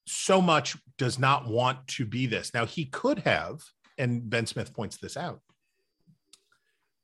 so 0.08 0.42
much 0.42 0.76
does 0.98 1.20
not 1.20 1.48
want 1.48 1.88
to 1.88 2.06
be 2.06 2.26
this. 2.26 2.54
Now 2.54 2.66
he 2.66 2.86
could 2.86 3.20
have, 3.20 3.62
and 3.98 4.30
Ben 4.30 4.48
Smith 4.48 4.74
points 4.74 4.98
this 4.98 5.16
out. 5.16 5.40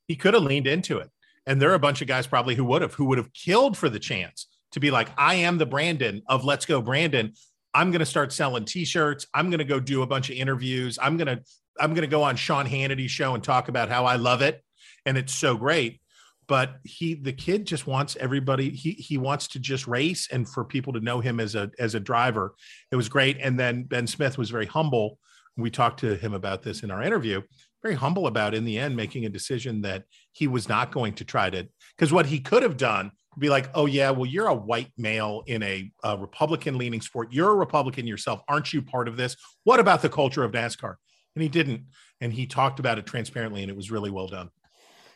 He 0.07 0.15
could 0.15 0.33
have 0.33 0.43
leaned 0.43 0.67
into 0.67 0.97
it. 0.97 1.09
And 1.45 1.61
there 1.61 1.71
are 1.71 1.75
a 1.75 1.79
bunch 1.79 2.01
of 2.01 2.07
guys 2.07 2.27
probably 2.27 2.55
who 2.55 2.65
would 2.65 2.81
have, 2.81 2.95
who 2.95 3.05
would 3.05 3.17
have 3.17 3.33
killed 3.33 3.77
for 3.77 3.87
the 3.87 3.99
chance 3.99 4.47
to 4.71 4.79
be 4.79 4.91
like, 4.91 5.09
I 5.17 5.35
am 5.35 5.57
the 5.57 5.65
Brandon 5.65 6.21
of 6.27 6.45
Let's 6.45 6.65
Go 6.65 6.81
Brandon. 6.81 7.33
I'm 7.73 7.91
going 7.91 7.99
to 7.99 8.05
start 8.05 8.33
selling 8.33 8.65
t-shirts. 8.65 9.27
I'm 9.33 9.49
going 9.49 9.59
to 9.59 9.65
go 9.65 9.79
do 9.79 10.01
a 10.01 10.07
bunch 10.07 10.29
of 10.29 10.35
interviews. 10.35 10.97
I'm 11.01 11.17
going 11.17 11.27
to, 11.27 11.43
I'm 11.79 11.93
going 11.93 12.01
to 12.01 12.07
go 12.07 12.23
on 12.23 12.35
Sean 12.35 12.65
Hannity's 12.65 13.11
show 13.11 13.35
and 13.35 13.43
talk 13.43 13.67
about 13.67 13.89
how 13.89 14.05
I 14.05 14.15
love 14.15 14.41
it. 14.41 14.63
And 15.05 15.17
it's 15.17 15.33
so 15.33 15.55
great. 15.55 16.01
But 16.47 16.77
he, 16.83 17.13
the 17.13 17.33
kid 17.33 17.67
just 17.67 17.85
wants 17.85 18.15
everybody, 18.19 18.71
he, 18.71 18.91
he 18.93 19.19
wants 19.19 19.47
to 19.49 19.59
just 19.59 19.85
race 19.85 20.27
and 20.31 20.49
for 20.49 20.65
people 20.65 20.93
to 20.93 20.99
know 20.99 21.19
him 21.19 21.39
as 21.39 21.53
a, 21.53 21.69
as 21.77 21.93
a 21.93 21.99
driver. 21.99 22.55
It 22.91 22.95
was 22.95 23.07
great. 23.07 23.37
And 23.39 23.59
then 23.59 23.83
Ben 23.83 24.07
Smith 24.07 24.37
was 24.37 24.49
very 24.49 24.65
humble. 24.65 25.19
We 25.57 25.69
talked 25.69 25.99
to 25.99 26.15
him 26.15 26.33
about 26.33 26.63
this 26.63 26.81
in 26.81 26.89
our 26.89 27.03
interview 27.03 27.41
very 27.81 27.95
humble 27.95 28.27
about 28.27 28.53
in 28.53 28.65
the 28.65 28.77
end 28.77 28.95
making 28.95 29.25
a 29.25 29.29
decision 29.29 29.81
that 29.81 30.03
he 30.31 30.47
was 30.47 30.67
not 30.67 30.91
going 30.91 31.13
to 31.13 31.25
try 31.25 31.49
to 31.49 31.67
because 31.95 32.11
what 32.11 32.25
he 32.25 32.39
could 32.39 32.63
have 32.63 32.77
done 32.77 33.11
be 33.39 33.49
like 33.49 33.69
oh 33.73 33.85
yeah 33.85 34.11
well 34.11 34.25
you're 34.25 34.47
a 34.47 34.53
white 34.53 34.91
male 34.97 35.43
in 35.47 35.63
a, 35.63 35.91
a 36.03 36.17
republican 36.17 36.77
leaning 36.77 37.01
sport 37.01 37.29
you're 37.31 37.51
a 37.51 37.55
republican 37.55 38.05
yourself 38.07 38.41
aren't 38.47 38.71
you 38.73 38.81
part 38.81 39.07
of 39.07 39.17
this 39.17 39.35
what 39.63 39.79
about 39.79 40.01
the 40.01 40.09
culture 40.09 40.43
of 40.43 40.51
nascar 40.51 40.95
and 41.35 41.41
he 41.43 41.49
didn't 41.49 41.83
and 42.21 42.33
he 42.33 42.45
talked 42.45 42.79
about 42.79 42.97
it 42.99 43.05
transparently 43.05 43.61
and 43.61 43.69
it 43.71 43.75
was 43.75 43.89
really 43.91 44.09
well 44.11 44.27
done 44.27 44.49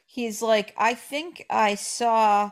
He's 0.05 0.43
like, 0.43 0.75
I 0.77 0.93
think 0.93 1.43
I 1.49 1.73
saw 1.73 2.51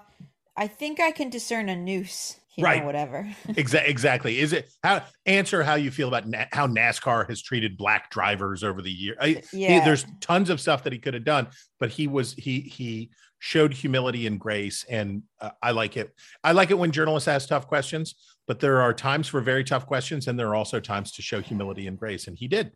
I 0.57 0.65
think 0.67 0.99
I 0.99 1.11
can 1.11 1.29
discern 1.29 1.69
a 1.69 1.75
noose. 1.75 2.37
You 2.55 2.63
Right. 2.65 2.79
Know, 2.79 2.85
whatever. 2.87 3.29
Exa- 3.49 3.87
exactly 3.87 4.39
is 4.39 4.51
it 4.51 4.69
how 4.83 5.03
answer 5.27 5.61
how 5.61 5.75
you 5.75 5.91
feel 5.91 6.07
about 6.07 6.27
na- 6.27 6.45
how 6.51 6.65
nascar 6.65 7.29
has 7.29 7.39
treated 7.41 7.77
black 7.77 8.09
drivers 8.09 8.63
over 8.63 8.81
the 8.81 8.91
year 8.91 9.15
I, 9.21 9.43
he- 9.51 9.63
Yeah. 9.65 9.85
there's 9.85 10.05
tons 10.21 10.49
of 10.49 10.59
stuff 10.59 10.83
that 10.85 10.93
he 10.93 10.97
could 10.97 11.13
have 11.13 11.23
done 11.23 11.47
but 11.79 11.91
he 11.91 12.07
was 12.07 12.33
he 12.33 12.61
he 12.61 13.11
showed 13.43 13.73
humility 13.73 14.27
and 14.27 14.39
grace 14.39 14.85
and 14.87 15.23
uh, 15.41 15.49
i 15.63 15.71
like 15.71 15.97
it 15.97 16.13
i 16.43 16.51
like 16.51 16.69
it 16.69 16.77
when 16.77 16.91
journalists 16.91 17.27
ask 17.27 17.49
tough 17.49 17.67
questions 17.67 18.15
but 18.47 18.59
there 18.59 18.79
are 18.79 18.93
times 18.93 19.27
for 19.27 19.41
very 19.41 19.63
tough 19.63 19.85
questions 19.87 20.27
and 20.27 20.37
there 20.37 20.47
are 20.47 20.55
also 20.55 20.79
times 20.79 21.11
to 21.11 21.21
show 21.23 21.41
humility 21.41 21.87
and 21.87 21.97
grace 21.97 22.27
and 22.27 22.37
he 22.37 22.47
did 22.47 22.71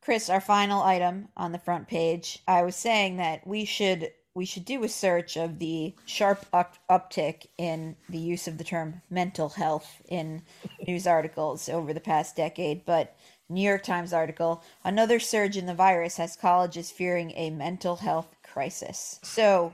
Chris, 0.00 0.30
our 0.30 0.40
final 0.40 0.82
item 0.82 1.28
on 1.36 1.52
the 1.52 1.58
front 1.58 1.86
page. 1.86 2.38
I 2.46 2.62
was 2.62 2.76
saying 2.76 3.18
that 3.18 3.46
we 3.46 3.66
should 3.66 4.10
we 4.34 4.44
should 4.44 4.64
do 4.64 4.84
a 4.84 4.88
search 4.88 5.36
of 5.36 5.58
the 5.58 5.94
sharp 6.06 6.46
up, 6.52 6.76
uptick 6.88 7.46
in 7.58 7.96
the 8.08 8.18
use 8.18 8.46
of 8.46 8.56
the 8.56 8.64
term 8.64 9.02
mental 9.10 9.48
health 9.48 10.00
in 10.08 10.42
news 10.86 11.08
articles 11.08 11.68
over 11.68 11.92
the 11.92 12.00
past 12.00 12.36
decade, 12.36 12.86
but 12.86 13.16
New 13.48 13.62
York 13.62 13.82
Times 13.82 14.12
article, 14.12 14.62
another 14.84 15.18
surge 15.18 15.56
in 15.56 15.66
the 15.66 15.74
virus 15.74 16.18
has 16.18 16.36
colleges 16.36 16.90
fearing 16.90 17.32
a 17.32 17.50
mental 17.50 17.96
health 17.96 18.36
crisis. 18.58 19.20
So, 19.22 19.72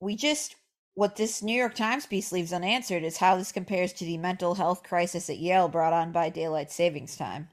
we 0.00 0.16
just 0.16 0.56
what 0.94 1.16
this 1.16 1.42
New 1.42 1.54
York 1.54 1.74
Times 1.74 2.06
piece 2.06 2.32
leaves 2.32 2.50
unanswered 2.50 3.04
is 3.04 3.18
how 3.18 3.36
this 3.36 3.52
compares 3.52 3.92
to 3.94 4.06
the 4.06 4.16
mental 4.16 4.54
health 4.54 4.82
crisis 4.82 5.28
at 5.28 5.36
Yale 5.36 5.68
brought 5.68 5.92
on 5.92 6.10
by 6.10 6.30
daylight 6.30 6.72
savings 6.72 7.14
time. 7.14 7.48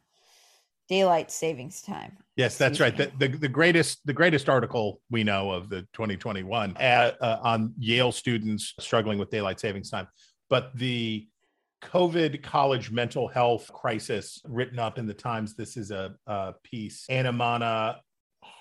Daylight 0.88 1.32
savings 1.32 1.82
time. 1.82 2.18
yes 2.38 2.58
that's 2.58 2.80
right 2.80 2.95
the, 2.95 3.12
the, 3.20 3.28
the 3.28 3.50
greatest 3.50 4.00
the 4.06 4.14
greatest 4.14 4.48
article 4.48 5.02
we 5.10 5.22
know 5.22 5.52
of 5.52 5.68
the 5.68 5.82
2021 5.91 6.78
uh, 6.78 7.12
uh, 7.20 7.39
on 7.41 7.74
yale 7.78 8.14
students 8.14 8.74
struggling 8.80 9.20
with 9.20 9.30
daylight 9.30 9.60
savings 9.60 9.89
time 9.89 10.08
but 10.50 10.72
the 10.76 11.28
COVID 11.84 12.41
college 12.41 12.89
mental 12.89 13.28
health 13.28 13.72
crisis 13.72 14.41
written 14.45 14.80
up 14.80 14.98
in 14.98 15.06
the 15.06 15.14
Times. 15.14 15.54
This 15.54 15.78
is 15.78 15.91
a, 15.91 16.16
a 16.26 16.54
piece. 16.64 17.06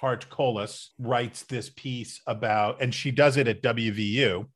Anemona 0.07 0.19
Hartocollis 0.19 0.89
writes 0.99 1.43
this 1.45 1.71
piece 1.71 2.21
about, 2.27 2.83
and 2.83 2.95
she 2.95 3.11
does 3.11 3.37
it 3.37 3.49
at 3.49 3.63
WVU, 3.63 4.47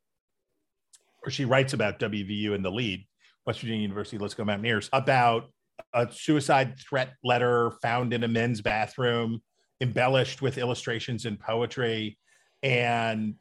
or 1.23 1.29
she 1.29 1.45
writes 1.45 1.73
about 1.73 1.99
WVU 1.99 2.55
in 2.55 2.63
the 2.63 2.71
lead, 2.71 3.05
West 3.45 3.59
Virginia 3.59 3.81
University. 3.81 4.17
Let's 4.17 4.33
go 4.33 4.43
Mountaineers 4.45 4.89
about 4.93 5.45
a 5.93 6.11
suicide 6.11 6.79
threat 6.79 7.13
letter 7.23 7.71
found 7.81 8.13
in 8.13 8.23
a 8.23 8.27
men's 8.27 8.61
bathroom, 8.61 9.41
embellished 9.79 10.41
with 10.41 10.57
illustrations 10.57 11.25
and 11.25 11.39
poetry. 11.39 12.17
And 12.63 13.35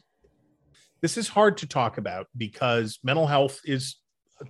this 1.03 1.17
is 1.17 1.29
hard 1.29 1.59
to 1.59 1.67
talk 1.67 1.99
about 1.99 2.27
because 2.37 2.99
mental 3.03 3.27
health 3.27 3.61
is 3.65 3.97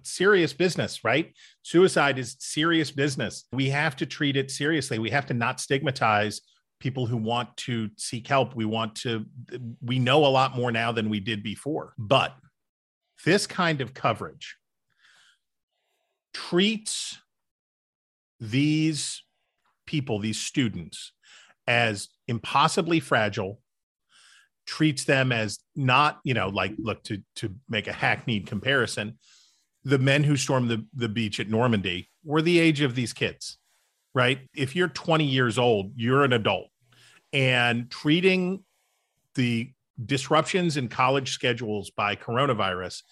serious 0.02 0.52
business, 0.52 1.02
right? 1.04 1.34
Suicide 1.62 2.18
is 2.18 2.36
serious 2.38 2.90
business. 2.92 3.46
We 3.52 3.70
have 3.70 3.96
to 3.96 4.06
treat 4.06 4.36
it 4.36 4.50
seriously. 4.50 4.98
We 4.98 5.10
have 5.10 5.26
to 5.26 5.34
not 5.34 5.60
stigmatize 5.60 6.40
people 6.80 7.06
who 7.06 7.16
want 7.16 7.56
to 7.58 7.90
seek 7.96 8.26
help. 8.26 8.56
We 8.56 8.64
want 8.64 8.96
to, 8.96 9.24
we 9.82 9.98
know 9.98 10.24
a 10.24 10.28
lot 10.28 10.56
more 10.56 10.72
now 10.72 10.90
than 10.90 11.08
we 11.08 11.20
did 11.20 11.42
before. 11.42 11.94
But 11.98 12.34
this 13.24 13.46
kind 13.46 13.80
of 13.80 13.94
coverage 13.94 14.56
treats 16.32 17.18
these 18.40 19.22
people, 19.86 20.18
these 20.18 20.38
students, 20.38 21.12
as 21.66 22.08
impossibly 22.26 22.98
fragile, 22.98 23.60
treats 24.66 25.04
them 25.04 25.32
as 25.32 25.58
not, 25.76 26.20
you 26.24 26.32
know, 26.32 26.48
like, 26.48 26.72
look, 26.78 27.02
to, 27.04 27.22
to 27.36 27.54
make 27.68 27.88
a 27.88 27.92
hackneyed 27.92 28.46
comparison, 28.46 29.18
the 29.84 29.98
men 29.98 30.24
who 30.24 30.36
stormed 30.36 30.70
the, 30.70 30.86
the 30.94 31.08
beach 31.08 31.40
at 31.40 31.48
Normandy 31.48 32.08
were 32.24 32.42
the 32.42 32.58
age 32.58 32.80
of 32.80 32.94
these 32.94 33.12
kids, 33.12 33.58
right? 34.14 34.40
If 34.54 34.76
you're 34.76 34.88
20 34.88 35.24
years 35.24 35.58
old, 35.58 35.92
you're 35.96 36.24
an 36.24 36.32
adult. 36.32 36.69
And 37.32 37.90
treating 37.90 38.64
the 39.34 39.70
disruptions 40.04 40.76
in 40.76 40.88
college 40.88 41.32
schedules 41.32 41.90
by 41.90 42.16
coronavirus 42.16 43.02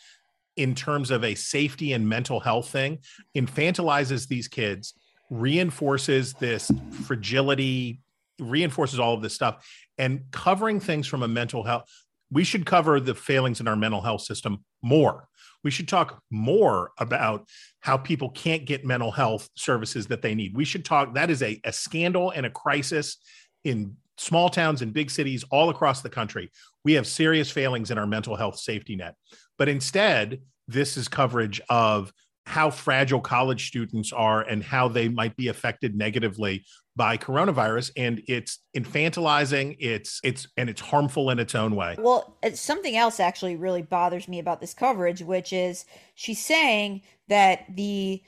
in 0.57 0.75
terms 0.75 1.11
of 1.11 1.23
a 1.23 1.35
safety 1.35 1.93
and 1.93 2.09
mental 2.09 2.41
health 2.41 2.69
thing 2.69 2.99
infantilizes 3.37 4.27
these 4.27 4.49
kids, 4.49 4.95
reinforces 5.31 6.35
this 6.35 6.71
fragility, 7.05 8.01
reinforces 8.41 8.99
all 8.99 9.15
of 9.15 9.23
this 9.23 9.35
stuff, 9.35 9.69
and 9.99 10.23
covering 10.33 10.81
things 10.81 11.07
from 11.07 11.23
a 11.23 11.29
mental 11.29 11.63
health. 11.63 11.85
We 12.31 12.43
should 12.43 12.67
cover 12.67 12.99
the 12.99 13.15
failings 13.15 13.61
in 13.61 13.69
our 13.69 13.77
mental 13.77 14.01
health 14.01 14.23
system 14.23 14.65
more 14.83 15.29
we 15.65 15.71
should 15.71 15.89
talk 15.89 16.23
more 16.31 16.93
about 16.99 17.49
how 17.81 17.97
people 17.97 18.31
can't 18.31 18.65
get 18.65 18.85
mental 18.85 19.11
health 19.11 19.49
services 19.55 20.07
that 20.07 20.23
they 20.23 20.35
need. 20.35 20.57
We 20.57 20.65
should 20.65 20.85
talk, 20.85 21.15
that 21.15 21.31
is 21.31 21.43
a, 21.43 21.61
a 21.65 21.73
scandal 21.73 22.31
and 22.31 22.47
a 22.47 22.51
crisis 22.51 23.17
in 23.65 23.97
small 24.19 24.49
towns 24.49 24.83
and 24.83 24.93
big 24.93 25.11
cities 25.11 25.45
all 25.51 25.71
across 25.71 26.03
the 26.03 26.11
country. 26.11 26.51
We 26.85 26.95
have 26.95 27.07
serious 27.07 27.51
failings 27.51 27.91
in 27.91 27.99
our 27.99 28.07
mental 28.07 28.37
health 28.37 28.59
safety 28.59 28.97
net. 28.97 29.15
But 29.57 29.69
instead, 29.69 30.41
this 30.67 30.97
is 30.97 31.09
coverage 31.09 31.61
of 31.69 32.13
how 32.49 32.71
fragile 32.71 33.21
college 33.21 33.69
students 33.69 34.11
are 34.13 34.41
and 34.41 34.63
how 34.63 34.89
they 34.89 35.09
might 35.09 35.37
be 35.37 35.49
affected 35.49 35.95
negatively 35.95 36.65
by 36.97 37.17
coronavirus 37.17 37.93
and 37.97 38.23
it's 38.27 38.59
infantilizing 38.75 39.77
it's 39.79 40.19
it's 40.25 40.49
and 40.57 40.69
it's 40.69 40.81
harmful 40.81 41.31
in 41.31 41.39
its 41.39 41.55
own 41.55 41.77
way 41.77 41.95
well 41.99 42.37
something 42.55 42.97
else 42.97 43.21
actually 43.21 43.55
really 43.55 43.83
bothers 43.83 44.27
me 44.27 44.41
about 44.41 44.61
this 44.61 44.75
coverage 44.75 45.23
which 45.23 45.53
is 45.53 45.85
she's 46.17 46.45
saying 46.45 47.03
that 47.29 47.65
the 47.77 48.21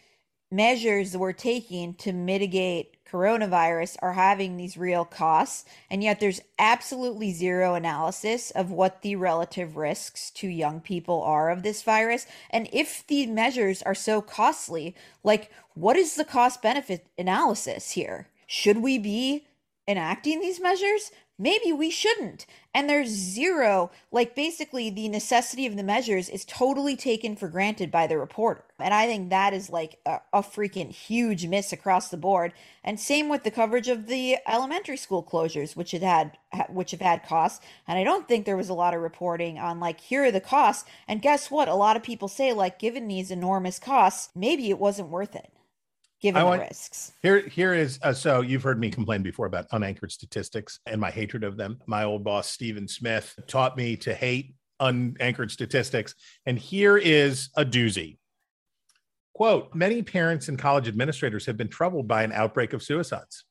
measures 0.52 1.16
we're 1.16 1.32
taking 1.32 1.94
to 1.94 2.12
mitigate 2.12 2.99
coronavirus 3.10 3.96
are 4.00 4.12
having 4.12 4.56
these 4.56 4.76
real 4.76 5.04
costs, 5.04 5.64
and 5.90 6.02
yet 6.02 6.20
there's 6.20 6.40
absolutely 6.58 7.32
zero 7.32 7.74
analysis 7.74 8.50
of 8.52 8.70
what 8.70 9.02
the 9.02 9.16
relative 9.16 9.76
risks 9.76 10.30
to 10.30 10.48
young 10.48 10.80
people 10.80 11.22
are 11.22 11.50
of 11.50 11.62
this 11.62 11.82
virus. 11.82 12.26
And 12.50 12.68
if 12.72 13.06
the 13.06 13.26
measures 13.26 13.82
are 13.82 13.94
so 13.94 14.20
costly, 14.22 14.94
like 15.24 15.50
what 15.74 15.96
is 15.96 16.14
the 16.14 16.24
cost 16.24 16.62
benefit 16.62 17.06
analysis 17.16 17.92
here? 17.92 18.28
Should 18.46 18.78
we 18.78 18.98
be 18.98 19.46
enacting 19.86 20.40
these 20.40 20.60
measures? 20.60 21.10
Maybe 21.40 21.72
we 21.72 21.90
shouldn't. 21.90 22.44
And 22.74 22.88
there's 22.88 23.08
zero, 23.08 23.90
like 24.12 24.36
basically 24.36 24.90
the 24.90 25.08
necessity 25.08 25.66
of 25.66 25.76
the 25.76 25.82
measures 25.82 26.28
is 26.28 26.44
totally 26.44 26.94
taken 26.96 27.34
for 27.34 27.48
granted 27.48 27.90
by 27.90 28.06
the 28.06 28.18
reporter. 28.18 28.62
And 28.78 28.94
I 28.94 29.06
think 29.06 29.30
that 29.30 29.54
is 29.54 29.70
like 29.70 29.98
a, 30.06 30.20
a, 30.32 30.42
freaking 30.42 30.90
huge 30.90 31.46
miss 31.46 31.72
across 31.72 32.08
the 32.08 32.16
board. 32.16 32.52
And 32.84 33.00
same 33.00 33.28
with 33.28 33.42
the 33.42 33.50
coverage 33.50 33.88
of 33.88 34.06
the 34.06 34.36
elementary 34.46 34.96
school 34.96 35.24
closures, 35.24 35.74
which 35.74 35.94
it 35.94 36.02
had, 36.02 36.36
which 36.68 36.92
have 36.92 37.00
had 37.00 37.26
costs. 37.26 37.64
And 37.88 37.98
I 37.98 38.04
don't 38.04 38.28
think 38.28 38.44
there 38.44 38.56
was 38.56 38.68
a 38.68 38.74
lot 38.74 38.94
of 38.94 39.00
reporting 39.00 39.58
on 39.58 39.80
like, 39.80 39.98
here 40.00 40.24
are 40.24 40.30
the 40.30 40.40
costs. 40.40 40.88
And 41.08 41.22
guess 41.22 41.50
what? 41.50 41.68
A 41.68 41.74
lot 41.74 41.96
of 41.96 42.02
people 42.02 42.28
say, 42.28 42.52
like, 42.52 42.78
given 42.78 43.08
these 43.08 43.30
enormous 43.30 43.78
costs, 43.78 44.28
maybe 44.36 44.70
it 44.70 44.78
wasn't 44.78 45.08
worth 45.08 45.34
it 45.34 45.50
given 46.20 46.42
want, 46.44 46.60
the 46.60 46.66
risks. 46.66 47.12
Here, 47.22 47.40
here 47.48 47.74
is 47.74 47.98
uh, 48.02 48.12
so 48.12 48.40
you've 48.40 48.62
heard 48.62 48.78
me 48.78 48.90
complain 48.90 49.22
before 49.22 49.46
about 49.46 49.66
unanchored 49.72 50.12
statistics 50.12 50.80
and 50.86 51.00
my 51.00 51.10
hatred 51.10 51.44
of 51.44 51.56
them. 51.56 51.78
My 51.86 52.04
old 52.04 52.24
boss 52.24 52.48
Stephen 52.48 52.86
Smith 52.86 53.38
taught 53.46 53.76
me 53.76 53.96
to 53.98 54.14
hate 54.14 54.54
unanchored 54.78 55.50
statistics, 55.50 56.14
and 56.46 56.58
here 56.58 56.96
is 56.96 57.50
a 57.56 57.64
doozy. 57.64 58.18
Quote: 59.34 59.74
Many 59.74 60.02
parents 60.02 60.48
and 60.48 60.58
college 60.58 60.88
administrators 60.88 61.46
have 61.46 61.56
been 61.56 61.68
troubled 61.68 62.06
by 62.06 62.22
an 62.22 62.32
outbreak 62.32 62.72
of 62.72 62.82
suicides. 62.82 63.44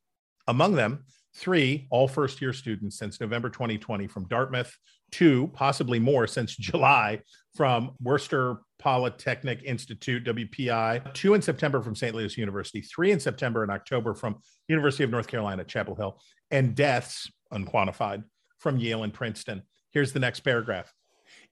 Among 0.48 0.76
them, 0.76 1.06
three, 1.36 1.88
all 1.90 2.08
first 2.08 2.42
year 2.42 2.54
students 2.54 2.98
since 2.98 3.22
November 3.22 3.50
2020 3.50 4.08
from 4.08 4.28
Dartmouth, 4.28 4.76
two, 5.12 5.50
possibly 5.54 6.00
more 6.00 6.28
since 6.28 6.56
July 6.58 7.22
from 7.56 7.92
Worcester 8.02 8.62
Polytechnic 8.80 9.62
Institute, 9.64 10.24
WPI, 10.26 11.14
two 11.14 11.34
in 11.34 11.42
September 11.42 11.82
from 11.82 11.96
St. 11.96 12.16
Louis 12.16 12.38
University, 12.38 12.82
three 12.82 13.12
in 13.12 13.20
September 13.20 13.64
and 13.64 13.72
October 13.72 14.14
from 14.14 14.38
University 14.68 15.04
of 15.04 15.10
North 15.10 15.28
Carolina, 15.28 15.64
Chapel 15.64 15.96
Hill, 15.96 16.20
and 16.52 16.76
deaths, 16.76 17.30
unquantified, 17.52 18.24
from 18.60 18.78
Yale 18.78 19.04
and 19.04 19.14
Princeton. 19.14 19.64
Here's 19.92 20.14
the 20.14 20.20
next 20.20 20.42
paragraph. 20.42 20.94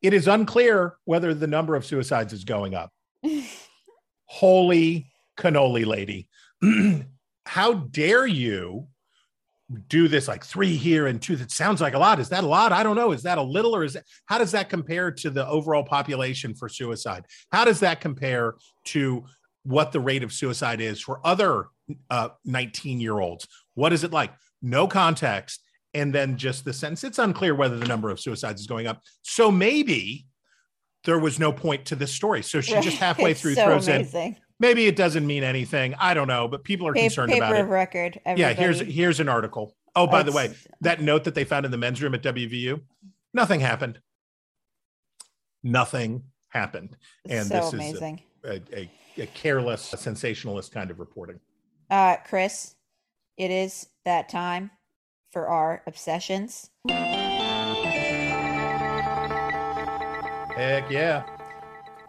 It 0.02 0.14
is 0.14 0.28
unclear 0.28 0.98
whether 1.06 1.34
the 1.34 1.48
number 1.48 1.76
of 1.76 1.86
suicides 1.86 2.34
is 2.34 2.44
going 2.44 2.76
up. 2.76 2.92
Holy 4.26 5.12
cannoli 5.38 5.86
lady. 5.86 6.30
How 7.46 7.74
dare 7.74 8.28
you 8.28 8.88
do 9.90 10.08
this 10.08 10.28
like 10.28 10.46
three 10.46 10.78
here 10.78 11.08
and 11.08 11.22
two 11.22 11.36
that 11.36 11.52
sounds 11.52 11.82
like 11.82 11.94
a 11.94 12.00
lot. 12.00 12.20
Is 12.20 12.30
that 12.30 12.44
a 12.44 12.48
lot? 12.48 12.72
I 12.72 12.84
don't 12.84 12.96
know. 12.96 13.12
Is 13.12 13.24
that 13.24 13.38
a 13.38 13.42
little 13.42 13.76
or 13.76 13.84
is 13.84 13.94
that 13.94 14.06
how 14.26 14.38
does 14.38 14.52
that 14.52 14.70
compare 14.70 15.12
to 15.12 15.30
the 15.30 15.46
overall 15.48 15.84
population 15.84 16.54
for 16.54 16.70
suicide? 16.70 17.26
How 17.52 17.66
does 17.66 17.82
that 17.82 18.00
compare 18.00 18.56
to 18.86 19.26
what 19.64 19.92
the 19.92 20.00
rate 20.00 20.24
of 20.24 20.32
suicide 20.32 20.80
is 20.80 21.02
for 21.02 21.20
other 21.26 21.68
uh, 22.10 22.30
19 22.46 23.02
year 23.02 23.20
olds 23.20 23.48
what 23.78 23.94
is 23.94 24.04
it 24.04 24.12
like? 24.12 24.34
No 24.62 24.88
context. 24.88 25.62
And 25.94 26.14
then 26.14 26.36
just 26.36 26.66
the 26.66 26.74
sentence 26.74 27.04
it's 27.04 27.20
unclear 27.20 27.54
whether 27.54 27.78
the 27.78 27.86
number 27.86 28.10
of 28.10 28.20
suicides 28.20 28.60
is 28.60 28.68
going 28.68 28.88
up. 28.88 29.02
So 29.22 29.52
maybe 29.52 30.26
there 31.04 31.20
was 31.20 31.40
no 31.40 31.54
point 31.54 31.86
to 31.86 31.96
this 31.96 32.12
story. 32.12 32.42
So 32.42 32.60
she 32.60 32.74
just 32.82 32.98
halfway 32.98 33.36
through 33.36 33.54
so 33.54 33.66
throws 33.66 33.88
amazing. 33.88 34.22
in 34.22 34.34
maybe 34.60 34.86
it 34.88 34.96
doesn't 34.96 35.26
mean 35.26 35.44
anything. 35.44 35.96
I 36.00 36.14
don't 36.14 36.28
know, 36.28 36.48
but 36.48 36.64
people 36.64 36.88
are 36.88 36.94
concerned 36.94 37.32
paper 37.32 37.46
about 37.46 37.60
it. 37.60 37.64
record. 37.64 38.20
Everybody. 38.26 38.42
Yeah, 38.42 38.54
here's 38.54 38.80
here's 38.80 39.20
an 39.20 39.30
article. 39.30 39.76
Oh, 39.96 40.08
by 40.08 40.24
the 40.24 40.32
way, 40.32 40.54
that 40.82 41.02
note 41.02 41.24
that 41.24 41.34
they 41.34 41.44
found 41.44 41.66
in 41.66 41.72
the 41.72 41.78
men's 41.78 42.02
room 42.02 42.14
at 42.14 42.22
WVU, 42.22 42.82
nothing 43.34 43.60
happened. 43.60 44.00
Nothing 45.64 46.24
happened, 46.50 46.96
and 47.28 47.48
so 47.48 47.56
this 47.56 47.74
amazing. 47.74 48.22
is 48.44 48.62
a, 48.72 48.80
a, 48.80 48.90
a, 49.18 49.26
careless, 49.28 49.92
a 49.94 49.98
sensationalist 49.98 50.72
kind 50.72 50.92
of 50.92 51.00
reporting. 51.00 51.40
Uh, 51.90 52.18
Chris, 52.26 52.76
it 53.38 53.50
is 53.50 53.88
that 54.06 54.30
time 54.30 54.70
for 55.32 55.48
our 55.48 55.82
obsessions. 55.88 56.70
Heck 60.56 60.90
yeah. 60.90 61.24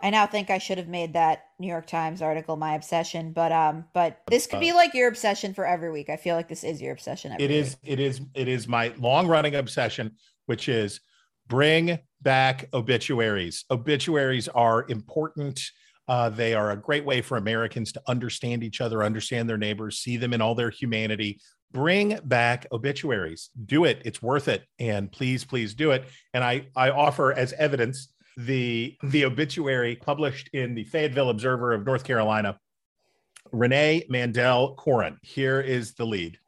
I 0.03 0.11
now 0.11 0.26
think 0.26 0.51
I 0.51 0.59
should 0.59 0.78
have 0.78 0.88
made 0.88 1.14
that 1.14 1.47
New 1.59 1.66
York 1.66 1.86
Times 1.86 2.22
article 2.22 2.56
my 2.56 2.74
obsession, 2.74 3.32
but 3.32 3.50
um, 3.50 3.84
but 3.92 4.20
this 4.28 4.46
could 4.46 4.61
be 4.61 4.72
like 4.72 4.94
your 4.94 5.09
obsession 5.09 5.54
for 5.54 5.66
every 5.66 5.90
week. 5.90 6.09
I 6.09 6.16
feel 6.16 6.36
like 6.36 6.48
this 6.48 6.62
is 6.62 6.80
your 6.80 6.92
obsession. 6.92 7.34
It 7.38 7.50
is. 7.50 7.76
Week. 7.82 7.92
It 7.92 8.00
is. 8.00 8.20
It 8.34 8.48
is 8.48 8.68
my 8.68 8.92
long 8.98 9.26
running 9.26 9.56
obsession, 9.56 10.12
which 10.46 10.68
is 10.68 11.00
bring 11.48 11.98
back 12.22 12.68
obituaries. 12.72 13.64
Obituaries 13.70 14.48
are 14.48 14.86
important. 14.88 15.61
Uh, 16.06 16.30
they 16.30 16.54
are 16.54 16.70
a 16.70 16.76
great 16.76 17.04
way 17.04 17.20
for 17.20 17.36
Americans 17.36 17.92
to 17.92 18.02
understand 18.06 18.62
each 18.62 18.80
other, 18.80 19.02
understand 19.02 19.48
their 19.48 19.59
neighbors, 19.59 19.98
see 19.98 20.16
them 20.16 20.32
in 20.32 20.40
all 20.40 20.54
their 20.54 20.70
humanity. 20.70 21.40
Bring 21.70 22.18
back 22.24 22.66
obituaries. 22.72 23.50
Do 23.66 23.84
it. 23.84 24.00
It's 24.06 24.22
worth 24.22 24.48
it. 24.48 24.64
And 24.78 25.12
please, 25.12 25.44
please 25.44 25.74
do 25.74 25.90
it. 25.90 26.04
And 26.32 26.42
I, 26.42 26.68
I 26.74 26.90
offer 26.90 27.34
as 27.34 27.52
evidence 27.52 28.09
the 28.39 28.97
the 29.03 29.24
obituary 29.24 29.97
published 29.97 30.49
in 30.53 30.74
the 30.74 30.84
Fayetteville 30.84 31.30
Observer 31.30 31.72
of 31.72 31.84
North 31.84 32.05
Carolina. 32.05 32.59
Renee 33.51 34.05
Mandel 34.09 34.74
Corin. 34.76 35.18
Here 35.22 35.61
is 35.61 35.95
the 35.95 36.05
lead. 36.05 36.39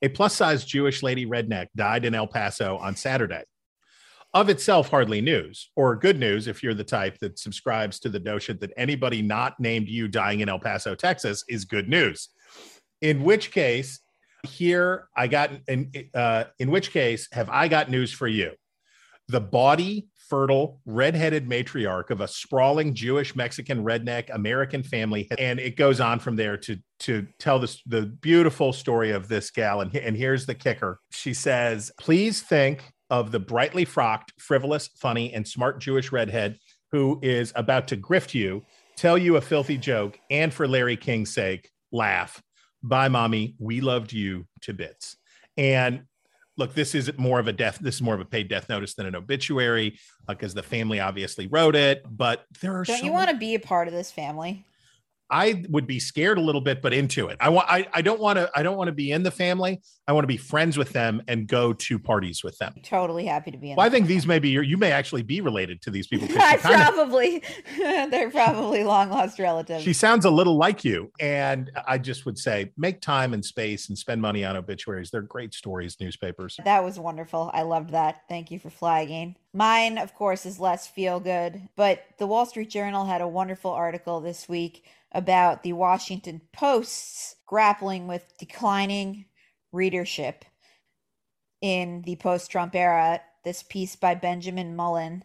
A 0.00 0.08
plus 0.08 0.34
size 0.34 0.64
Jewish 0.64 1.02
lady 1.02 1.26
redneck 1.26 1.68
died 1.76 2.04
in 2.04 2.14
El 2.14 2.26
Paso 2.26 2.78
on 2.78 2.96
Saturday. 2.96 3.44
Of 4.34 4.48
itself, 4.48 4.88
hardly 4.88 5.20
news, 5.20 5.70
or 5.76 5.94
good 5.94 6.18
news 6.18 6.48
if 6.48 6.62
you're 6.62 6.74
the 6.74 6.82
type 6.82 7.18
that 7.18 7.38
subscribes 7.38 8.00
to 8.00 8.08
the 8.08 8.18
notion 8.18 8.58
that 8.60 8.72
anybody 8.76 9.20
not 9.20 9.60
named 9.60 9.88
you 9.88 10.08
dying 10.08 10.40
in 10.40 10.48
El 10.48 10.58
Paso, 10.58 10.94
Texas 10.94 11.44
is 11.48 11.66
good 11.66 11.88
news. 11.88 12.30
In 13.02 13.22
which 13.22 13.52
case, 13.52 14.00
here 14.48 15.08
I 15.14 15.28
got, 15.28 15.50
in, 15.68 15.92
uh, 16.14 16.44
in 16.58 16.70
which 16.70 16.90
case, 16.90 17.28
have 17.32 17.50
I 17.50 17.68
got 17.68 17.90
news 17.90 18.10
for 18.10 18.26
you? 18.26 18.52
The 19.28 19.40
body 19.40 20.08
fertile, 20.32 20.80
redheaded 20.86 21.46
matriarch 21.46 22.08
of 22.08 22.22
a 22.22 22.26
sprawling 22.26 22.94
Jewish 22.94 23.36
Mexican 23.36 23.84
redneck 23.84 24.34
American 24.34 24.82
family. 24.82 25.28
And 25.38 25.60
it 25.60 25.76
goes 25.76 26.00
on 26.00 26.20
from 26.20 26.36
there 26.36 26.56
to, 26.56 26.78
to 27.00 27.26
tell 27.38 27.58
this, 27.58 27.82
the 27.84 28.06
beautiful 28.06 28.72
story 28.72 29.10
of 29.10 29.28
this 29.28 29.50
gal. 29.50 29.82
And, 29.82 29.94
and 29.94 30.16
here's 30.16 30.46
the 30.46 30.54
kicker 30.54 31.00
she 31.10 31.34
says, 31.34 31.92
Please 32.00 32.40
think 32.40 32.82
of 33.10 33.30
the 33.30 33.40
brightly 33.40 33.84
frocked, 33.84 34.32
frivolous, 34.38 34.88
funny, 34.96 35.34
and 35.34 35.46
smart 35.46 35.80
Jewish 35.80 36.12
redhead 36.12 36.56
who 36.92 37.20
is 37.22 37.52
about 37.54 37.86
to 37.88 37.96
grift 37.98 38.32
you, 38.32 38.62
tell 38.96 39.18
you 39.18 39.36
a 39.36 39.42
filthy 39.42 39.76
joke, 39.76 40.18
and 40.30 40.54
for 40.54 40.66
Larry 40.66 40.96
King's 40.96 41.34
sake, 41.34 41.68
laugh. 41.92 42.42
Bye, 42.82 43.08
mommy. 43.08 43.54
We 43.58 43.82
loved 43.82 44.14
you 44.14 44.46
to 44.62 44.72
bits. 44.72 45.14
And 45.58 46.04
look, 46.56 46.74
this 46.74 46.94
is 46.94 47.10
more 47.16 47.38
of 47.38 47.48
a 47.48 47.52
death. 47.52 47.78
This 47.80 47.96
is 47.96 48.02
more 48.02 48.14
of 48.14 48.20
a 48.20 48.24
paid 48.24 48.48
death 48.48 48.68
notice 48.68 48.94
than 48.94 49.06
an 49.06 49.14
obituary 49.16 49.98
because 50.28 50.52
uh, 50.52 50.56
the 50.56 50.62
family 50.62 51.00
obviously 51.00 51.46
wrote 51.46 51.76
it. 51.76 52.04
But 52.08 52.44
there 52.60 52.72
are 52.72 52.84
Don't 52.84 52.98
so 52.98 53.04
you 53.04 53.12
want 53.12 53.30
to 53.30 53.36
be 53.36 53.54
a 53.54 53.60
part 53.60 53.88
of 53.88 53.94
this 53.94 54.10
family? 54.10 54.64
I 55.32 55.64
would 55.70 55.86
be 55.86 55.98
scared 55.98 56.36
a 56.36 56.42
little 56.42 56.60
bit, 56.60 56.82
but 56.82 56.92
into 56.92 57.28
it. 57.28 57.38
I 57.40 57.48
want. 57.48 57.66
I, 57.68 57.88
I 57.94 58.02
don't 58.02 58.20
want 58.20 58.36
to. 58.38 58.50
I 58.54 58.62
don't 58.62 58.76
want 58.76 58.88
to 58.88 58.92
be 58.92 59.10
in 59.12 59.22
the 59.22 59.30
family. 59.30 59.80
I 60.06 60.12
want 60.12 60.24
to 60.24 60.28
be 60.28 60.36
friends 60.36 60.76
with 60.76 60.90
them 60.90 61.22
and 61.26 61.46
go 61.48 61.72
to 61.72 61.98
parties 61.98 62.44
with 62.44 62.58
them. 62.58 62.74
Totally 62.82 63.24
happy 63.24 63.50
to 63.50 63.56
be 63.56 63.70
in. 63.70 63.76
Well, 63.76 63.86
I 63.86 63.88
think 63.88 64.04
family. 64.04 64.14
these 64.14 64.26
may 64.26 64.38
be. 64.38 64.50
your- 64.50 64.62
You 64.62 64.76
may 64.76 64.92
actually 64.92 65.22
be 65.22 65.40
related 65.40 65.80
to 65.82 65.90
these 65.90 66.06
people. 66.06 66.28
I 66.38 66.58
probably 66.58 67.42
they're 67.78 68.30
probably 68.30 68.84
long 68.84 69.08
lost 69.08 69.38
relatives. 69.38 69.82
she 69.82 69.94
sounds 69.94 70.26
a 70.26 70.30
little 70.30 70.58
like 70.58 70.84
you, 70.84 71.10
and 71.18 71.70
I 71.88 71.96
just 71.96 72.26
would 72.26 72.36
say 72.38 72.72
make 72.76 73.00
time 73.00 73.32
and 73.32 73.42
space 73.42 73.88
and 73.88 73.96
spend 73.96 74.20
money 74.20 74.44
on 74.44 74.54
obituaries. 74.56 75.10
They're 75.10 75.22
great 75.22 75.54
stories. 75.54 75.96
Newspapers. 75.98 76.58
That 76.62 76.84
was 76.84 76.98
wonderful. 76.98 77.50
I 77.54 77.62
loved 77.62 77.90
that. 77.90 78.22
Thank 78.28 78.50
you 78.50 78.58
for 78.58 78.68
flagging. 78.68 79.36
Mine, 79.54 79.96
of 79.96 80.14
course, 80.14 80.44
is 80.44 80.58
less 80.60 80.86
feel 80.86 81.20
good, 81.20 81.68
but 81.76 82.02
the 82.18 82.26
Wall 82.26 82.44
Street 82.44 82.68
Journal 82.70 83.06
had 83.06 83.20
a 83.22 83.28
wonderful 83.28 83.70
article 83.70 84.20
this 84.20 84.46
week 84.48 84.84
about 85.12 85.62
the 85.62 85.72
Washington 85.72 86.40
Post's 86.52 87.36
grappling 87.46 88.08
with 88.08 88.36
declining 88.38 89.26
readership 89.70 90.44
in 91.60 92.02
the 92.02 92.16
post 92.16 92.50
Trump 92.50 92.74
era. 92.74 93.20
This 93.44 93.62
piece 93.62 93.96
by 93.96 94.14
Benjamin 94.14 94.76
Mullin. 94.76 95.24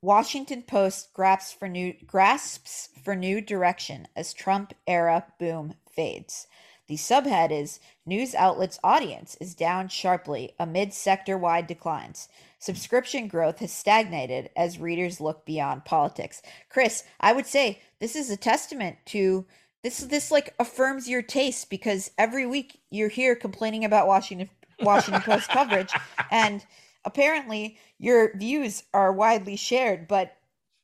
Washington 0.00 0.62
Post 0.62 1.12
grasps 1.14 1.52
for 1.52 1.68
new 1.68 1.94
grasps 2.06 2.88
for 3.04 3.14
new 3.14 3.40
direction 3.40 4.08
as 4.16 4.32
Trump 4.32 4.74
era 4.86 5.24
boom 5.38 5.74
fades. 5.90 6.48
The 6.88 6.96
subhead 6.96 7.52
is 7.52 7.78
News 8.04 8.34
outlets' 8.34 8.80
audience 8.82 9.36
is 9.40 9.54
down 9.54 9.88
sharply 9.88 10.54
amid 10.58 10.92
sector 10.92 11.38
wide 11.38 11.68
declines. 11.68 12.28
Subscription 12.62 13.26
growth 13.26 13.58
has 13.58 13.72
stagnated 13.72 14.48
as 14.54 14.78
readers 14.78 15.20
look 15.20 15.44
beyond 15.44 15.84
politics. 15.84 16.42
Chris, 16.68 17.02
I 17.18 17.32
would 17.32 17.46
say 17.46 17.80
this 17.98 18.14
is 18.14 18.30
a 18.30 18.36
testament 18.36 18.98
to 19.06 19.44
this 19.82 19.98
this 19.98 20.30
like 20.30 20.54
affirms 20.60 21.08
your 21.08 21.22
taste 21.22 21.70
because 21.70 22.12
every 22.16 22.46
week 22.46 22.78
you're 22.88 23.08
here 23.08 23.34
complaining 23.34 23.84
about 23.84 24.06
Washington 24.06 24.48
Washington 24.80 25.22
Post 25.24 25.48
coverage 25.48 25.92
and 26.30 26.64
apparently 27.04 27.78
your 27.98 28.36
views 28.36 28.84
are 28.94 29.12
widely 29.12 29.56
shared, 29.56 30.06
but 30.06 30.36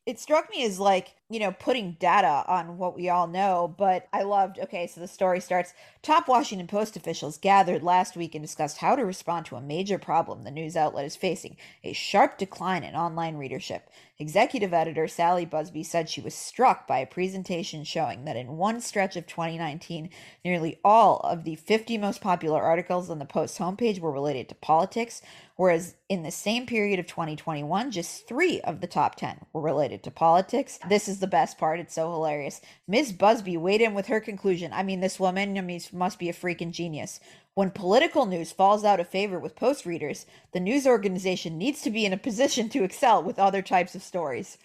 it 0.05 0.19
struck 0.19 0.51
me 0.51 0.65
as 0.65 0.81
like, 0.81 1.15
you 1.31 1.39
know, 1.39 1.53
putting 1.53 1.93
data 2.01 2.45
on 2.49 2.79
what 2.79 2.97
we 2.97 3.09
all 3.09 3.27
know. 3.27 3.75
But 3.77 4.09
I 4.13 4.23
loved, 4.23 4.59
okay, 4.59 4.87
so 4.87 5.01
the 5.01 5.09
story 5.09 5.41
starts 5.41 5.75
top 6.03 6.27
Washington 6.27 6.67
Post 6.67 6.97
officials 6.97 7.37
gathered 7.37 7.83
last 7.83 8.17
week 8.17 8.35
and 8.35 8.43
discussed 8.43 8.79
how 8.79 8.97
to 8.97 9.05
respond 9.05 9.47
to 9.47 9.57
a 9.57 9.61
major 9.61 9.99
problem 9.99 10.43
the 10.43 10.51
news 10.51 10.77
outlet 10.77 11.05
is 11.05 11.17
facing 11.17 11.57
a 11.85 11.93
sharp 11.93 12.39
decline 12.39 12.83
in 12.83 12.95
online 12.95 13.37
readership. 13.37 13.91
Executive 14.21 14.75
editor 14.75 15.07
Sally 15.07 15.47
Buzbee 15.47 15.87
said 15.87 16.09
she 16.09 16.21
was 16.21 16.35
struck 16.35 16.89
by 16.89 16.99
a 16.99 17.07
presentation 17.07 17.85
showing 17.85 18.25
that 18.25 18.37
in 18.37 18.57
one 18.57 18.81
stretch 18.81 19.15
of 19.15 19.29
2019, 19.29 20.11
nearly 20.45 20.81
all 20.85 21.21
of 21.21 21.45
the 21.45 21.55
50 21.55 21.99
most 21.99 22.21
popular 22.21 22.61
articles 22.61 23.11
on 23.11 23.21
the 23.21 23.25
Post 23.25 23.59
homepage 23.59 24.01
were 24.01 24.11
related 24.11 24.49
to 24.49 24.57
politics, 24.57 25.23
whereas 25.55 25.95
in 26.09 26.25
the 26.25 26.33
same 26.33 26.67
period 26.67 26.99
of 26.99 27.07
2021, 27.07 27.93
just 27.93 28.27
three 28.27 28.61
of 28.63 28.81
the 28.81 28.89
top 28.89 29.15
10 29.15 29.47
were 29.53 29.61
related 29.61 30.03
to 30.03 30.11
politics. 30.11 30.81
This 30.89 31.07
is 31.07 31.18
the 31.19 31.27
best 31.27 31.59
part. 31.59 31.81
It's 31.81 31.95
so 31.95 32.11
hilarious. 32.11 32.61
Ms. 32.87 33.13
Buzbee 33.13 33.59
weighed 33.59 33.81
in 33.81 33.95
with 33.95 34.07
her 34.07 34.21
conclusion. 34.21 34.73
I 34.73 34.83
mean, 34.83 35.01
this 35.01 35.21
woman, 35.21 35.57
I 35.57 35.61
mean, 35.61 35.81
must 35.93 36.19
be 36.19 36.29
a 36.29 36.35
freaking 36.35 36.73
genius. 36.73 37.21
When 37.55 37.71
political 37.71 38.27
news 38.27 38.53
falls 38.53 38.85
out 38.85 39.01
of 39.01 39.09
favor 39.09 39.39
with 39.39 39.57
post 39.57 39.85
readers, 39.85 40.27
the 40.53 40.61
news 40.61 40.87
organization 40.87 41.59
needs 41.59 41.83
to 41.83 41.91
be 41.91 42.07
in 42.07 42.13
a 42.13 42.17
position 42.17 42.69
to 42.71 42.85
excel 42.85 43.23
with 43.23 43.39
other 43.39 43.63
types 43.63 43.95
of 43.95 44.03
stories. 44.03 44.59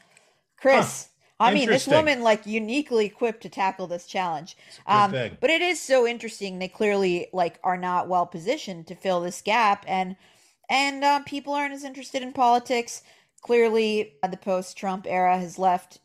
Chris, 0.57 1.09
I 1.39 1.53
mean, 1.53 1.69
this 1.69 1.87
woman 1.87 2.21
like 2.21 2.45
uniquely 2.45 3.05
equipped 3.05 3.41
to 3.41 3.49
tackle 3.49 3.87
this 3.87 4.05
challenge. 4.05 4.55
Um, 4.85 5.11
but 5.11 5.49
it 5.49 5.61
is 5.61 5.81
so 5.81 6.07
interesting. 6.07 6.59
They 6.59 6.67
clearly 6.67 7.27
like 7.33 7.59
are 7.63 7.77
not 7.77 8.07
well 8.07 8.25
positioned 8.25 8.87
to 8.87 8.95
fill 8.95 9.21
this 9.21 9.41
gap, 9.41 9.83
and 9.87 10.15
and 10.69 11.03
uh, 11.03 11.19
people 11.25 11.53
aren't 11.53 11.73
as 11.73 11.83
interested 11.83 12.21
in 12.21 12.31
politics. 12.31 13.03
Clearly, 13.41 14.13
uh, 14.23 14.27
the 14.27 14.37
post-Trump 14.37 15.05
era 15.07 15.37
has 15.37 15.59
left 15.59 15.99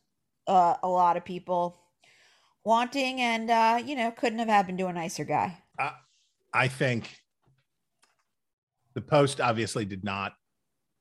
uh, 0.48 0.76
a 0.82 0.88
lot 0.88 1.16
of 1.16 1.24
people 1.24 1.78
wanting, 2.64 3.20
and 3.20 3.50
uh, 3.50 3.80
you 3.84 3.94
know, 3.94 4.10
couldn't 4.10 4.40
have 4.40 4.48
happened 4.48 4.78
to 4.78 4.86
a 4.88 4.92
nicer 4.92 5.24
guy. 5.24 5.58
I 6.52 6.66
think 6.66 7.20
the 8.94 9.00
Post 9.00 9.40
obviously 9.40 9.84
did 9.84 10.02
not 10.02 10.32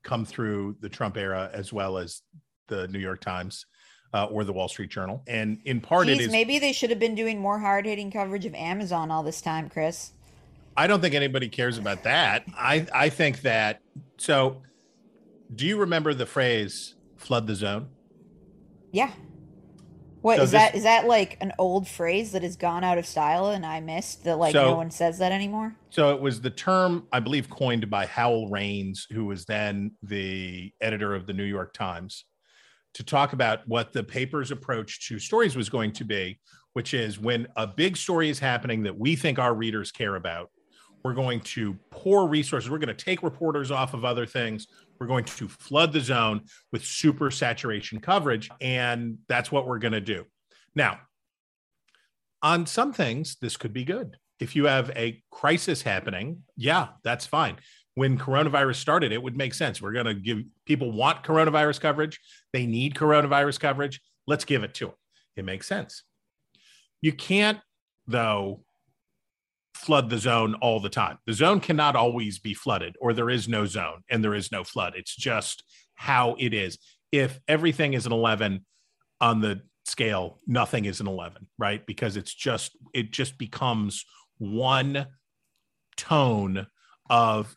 come 0.04 0.26
through 0.26 0.76
the 0.82 0.90
Trump 0.90 1.18
era 1.18 1.50
as 1.54 1.72
well 1.74 1.98
as 1.98 2.22
the 2.68 2.88
New 2.90 3.00
York 3.00 3.22
Times 3.22 3.66
uh, 4.14 4.26
or 4.26 4.44
the 4.44 4.54
Wall 4.54 4.68
Street 4.68 4.90
Journal, 4.90 5.24
and 5.28 5.60
in 5.66 5.82
part 5.82 6.08
it 6.10 6.18
Geez, 6.18 6.28
is. 6.28 6.32
maybe 6.32 6.60
they 6.60 6.74
should 6.74 6.90
have 6.90 7.00
been 7.00 7.16
doing 7.16 7.40
more 7.40 7.60
hard-hitting 7.60 8.12
coverage 8.12 8.46
of 8.46 8.54
Amazon 8.54 9.10
all 9.10 9.24
this 9.24 9.42
time, 9.42 9.70
Chris. 9.70 10.12
I 10.76 10.86
don't 10.86 11.02
think 11.02 11.16
anybody 11.16 11.50
cares 11.50 11.78
about 11.78 12.04
that. 12.04 12.44
I 12.56 12.86
I 12.94 13.10
think 13.10 13.42
that. 13.42 13.82
So, 14.18 14.62
do 15.56 15.66
you 15.66 15.78
remember 15.78 16.14
the 16.14 16.26
phrase 16.26 16.96
"flood 17.16 17.48
the 17.48 17.56
zone"? 17.56 17.90
Yeah. 18.92 19.12
What 20.28 20.36
So 20.40 20.44
is 20.44 20.52
this- 20.52 20.62
that? 20.62 20.76
Is 20.76 20.84
that 20.84 21.08
like 21.08 21.38
an 21.40 21.54
old 21.58 21.88
phrase 21.88 22.34
that 22.34 22.44
has 22.44 22.58
gone 22.58 22.84
out 22.84 22.98
of 22.98 23.06
style 23.06 23.48
and 23.48 23.66
I 23.66 23.80
missed 23.80 24.26
that? 24.26 24.38
Like 24.38 24.52
So- 24.52 24.72
no 24.72 24.76
one 24.76 24.92
says 24.92 25.20
that 25.20 25.32
anymore. 25.32 25.78
So 25.90 26.14
it 26.14 26.20
was 26.20 26.42
the 26.42 26.50
term, 26.50 27.08
I 27.14 27.22
believe, 27.22 27.50
coined 27.50 27.90
by 27.90 28.08
Howell 28.08 28.50
Raines, 28.50 29.08
who 29.10 29.24
was 29.24 29.46
then 29.46 29.92
the 30.04 30.74
editor 30.82 31.16
of 31.16 31.28
the 31.28 31.34
New 31.34 31.46
York 31.46 31.74
Times, 31.74 32.26
to 32.96 33.04
talk 33.06 33.32
about 33.32 33.66
what 33.70 33.94
the 33.94 34.04
paper's 34.04 34.52
approach 34.52 35.08
to 35.08 35.18
stories 35.18 35.56
was 35.56 35.70
going 35.70 35.94
to 35.94 36.04
be, 36.04 36.42
which 36.74 36.94
is 36.94 37.18
when 37.18 37.48
a 37.56 37.66
big 37.66 37.96
story 37.96 38.28
is 38.28 38.40
happening 38.40 38.84
that 38.84 39.00
we 39.00 39.16
think 39.16 39.40
our 39.40 39.54
readers 39.56 39.94
care 39.94 40.18
about, 40.18 40.52
we're 41.06 41.14
going 41.14 41.40
to 41.40 41.74
pour 41.90 42.28
resources. 42.28 42.70
We're 42.70 42.80
going 42.80 42.94
to 42.94 43.06
take 43.06 43.24
reporters 43.24 43.72
off 43.72 43.94
of 43.94 44.04
other 44.04 44.26
things. 44.26 44.68
We're 45.00 45.08
going 45.08 45.26
to 45.26 45.48
flood 45.48 45.94
the 45.94 46.00
zone 46.00 46.42
with 46.72 46.86
super 46.86 47.32
saturation 47.32 48.00
coverage. 48.00 48.50
And 48.62 49.20
that's 49.28 49.52
what 49.52 49.68
we're 49.68 49.80
going 49.80 49.94
to 49.94 50.02
do. 50.02 50.26
Now, 50.76 51.00
on 52.42 52.66
some 52.66 52.94
things, 52.94 53.38
this 53.42 53.58
could 53.58 53.74
be 53.74 53.84
good. 53.84 54.18
If 54.40 54.56
you 54.56 54.66
have 54.66 54.92
a 54.96 55.24
crisis 55.32 55.82
happening, 55.82 56.44
yeah, 56.56 56.90
that's 57.04 57.26
fine. 57.26 57.58
When 57.96 58.18
coronavirus 58.18 58.76
started, 58.76 59.12
it 59.12 59.22
would 59.22 59.36
make 59.36 59.56
sense. 59.56 59.82
We're 59.82 59.94
going 59.94 60.06
to 60.06 60.14
give 60.14 60.44
people 60.66 60.92
want 60.92 61.24
coronavirus 61.24 61.82
coverage. 61.82 62.20
They 62.54 62.68
need 62.68 62.94
coronavirus 62.94 63.60
coverage. 63.60 64.00
Let's 64.28 64.46
give 64.46 64.64
it 64.64 64.76
to 64.76 64.88
them. 64.88 64.96
It 65.36 65.46
makes 65.46 65.68
sense. 65.68 66.04
You 67.02 67.14
can't, 67.14 67.60
though, 68.06 68.64
flood 69.78 70.10
the 70.10 70.18
zone 70.18 70.56
all 70.56 70.80
the 70.80 70.90
time. 70.90 71.18
The 71.26 71.34
zone 71.34 71.60
cannot 71.60 71.96
always 71.96 72.40
be 72.40 72.54
flooded, 72.54 72.96
or 73.00 73.14
there 73.14 73.30
is 73.30 73.48
no 73.48 73.66
zone 73.66 74.04
and 74.10 74.24
there 74.24 74.36
is 74.36 74.52
no 74.52 74.64
flood. 74.64 74.94
It's 74.96 75.16
just 75.16 75.64
how 75.96 76.36
it 76.40 76.54
is. 76.54 76.78
If 77.12 77.40
everything 77.48 77.94
is 77.94 78.06
an 78.06 78.12
11 78.12 78.66
on 79.22 79.42
the 79.42 79.62
scale, 79.86 80.40
nothing 80.46 80.86
is 80.86 81.00
an 81.00 81.08
11, 81.08 81.48
right? 81.58 81.86
Because 81.86 82.18
it's 82.18 82.34
just, 82.34 82.76
it 82.94 83.12
just 83.12 83.38
becomes 83.38 84.06
one 84.38 85.08
tone 85.96 86.68
of 87.10 87.56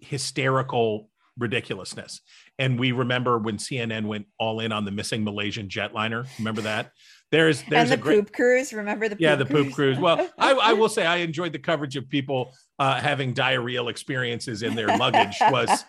hysterical 0.00 1.10
ridiculousness. 1.38 2.20
And 2.58 2.78
we 2.78 2.92
remember 2.92 3.38
when 3.38 3.56
CNN 3.56 4.06
went 4.06 4.26
all 4.38 4.60
in 4.60 4.72
on 4.72 4.84
the 4.84 4.90
missing 4.90 5.24
Malaysian 5.24 5.68
jetliner. 5.68 6.26
Remember 6.38 6.60
that? 6.62 6.92
There's 7.30 7.62
there's 7.64 7.90
and 7.90 7.90
the 7.90 7.94
a 7.94 7.96
great 7.96 8.18
poop 8.18 8.32
cruise. 8.32 8.72
Remember 8.72 9.08
the 9.08 9.16
poop 9.16 9.22
yeah 9.22 9.34
the 9.34 9.46
poop 9.46 9.72
cruise? 9.72 9.74
cruise. 9.74 9.98
Well, 9.98 10.28
I, 10.38 10.52
I 10.52 10.72
will 10.72 10.88
say 10.90 11.04
I 11.04 11.16
enjoyed 11.16 11.52
the 11.52 11.58
coverage 11.58 11.96
of 11.96 12.08
people 12.08 12.52
uh, 12.78 13.00
having 13.00 13.34
diarrheal 13.34 13.90
experiences 13.90 14.62
in 14.62 14.74
their 14.74 14.88
luggage 14.96 15.36
was 15.50 15.84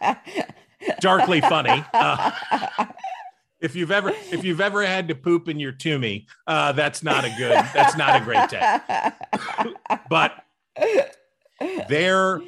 darkly 0.99 1.41
funny. 1.41 1.83
Uh, 1.93 2.31
if 3.59 3.75
you've 3.75 3.91
ever 3.91 4.11
if 4.31 4.43
you've 4.43 4.61
ever 4.61 4.85
had 4.85 5.07
to 5.07 5.15
poop 5.15 5.47
in 5.47 5.59
your 5.59 5.71
toomey, 5.71 6.27
uh, 6.47 6.71
that's 6.71 7.03
not 7.03 7.25
a 7.25 7.33
good 7.37 7.53
that's 7.73 7.95
not 7.95 8.21
a 8.21 8.23
great 8.23 8.49
day. 8.49 9.97
But 10.09 10.43
their 11.89 12.41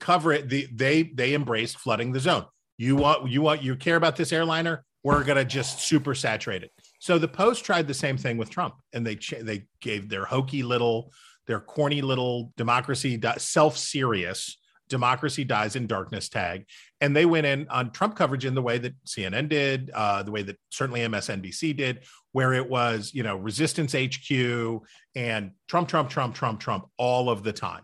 cover 0.00 0.32
it 0.32 0.48
the, 0.48 0.68
they 0.72 1.02
they 1.02 1.34
embraced 1.34 1.78
flooding 1.78 2.12
the 2.12 2.20
zone. 2.20 2.46
You 2.76 2.96
want 2.96 3.30
you 3.30 3.42
want 3.42 3.62
you 3.62 3.76
care 3.76 3.96
about 3.96 4.16
this 4.16 4.32
airliner? 4.32 4.84
We're 5.02 5.24
gonna 5.24 5.44
just 5.44 5.80
super 5.80 6.14
saturate 6.14 6.62
it. 6.62 6.72
So 7.04 7.18
the 7.18 7.28
Post 7.28 7.66
tried 7.66 7.86
the 7.86 7.92
same 7.92 8.16
thing 8.16 8.38
with 8.38 8.48
Trump, 8.48 8.76
and 8.94 9.06
they 9.06 9.18
they 9.42 9.66
gave 9.82 10.08
their 10.08 10.24
hokey 10.24 10.62
little, 10.62 11.12
their 11.46 11.60
corny 11.60 12.00
little 12.00 12.50
democracy 12.56 13.20
self 13.36 13.76
serious 13.76 14.56
democracy 14.88 15.44
dies 15.44 15.76
in 15.76 15.86
darkness 15.86 16.30
tag, 16.30 16.64
and 17.02 17.14
they 17.14 17.26
went 17.26 17.44
in 17.44 17.68
on 17.68 17.90
Trump 17.90 18.16
coverage 18.16 18.46
in 18.46 18.54
the 18.54 18.62
way 18.62 18.78
that 18.78 18.94
CNN 19.04 19.50
did, 19.50 19.90
uh, 19.92 20.22
the 20.22 20.30
way 20.30 20.40
that 20.44 20.56
certainly 20.70 21.00
MSNBC 21.00 21.76
did, 21.76 22.04
where 22.32 22.54
it 22.54 22.70
was 22.70 23.12
you 23.12 23.22
know 23.22 23.36
resistance 23.36 23.92
HQ 23.92 24.80
and 25.14 25.50
Trump, 25.68 25.88
Trump, 25.88 26.08
Trump, 26.08 26.34
Trump, 26.34 26.58
Trump 26.58 26.86
all 26.96 27.28
of 27.28 27.42
the 27.42 27.52
time, 27.52 27.82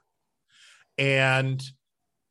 and 0.96 1.62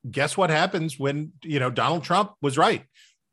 guess 0.09 0.35
what 0.35 0.49
happens 0.49 0.97
when 0.97 1.33
you 1.43 1.59
know 1.59 1.69
Donald 1.69 2.03
Trump 2.03 2.31
was 2.41 2.57
right. 2.57 2.83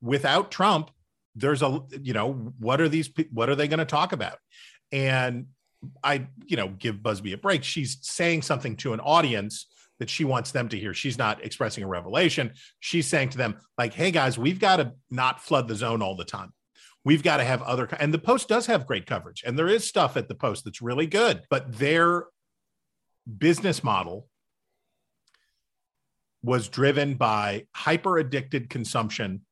Without 0.02 0.50
Trump, 0.50 0.90
there's 1.36 1.62
a 1.62 1.80
you 2.02 2.14
know 2.14 2.32
what 2.58 2.80
are 2.80 2.88
these 2.88 3.10
what 3.32 3.48
are 3.48 3.54
they 3.54 3.68
going 3.68 3.78
to 3.78 3.84
talk 3.84 4.12
about? 4.12 4.38
And 4.90 5.46
I 6.02 6.26
you 6.46 6.56
know 6.56 6.68
give 6.68 6.96
Buzbee 6.96 7.34
a 7.34 7.38
break. 7.38 7.62
She's 7.62 7.98
saying 8.00 8.42
something 8.42 8.76
to 8.76 8.94
an 8.94 9.00
audience 9.00 9.66
that 9.98 10.10
she 10.10 10.24
wants 10.24 10.50
them 10.50 10.68
to 10.70 10.78
hear. 10.78 10.92
She's 10.92 11.16
not 11.16 11.44
expressing 11.44 11.84
a 11.84 11.86
revelation. 11.86 12.52
She's 12.80 13.06
saying 13.06 13.30
to 13.30 13.38
them 13.38 13.58
like, 13.78 13.94
"Hey 13.94 14.10
guys, 14.10 14.38
we've 14.38 14.58
got 14.58 14.76
to 14.76 14.92
not 15.10 15.42
flood 15.42 15.68
the 15.68 15.76
zone 15.76 16.02
all 16.02 16.16
the 16.16 16.24
time." 16.24 16.52
We've 17.04 17.22
got 17.22 17.36
to 17.36 17.44
have 17.44 17.62
other, 17.62 17.88
and 18.00 18.12
the 18.12 18.18
Post 18.18 18.48
does 18.48 18.66
have 18.66 18.86
great 18.86 19.06
coverage, 19.06 19.44
and 19.46 19.56
there 19.56 19.68
is 19.68 19.84
stuff 19.84 20.16
at 20.16 20.26
the 20.26 20.34
Post 20.34 20.64
that's 20.64 20.82
really 20.82 21.06
good, 21.06 21.44
but 21.48 21.78
their 21.78 22.24
business 23.38 23.84
model 23.84 24.28
was 26.42 26.68
driven 26.68 27.14
by 27.14 27.66
hyper 27.74 28.18
addicted 28.18 28.70
consumption 28.70 29.42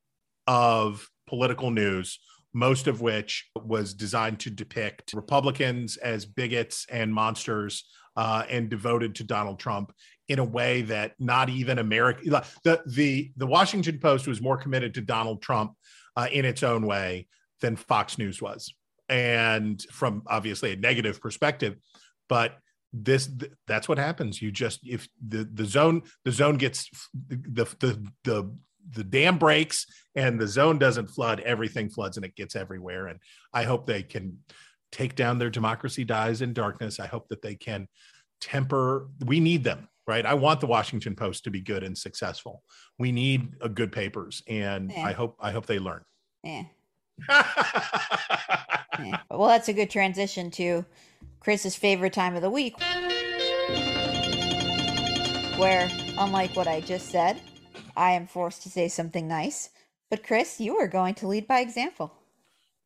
of 0.47 1.09
political 1.35 1.73
news, 1.73 2.21
most 2.53 2.87
of 2.87 3.01
which 3.01 3.51
was 3.57 3.93
designed 3.93 4.39
to 4.39 4.51
depict 4.51 5.13
Republicans 5.15 5.97
as 5.97 6.25
bigots 6.25 6.87
and 6.89 7.13
monsters 7.13 7.85
uh, 8.17 8.45
and 8.49 8.71
devoted 8.71 9.17
to 9.17 9.25
Donald 9.25 9.59
Trump 9.59 9.93
in 10.29 10.39
a 10.39 10.45
way 10.45 10.83
that 10.83 11.13
not 11.19 11.49
even 11.51 11.79
America 11.81 12.21
the 12.63 12.81
the 12.87 13.33
the 13.37 13.47
Washington 13.47 13.99
Post 13.99 14.29
was 14.29 14.41
more 14.41 14.57
committed 14.57 14.95
to 14.95 15.01
Donald 15.01 15.43
Trump 15.43 15.73
uh, 16.17 16.29
in 16.31 16.45
its 16.45 16.63
own 16.63 16.87
way 16.87 17.27
than 17.61 17.75
Fox 17.75 18.17
News 18.17 18.41
was, 18.41 18.73
and 19.09 19.83
from 19.91 20.23
obviously 20.29 20.73
a 20.73 20.77
negative 20.77 21.21
perspective, 21.21 21.75
but 22.29 22.59
this 22.93 23.27
th- 23.27 23.53
that's 23.67 23.89
what 23.89 23.99
happens. 23.99 24.41
You 24.41 24.53
just 24.53 24.81
if 24.87 25.09
the 25.27 25.49
the 25.53 25.65
zone 25.65 26.03
the 26.25 26.33
zone 26.33 26.57
gets 26.57 26.89
the 27.29 27.67
the 27.81 28.09
the 28.23 28.57
the 28.91 29.05
dam 29.05 29.39
breaks 29.39 29.87
and 30.15 30.39
the 30.41 30.47
zone 30.47 30.79
doesn't 30.79 31.07
flood 31.09 31.41
everything 31.41 31.89
floods 31.89 32.17
and 32.17 32.25
it 32.27 32.35
gets 32.37 32.55
everywhere 32.57 33.07
and 33.07 33.19
i 33.53 33.63
hope 33.65 33.87
they 33.87 34.03
can 34.03 34.39
take 34.93 35.15
down 35.17 35.39
their 35.39 35.51
democracy 35.51 36.05
dies 36.05 36.43
in 36.43 36.53
darkness 36.53 37.01
i 37.01 37.07
hope 37.07 37.29
that 37.29 37.41
they 37.43 37.55
can 37.55 37.89
temper 38.41 39.09
we 39.25 39.41
need 39.41 39.65
them 39.65 39.89
right 40.07 40.27
i 40.27 40.35
want 40.35 40.61
the 40.61 40.67
washington 40.67 41.15
post 41.17 41.45
to 41.45 41.51
be 41.51 41.61
good 41.61 41.83
and 41.83 41.97
successful 41.97 42.63
we 42.99 43.11
need 43.11 43.49
a 43.63 43.69
good 43.69 43.91
papers 43.91 44.43
and 44.49 44.93
Yeah. 44.93 45.07
i 45.07 45.13
hope 45.13 45.37
i 45.41 45.51
hope 45.51 45.67
they 45.67 45.79
learn 45.79 46.03
Yeah. 46.43 46.65
Yeah. 49.01 49.19
Well, 49.29 49.49
that's 49.49 49.69
a 49.69 49.73
good 49.73 49.91
transition 49.91 50.53
to 50.53 50.85
Chris's 51.41 51.75
favorite 51.75 52.13
time 52.13 52.37
of 52.37 52.43
the 52.43 52.49
week. 52.51 52.77
Where, 55.59 55.89
unlike 56.17 56.55
what 56.55 56.69
I 56.69 56.81
just 56.81 57.09
said, 57.11 57.41
I 57.97 58.13
am 58.13 58.27
forced 58.27 58.63
to 58.63 58.71
say 58.71 58.89
something 58.89 59.29
nice. 59.29 59.71
But 60.11 60.23
Chris, 60.23 60.61
you 60.61 60.77
are 60.79 60.89
going 60.89 61.15
to 61.17 61.27
lead 61.27 61.47
by 61.47 61.61
example. 61.61 62.13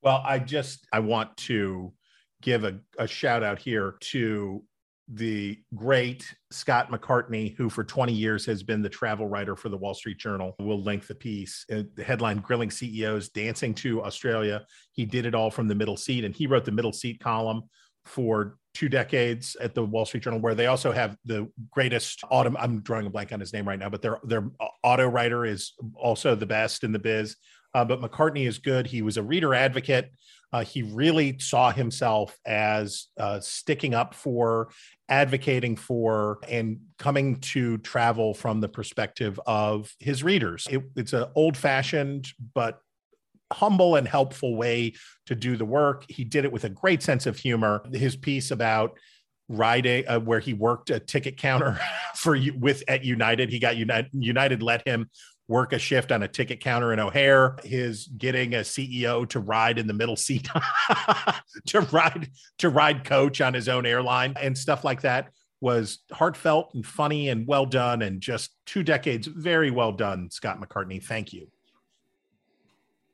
Well, 0.03 0.23
I 0.25 0.39
just 0.39 0.87
I 0.93 1.01
want 1.01 1.37
to 1.39 1.93
give 2.41 2.65
a, 2.65 2.79
a 2.99 3.07
shout 3.07 3.43
out 3.43 3.59
here 3.59 3.97
to 4.01 4.63
the 5.11 5.59
great 5.75 6.33
Scott 6.51 6.91
McCartney, 6.91 7.57
who 7.57 7.71
for 7.71 7.83
20 7.83 8.13
years 8.13 8.45
has 8.45 8.63
been 8.63 8.83
the 8.83 8.89
travel 8.89 9.27
writer 9.27 9.57
for 9.57 9.71
the 9.71 9.77
Wall 9.77 9.95
Street 9.95 10.19
Journal. 10.19 10.55
We'll 10.61 10.83
link 10.83 11.07
the 11.07 11.15
piece. 11.15 11.65
Uh, 11.73 11.85
the 11.95 12.05
headline 12.05 12.39
Grilling 12.39 12.71
CEOs 12.71 13.31
Dancing 13.31 13.75
to 13.77 14.03
Australia. 14.03 14.65
He 14.93 15.07
did 15.07 15.25
it 15.25 15.35
all 15.35 15.51
from 15.51 15.67
the 15.67 15.75
middle 15.75 15.97
seat, 15.97 16.25
and 16.25 16.35
he 16.35 16.47
wrote 16.47 16.67
the 16.67 16.73
middle 16.73 16.93
seat 16.93 17.21
column 17.21 17.63
for 18.05 18.59
two 18.75 18.89
decades 18.89 19.57
at 19.61 19.75
the 19.75 19.85
Wall 19.85 20.05
Street 20.05 20.23
Journal, 20.23 20.41
where 20.41 20.55
they 20.55 20.67
also 20.67 20.93
have 20.93 21.17
the 21.25 21.49
greatest 21.71 22.23
autumn. 22.31 22.57
I'm 22.59 22.81
drawing 22.81 23.07
a 23.07 23.11
blank 23.11 23.33
on 23.33 23.41
his 23.41 23.53
name 23.53 23.67
right 23.67 23.79
now, 23.79 23.89
but 23.89 24.03
their 24.03 24.19
their 24.25 24.51
auto 24.83 25.07
writer 25.07 25.45
is 25.45 25.73
also 25.95 26.35
the 26.35 26.47
best 26.47 26.85
in 26.85 26.93
the 26.93 26.99
biz. 26.99 27.37
Uh, 27.75 27.85
but 27.85 28.01
McCartney 28.01 28.47
is 28.47 28.59
good. 28.59 28.87
He 28.87 29.03
was 29.03 29.17
a 29.17 29.23
reader 29.23 29.55
advocate. 29.55 30.11
Uh, 30.53 30.65
he 30.65 30.83
really 30.83 31.39
saw 31.39 31.71
himself 31.71 32.39
as 32.47 33.09
uh, 33.21 33.39
sticking 33.41 33.95
up 33.95 34.15
for, 34.15 34.71
advocating 35.09 35.77
for, 35.77 36.39
and 36.49 36.79
coming 36.99 37.39
to 37.41 37.77
travel 37.79 38.33
from 38.33 38.61
the 38.61 38.69
perspective 38.69 39.39
of 39.47 39.95
his 39.99 40.23
readers. 40.23 40.67
It, 40.71 40.83
it's 40.97 41.13
an 41.13 41.27
old 41.35 41.57
fashioned 41.57 42.29
but 42.55 42.81
humble 43.53 43.97
and 43.97 44.07
helpful 44.07 44.57
way 44.57 44.95
to 45.27 45.35
do 45.35 45.57
the 45.57 45.65
work. 45.65 46.05
He 46.09 46.25
did 46.25 46.45
it 46.45 46.53
with 46.53 46.65
a 46.65 46.69
great 46.69 47.03
sense 47.03 47.27
of 47.27 47.37
humor. 47.37 47.83
His 47.93 48.17
piece 48.17 48.51
about 48.51 48.99
riding 49.49 50.07
uh, 50.07 50.21
where 50.21 50.41
he 50.41 50.53
worked 50.53 50.91
a 50.91 51.01
ticket 51.01 51.37
counter 51.37 51.81
for 52.15 52.39
with 52.59 52.83
at 52.89 53.05
United. 53.05 53.51
He 53.51 53.59
got 53.59 53.77
United 53.77 54.11
United 54.13 54.63
let 54.63 54.87
him 54.87 55.09
work 55.49 55.73
a 55.73 55.79
shift 55.79 56.13
on 56.13 56.23
a 56.23 56.29
ticket 56.29 56.61
counter 56.61 56.93
in 56.93 57.01
O'Hare. 57.01 57.57
His 57.65 58.07
getting 58.07 58.55
a 58.55 58.59
CEO 58.59 59.27
to 59.31 59.41
ride 59.41 59.79
in 59.79 59.87
the 59.87 59.95
middle 59.95 60.17
seat 60.17 60.49
to 61.67 61.81
ride 61.81 62.29
to 62.59 62.69
ride 62.69 63.05
coach 63.05 63.41
on 63.41 63.55
his 63.55 63.69
own 63.69 63.87
airline 63.87 64.35
and 64.41 64.57
stuff 64.57 64.85
like 64.85 65.01
that 65.03 65.31
was 65.61 65.99
heartfelt 66.13 66.71
and 66.75 66.87
funny 66.87 67.31
and 67.31 67.47
well 67.47 67.67
done 67.67 68.03
and 68.03 68.21
just 68.21 68.51
two 68.65 68.85
decades 68.85 69.27
very 69.27 69.71
well 69.71 69.91
done 69.91 70.31
Scott 70.31 70.61
McCartney 70.61 71.03
thank 71.03 71.33
you 71.33 71.49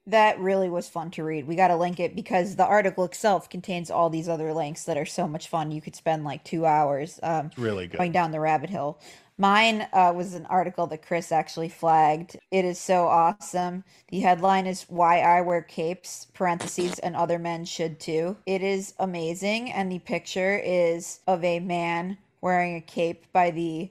That 0.07 0.39
really 0.39 0.69
was 0.69 0.89
fun 0.89 1.11
to 1.13 1.25
read. 1.25 1.47
We 1.47 1.57
got 1.57 1.69
to 1.69 1.77
link 1.77 1.99
it 1.99 2.15
because 2.15 2.57
the 2.57 2.67
article 2.67 3.05
itself 3.05 3.49
contains 3.49 3.91
all 3.91 4.11
these 4.11 4.29
other 4.29 4.53
links 4.53 4.85
that 4.85 4.99
are 4.99 5.07
so 5.07 5.27
much 5.27 5.49
fun. 5.49 5.71
You 5.71 5.81
could 5.81 5.97
spend 5.97 6.25
like 6.25 6.45
two 6.45 6.67
hours 6.67 7.19
um, 7.23 7.51
really 7.57 7.87
good 7.87 7.97
going 7.97 8.13
down 8.13 8.31
the 8.31 8.41
rabbit 8.41 8.71
hole. 8.71 8.99
Mine 9.39 9.89
uh, 9.93 10.13
was 10.15 10.35
an 10.35 10.47
article 10.47 10.87
that 10.89 11.05
Chris 11.05 11.33
actually 11.33 11.69
flagged. 11.69 12.37
It 12.53 12.65
is 12.65 12.79
so 12.79 13.07
awesome. 13.09 13.83
The 14.09 14.21
headline 14.21 14.67
is 14.67 14.85
"Why 14.89 15.21
I 15.21 15.41
Wear 15.41 15.63
Capes" 15.63 16.27
(parentheses) 16.35 16.99
and 17.01 17.17
other 17.17 17.39
men 17.39 17.65
should 17.65 17.99
too. 17.99 18.37
It 18.47 18.63
is 18.63 18.95
amazing, 18.99 19.73
and 19.73 19.91
the 19.91 19.99
picture 19.99 20.61
is 20.63 21.21
of 21.27 21.43
a 21.43 21.61
man 21.61 22.19
wearing 22.43 22.77
a 22.77 22.81
cape 22.81 23.25
by 23.33 23.51
the 23.51 23.91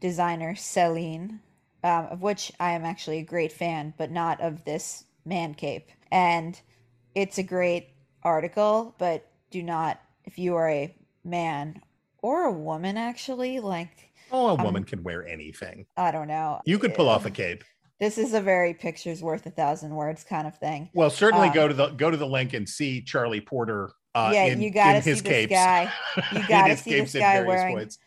designer 0.00 0.56
Celine, 0.56 1.40
um, 1.84 2.06
of 2.06 2.22
which 2.22 2.50
I 2.58 2.72
am 2.72 2.84
actually 2.84 3.18
a 3.18 3.22
great 3.22 3.52
fan, 3.52 3.94
but 3.96 4.10
not 4.10 4.40
of 4.40 4.64
this 4.64 5.04
man 5.24 5.54
cape. 5.54 5.88
And 6.10 6.60
it's 7.14 7.38
a 7.38 7.42
great 7.42 7.90
article, 8.22 8.94
but 8.98 9.26
do 9.50 9.62
not, 9.62 10.00
if 10.24 10.38
you 10.38 10.54
are 10.56 10.68
a 10.68 10.94
man 11.24 11.80
or 12.22 12.44
a 12.44 12.52
woman, 12.52 12.96
actually, 12.96 13.60
like, 13.60 14.10
oh 14.32 14.48
a 14.48 14.54
Um, 14.54 14.62
woman 14.64 14.84
can 14.84 15.02
wear 15.02 15.26
anything 15.26 15.86
I 15.96 16.10
don't 16.12 16.28
know. 16.28 16.60
you 16.64 16.78
could 16.78 16.94
pull 16.94 17.08
off 17.08 17.24
a 17.24 17.28
Uh, 17.28 17.32
cape 17.32 17.64
This 17.98 18.16
is 18.16 18.32
a 18.32 18.40
very 18.40 18.74
pictures 18.74 19.22
worth 19.22 19.44
a 19.46 19.50
thousand 19.50 19.94
words 19.94 20.22
kind 20.24 20.46
of 20.46 20.56
thing. 20.58 20.88
well 20.94 21.10
certainly 21.10 21.48
um, 21.48 21.54
go 21.54 21.66
to 21.68 21.74
the 21.74 21.88
go 21.90 22.10
to 22.10 22.16
the 22.16 22.26
link 22.26 22.52
and 22.52 22.68
see 22.68 23.00
Charlie 23.02 23.40
Porter 23.40 23.90
uh 24.14 24.30
yeah, 24.32 24.44
in, 24.44 24.60
you 24.60 24.70
gotta 24.70 25.02
see 25.02 25.10
his 25.10 25.22
this 25.22 25.32
capes 25.32 25.50
guy. 25.52 25.92
You 26.32 26.46
gotta 26.48 26.76
see 26.76 27.00
this 27.00 27.12
guy 27.12 27.42
wearing 27.42 27.76
points. 27.76 27.98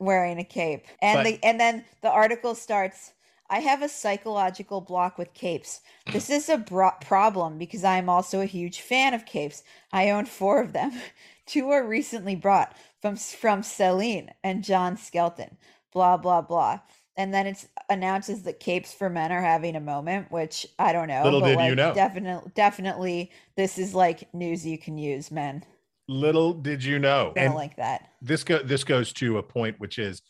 wearing 0.00 0.38
a 0.38 0.44
cape. 0.44 0.86
And 1.02 1.18
But- 1.18 1.24
the 1.24 1.44
and 1.44 1.60
then 1.60 1.84
the 2.02 2.10
article 2.10 2.54
starts 2.56 3.12
I 3.50 3.58
have 3.58 3.82
a 3.82 3.88
psychological 3.88 4.80
block 4.80 5.18
with 5.18 5.34
capes. 5.34 5.80
This 6.12 6.30
is 6.30 6.48
a 6.48 6.56
bro- 6.56 6.92
problem 7.00 7.58
because 7.58 7.82
I 7.82 7.98
am 7.98 8.08
also 8.08 8.40
a 8.40 8.46
huge 8.46 8.80
fan 8.80 9.12
of 9.12 9.26
capes. 9.26 9.64
I 9.92 10.10
own 10.10 10.24
4 10.26 10.62
of 10.62 10.72
them. 10.72 10.92
Two 11.46 11.66
were 11.66 11.84
recently 11.86 12.36
brought 12.36 12.76
from 13.02 13.16
from 13.16 13.62
Celine 13.64 14.30
and 14.44 14.62
John 14.62 14.96
Skelton. 14.96 15.56
Blah 15.92 16.16
blah 16.18 16.42
blah. 16.42 16.80
and 17.16 17.34
then 17.34 17.46
it 17.46 17.66
announces 17.90 18.42
that 18.44 18.60
capes 18.60 18.94
for 18.94 19.10
men 19.10 19.32
are 19.32 19.42
having 19.42 19.74
a 19.76 19.80
moment, 19.80 20.30
which 20.30 20.66
I 20.78 20.92
don't 20.92 21.08
know. 21.08 21.24
Little 21.24 21.40
but, 21.40 21.48
did 21.48 21.52
you 21.60 21.70
like, 21.70 21.76
know. 21.76 21.92
Definitely, 21.94 22.52
definitely, 22.54 23.30
this 23.56 23.78
is 23.78 23.94
like 23.94 24.32
news 24.32 24.64
you 24.64 24.78
can 24.78 24.96
use, 24.96 25.30
men. 25.30 25.64
Little 26.08 26.54
did 26.54 26.82
you 26.84 26.98
know. 26.98 27.32
And 27.36 27.54
like 27.54 27.76
that. 27.76 28.10
this 28.22 28.44
go 28.44 28.58
this 28.62 28.84
goes 28.84 29.12
to 29.14 29.38
a 29.38 29.42
point 29.42 29.78
which 29.80 29.98
is 29.98 30.22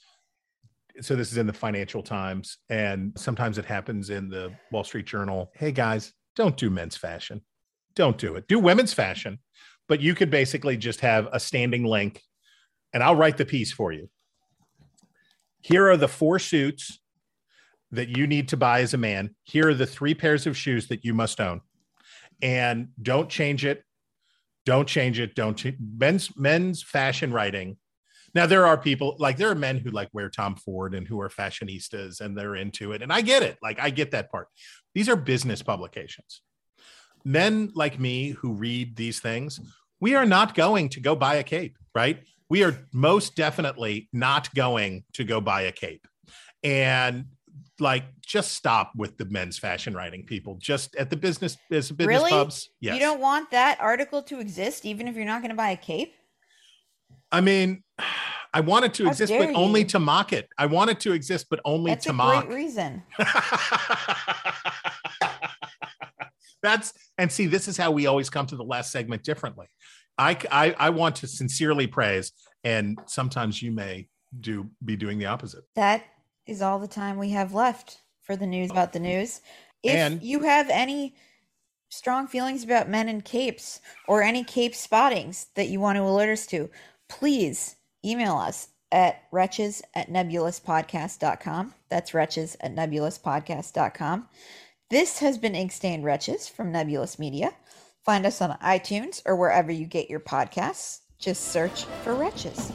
so 1.01 1.16
this 1.16 1.32
is 1.32 1.38
in 1.38 1.47
the 1.47 1.53
financial 1.53 2.03
times 2.03 2.59
and 2.68 3.12
sometimes 3.16 3.59
it 3.59 3.64
happens 3.64 4.11
in 4.11 4.28
the 4.28 4.53
wall 4.70 4.84
street 4.84 5.07
journal. 5.07 5.51
Hey 5.55 5.72
guys 5.72 6.12
don't 6.36 6.57
do 6.57 6.70
men's 6.70 6.97
fashion. 6.97 7.43
Don't 7.95 8.16
do 8.16 8.36
it. 8.36 8.49
Do 8.49 8.59
women's 8.59 8.93
fashion. 8.93 9.38
But 9.88 10.01
you 10.01 10.14
could 10.14 10.30
basically 10.30 10.76
just 10.76 11.01
have 11.01 11.28
a 11.32 11.41
standing 11.41 11.84
link 11.84 12.22
and 12.93 13.03
i'll 13.03 13.16
write 13.16 13.36
the 13.36 13.45
piece 13.45 13.72
for 13.72 13.93
you. 13.93 14.09
Here 15.61 15.88
are 15.91 15.97
the 15.97 16.09
four 16.09 16.38
suits 16.38 16.99
that 17.93 18.16
you 18.16 18.26
need 18.26 18.49
to 18.49 18.57
buy 18.57 18.80
as 18.80 18.95
a 18.95 18.99
man. 18.99 19.34
Here 19.43 19.68
are 19.68 19.74
the 19.74 19.86
three 19.86 20.14
pairs 20.14 20.47
of 20.47 20.57
shoes 20.57 20.88
that 20.88 21.05
you 21.05 21.12
must 21.12 21.41
own. 21.41 21.61
And 22.41 22.88
don't 23.03 23.28
change 23.28 23.64
it. 23.64 23.84
Don't 24.64 24.86
change 24.86 25.18
it. 25.18 25.34
Don't 25.34 25.57
ch- 25.57 25.74
men's 25.78 26.36
men's 26.36 26.82
fashion 26.82 27.32
writing 27.32 27.76
now 28.35 28.47
there 28.47 28.66
are 28.66 28.76
people 28.76 29.16
like 29.18 29.37
there 29.37 29.51
are 29.51 29.55
men 29.55 29.78
who 29.78 29.91
like 29.91 30.09
wear 30.12 30.28
Tom 30.28 30.55
Ford 30.55 30.95
and 30.95 31.07
who 31.07 31.20
are 31.20 31.28
fashionistas 31.28 32.20
and 32.20 32.37
they're 32.37 32.57
into 32.57 32.93
it. 32.93 33.03
And 33.03 33.12
I 33.12 33.20
get 33.20 33.43
it. 33.43 33.59
Like 33.62 33.81
I 33.81 33.91
get 33.91 34.12
that 34.12 34.31
part. 34.31 34.49
These 34.95 35.09
are 35.09 35.16
business 35.16 35.62
publications. 35.62 36.43
Men 37.24 37.70
like 37.74 37.99
me 37.99 38.31
who 38.31 38.53
read 38.53 38.97
these 38.97 39.20
things, 39.20 39.61
we 40.01 40.14
are 40.14 40.26
not 40.26 40.55
going 40.55 40.89
to 40.91 41.01
go 41.01 41.14
buy 41.14 41.37
a 41.37 41.43
cape, 41.43 41.76
right? 41.95 42.22
We 42.49 42.64
are 42.64 42.87
most 42.93 43.37
definitely 43.37 44.09
not 44.12 44.53
going 44.55 45.05
to 45.14 45.24
go 45.24 45.41
buy 45.41 45.62
a 45.62 45.72
cape. 45.72 46.07
And 46.62 47.26
like 47.78 48.05
just 48.20 48.53
stop 48.53 48.93
with 48.97 49.16
the 49.16 49.24
men's 49.26 49.59
fashion 49.59 49.95
writing 49.95 50.24
people 50.24 50.57
just 50.61 50.95
at 50.97 51.11
the 51.11 51.16
business 51.16 51.57
as 51.70 51.91
business 51.91 52.07
Really? 52.07 52.31
pubs. 52.31 52.70
Yes. 52.81 52.95
You 52.95 53.01
don't 53.01 53.20
want 53.20 53.51
that 53.51 53.81
article 53.81 54.22
to 54.24 54.39
exist, 54.39 54.85
even 54.85 55.09
if 55.09 55.16
you're 55.16 55.24
not 55.24 55.41
going 55.41 55.51
to 55.51 55.57
buy 55.57 55.70
a 55.70 55.76
cape. 55.76 56.14
I 57.33 57.41
mean, 57.41 57.83
I 58.53 58.61
want 58.61 58.85
it 58.85 58.95
to 58.95 59.05
How 59.05 59.11
exist, 59.11 59.33
but 59.33 59.55
only 59.55 59.85
to 59.87 60.01
mock 60.01 60.33
it. 60.33 60.49
I 60.59 60.66
want 60.66 60.91
it 60.91 60.99
to 61.01 61.12
exist, 61.12 61.47
but 61.51 61.61
only 61.64 61.93
That's 61.93 62.07
to 62.07 62.11
a 62.11 62.14
mock. 62.14 62.47
great 62.47 62.57
reason. 62.57 63.01
That's 66.62 66.93
and 67.16 67.31
see, 67.31 67.47
this 67.47 67.68
is 67.68 67.76
how 67.76 67.91
we 67.93 68.07
always 68.07 68.28
come 68.28 68.47
to 68.47 68.57
the 68.57 68.64
last 68.64 68.93
segment 68.93 69.22
differently. 69.22 69.66
I, 70.18 70.37
I 70.51 70.74
I 70.78 70.91
want 70.91 71.16
to 71.16 71.26
sincerely 71.26 71.87
praise, 71.87 72.33
and 72.64 72.99
sometimes 73.07 73.62
you 73.62 73.70
may 73.72 74.09
do 74.41 74.68
be 74.85 74.97
doing 74.97 75.18
the 75.18 75.26
opposite. 75.26 75.62
That 75.76 76.03
is 76.47 76.61
all 76.61 76.78
the 76.78 76.89
time 76.89 77.16
we 77.18 77.31
have 77.31 77.55
left 77.55 78.03
for 78.24 78.37
the 78.37 78.47
news 78.47 78.70
about 78.70 78.93
the 78.93 79.01
news. 79.01 79.41
If 79.83 79.95
And- 79.95 80.22
you 80.22 80.41
have 80.41 80.68
any 80.68 81.14
strong 81.89 82.26
feelings 82.26 82.62
about 82.62 82.89
men 82.89 83.09
in 83.09 83.20
capes 83.20 83.81
or 84.07 84.22
any 84.22 84.45
cape 84.45 84.74
spottings 84.74 85.47
that 85.57 85.68
you 85.68 85.81
want 85.81 85.97
to 85.97 86.03
alert 86.03 86.28
us 86.31 86.47
to, 86.47 86.68
please 87.11 87.76
email 88.04 88.36
us 88.36 88.68
at 88.90 89.24
wretches 89.30 89.82
at 89.94 90.08
nebulouspodcast.com. 90.08 91.74
That's 91.90 92.14
wretches 92.14 92.56
at 92.61 92.74
nebulouspodcast.com. 92.74 94.28
This 94.88 95.18
has 95.18 95.38
been 95.38 95.54
Inkstained 95.54 96.04
Wretches 96.04 96.48
from 96.48 96.72
Nebulous 96.72 97.18
Media. 97.18 97.52
Find 98.04 98.24
us 98.24 98.40
on 98.40 98.58
iTunes 98.58 99.20
or 99.26 99.36
wherever 99.36 99.70
you 99.70 99.84
get 99.84 100.08
your 100.08 100.20
podcasts. 100.20 101.00
Just 101.18 101.48
search 101.48 101.84
for 102.02 102.14
Wretches. 102.14 102.72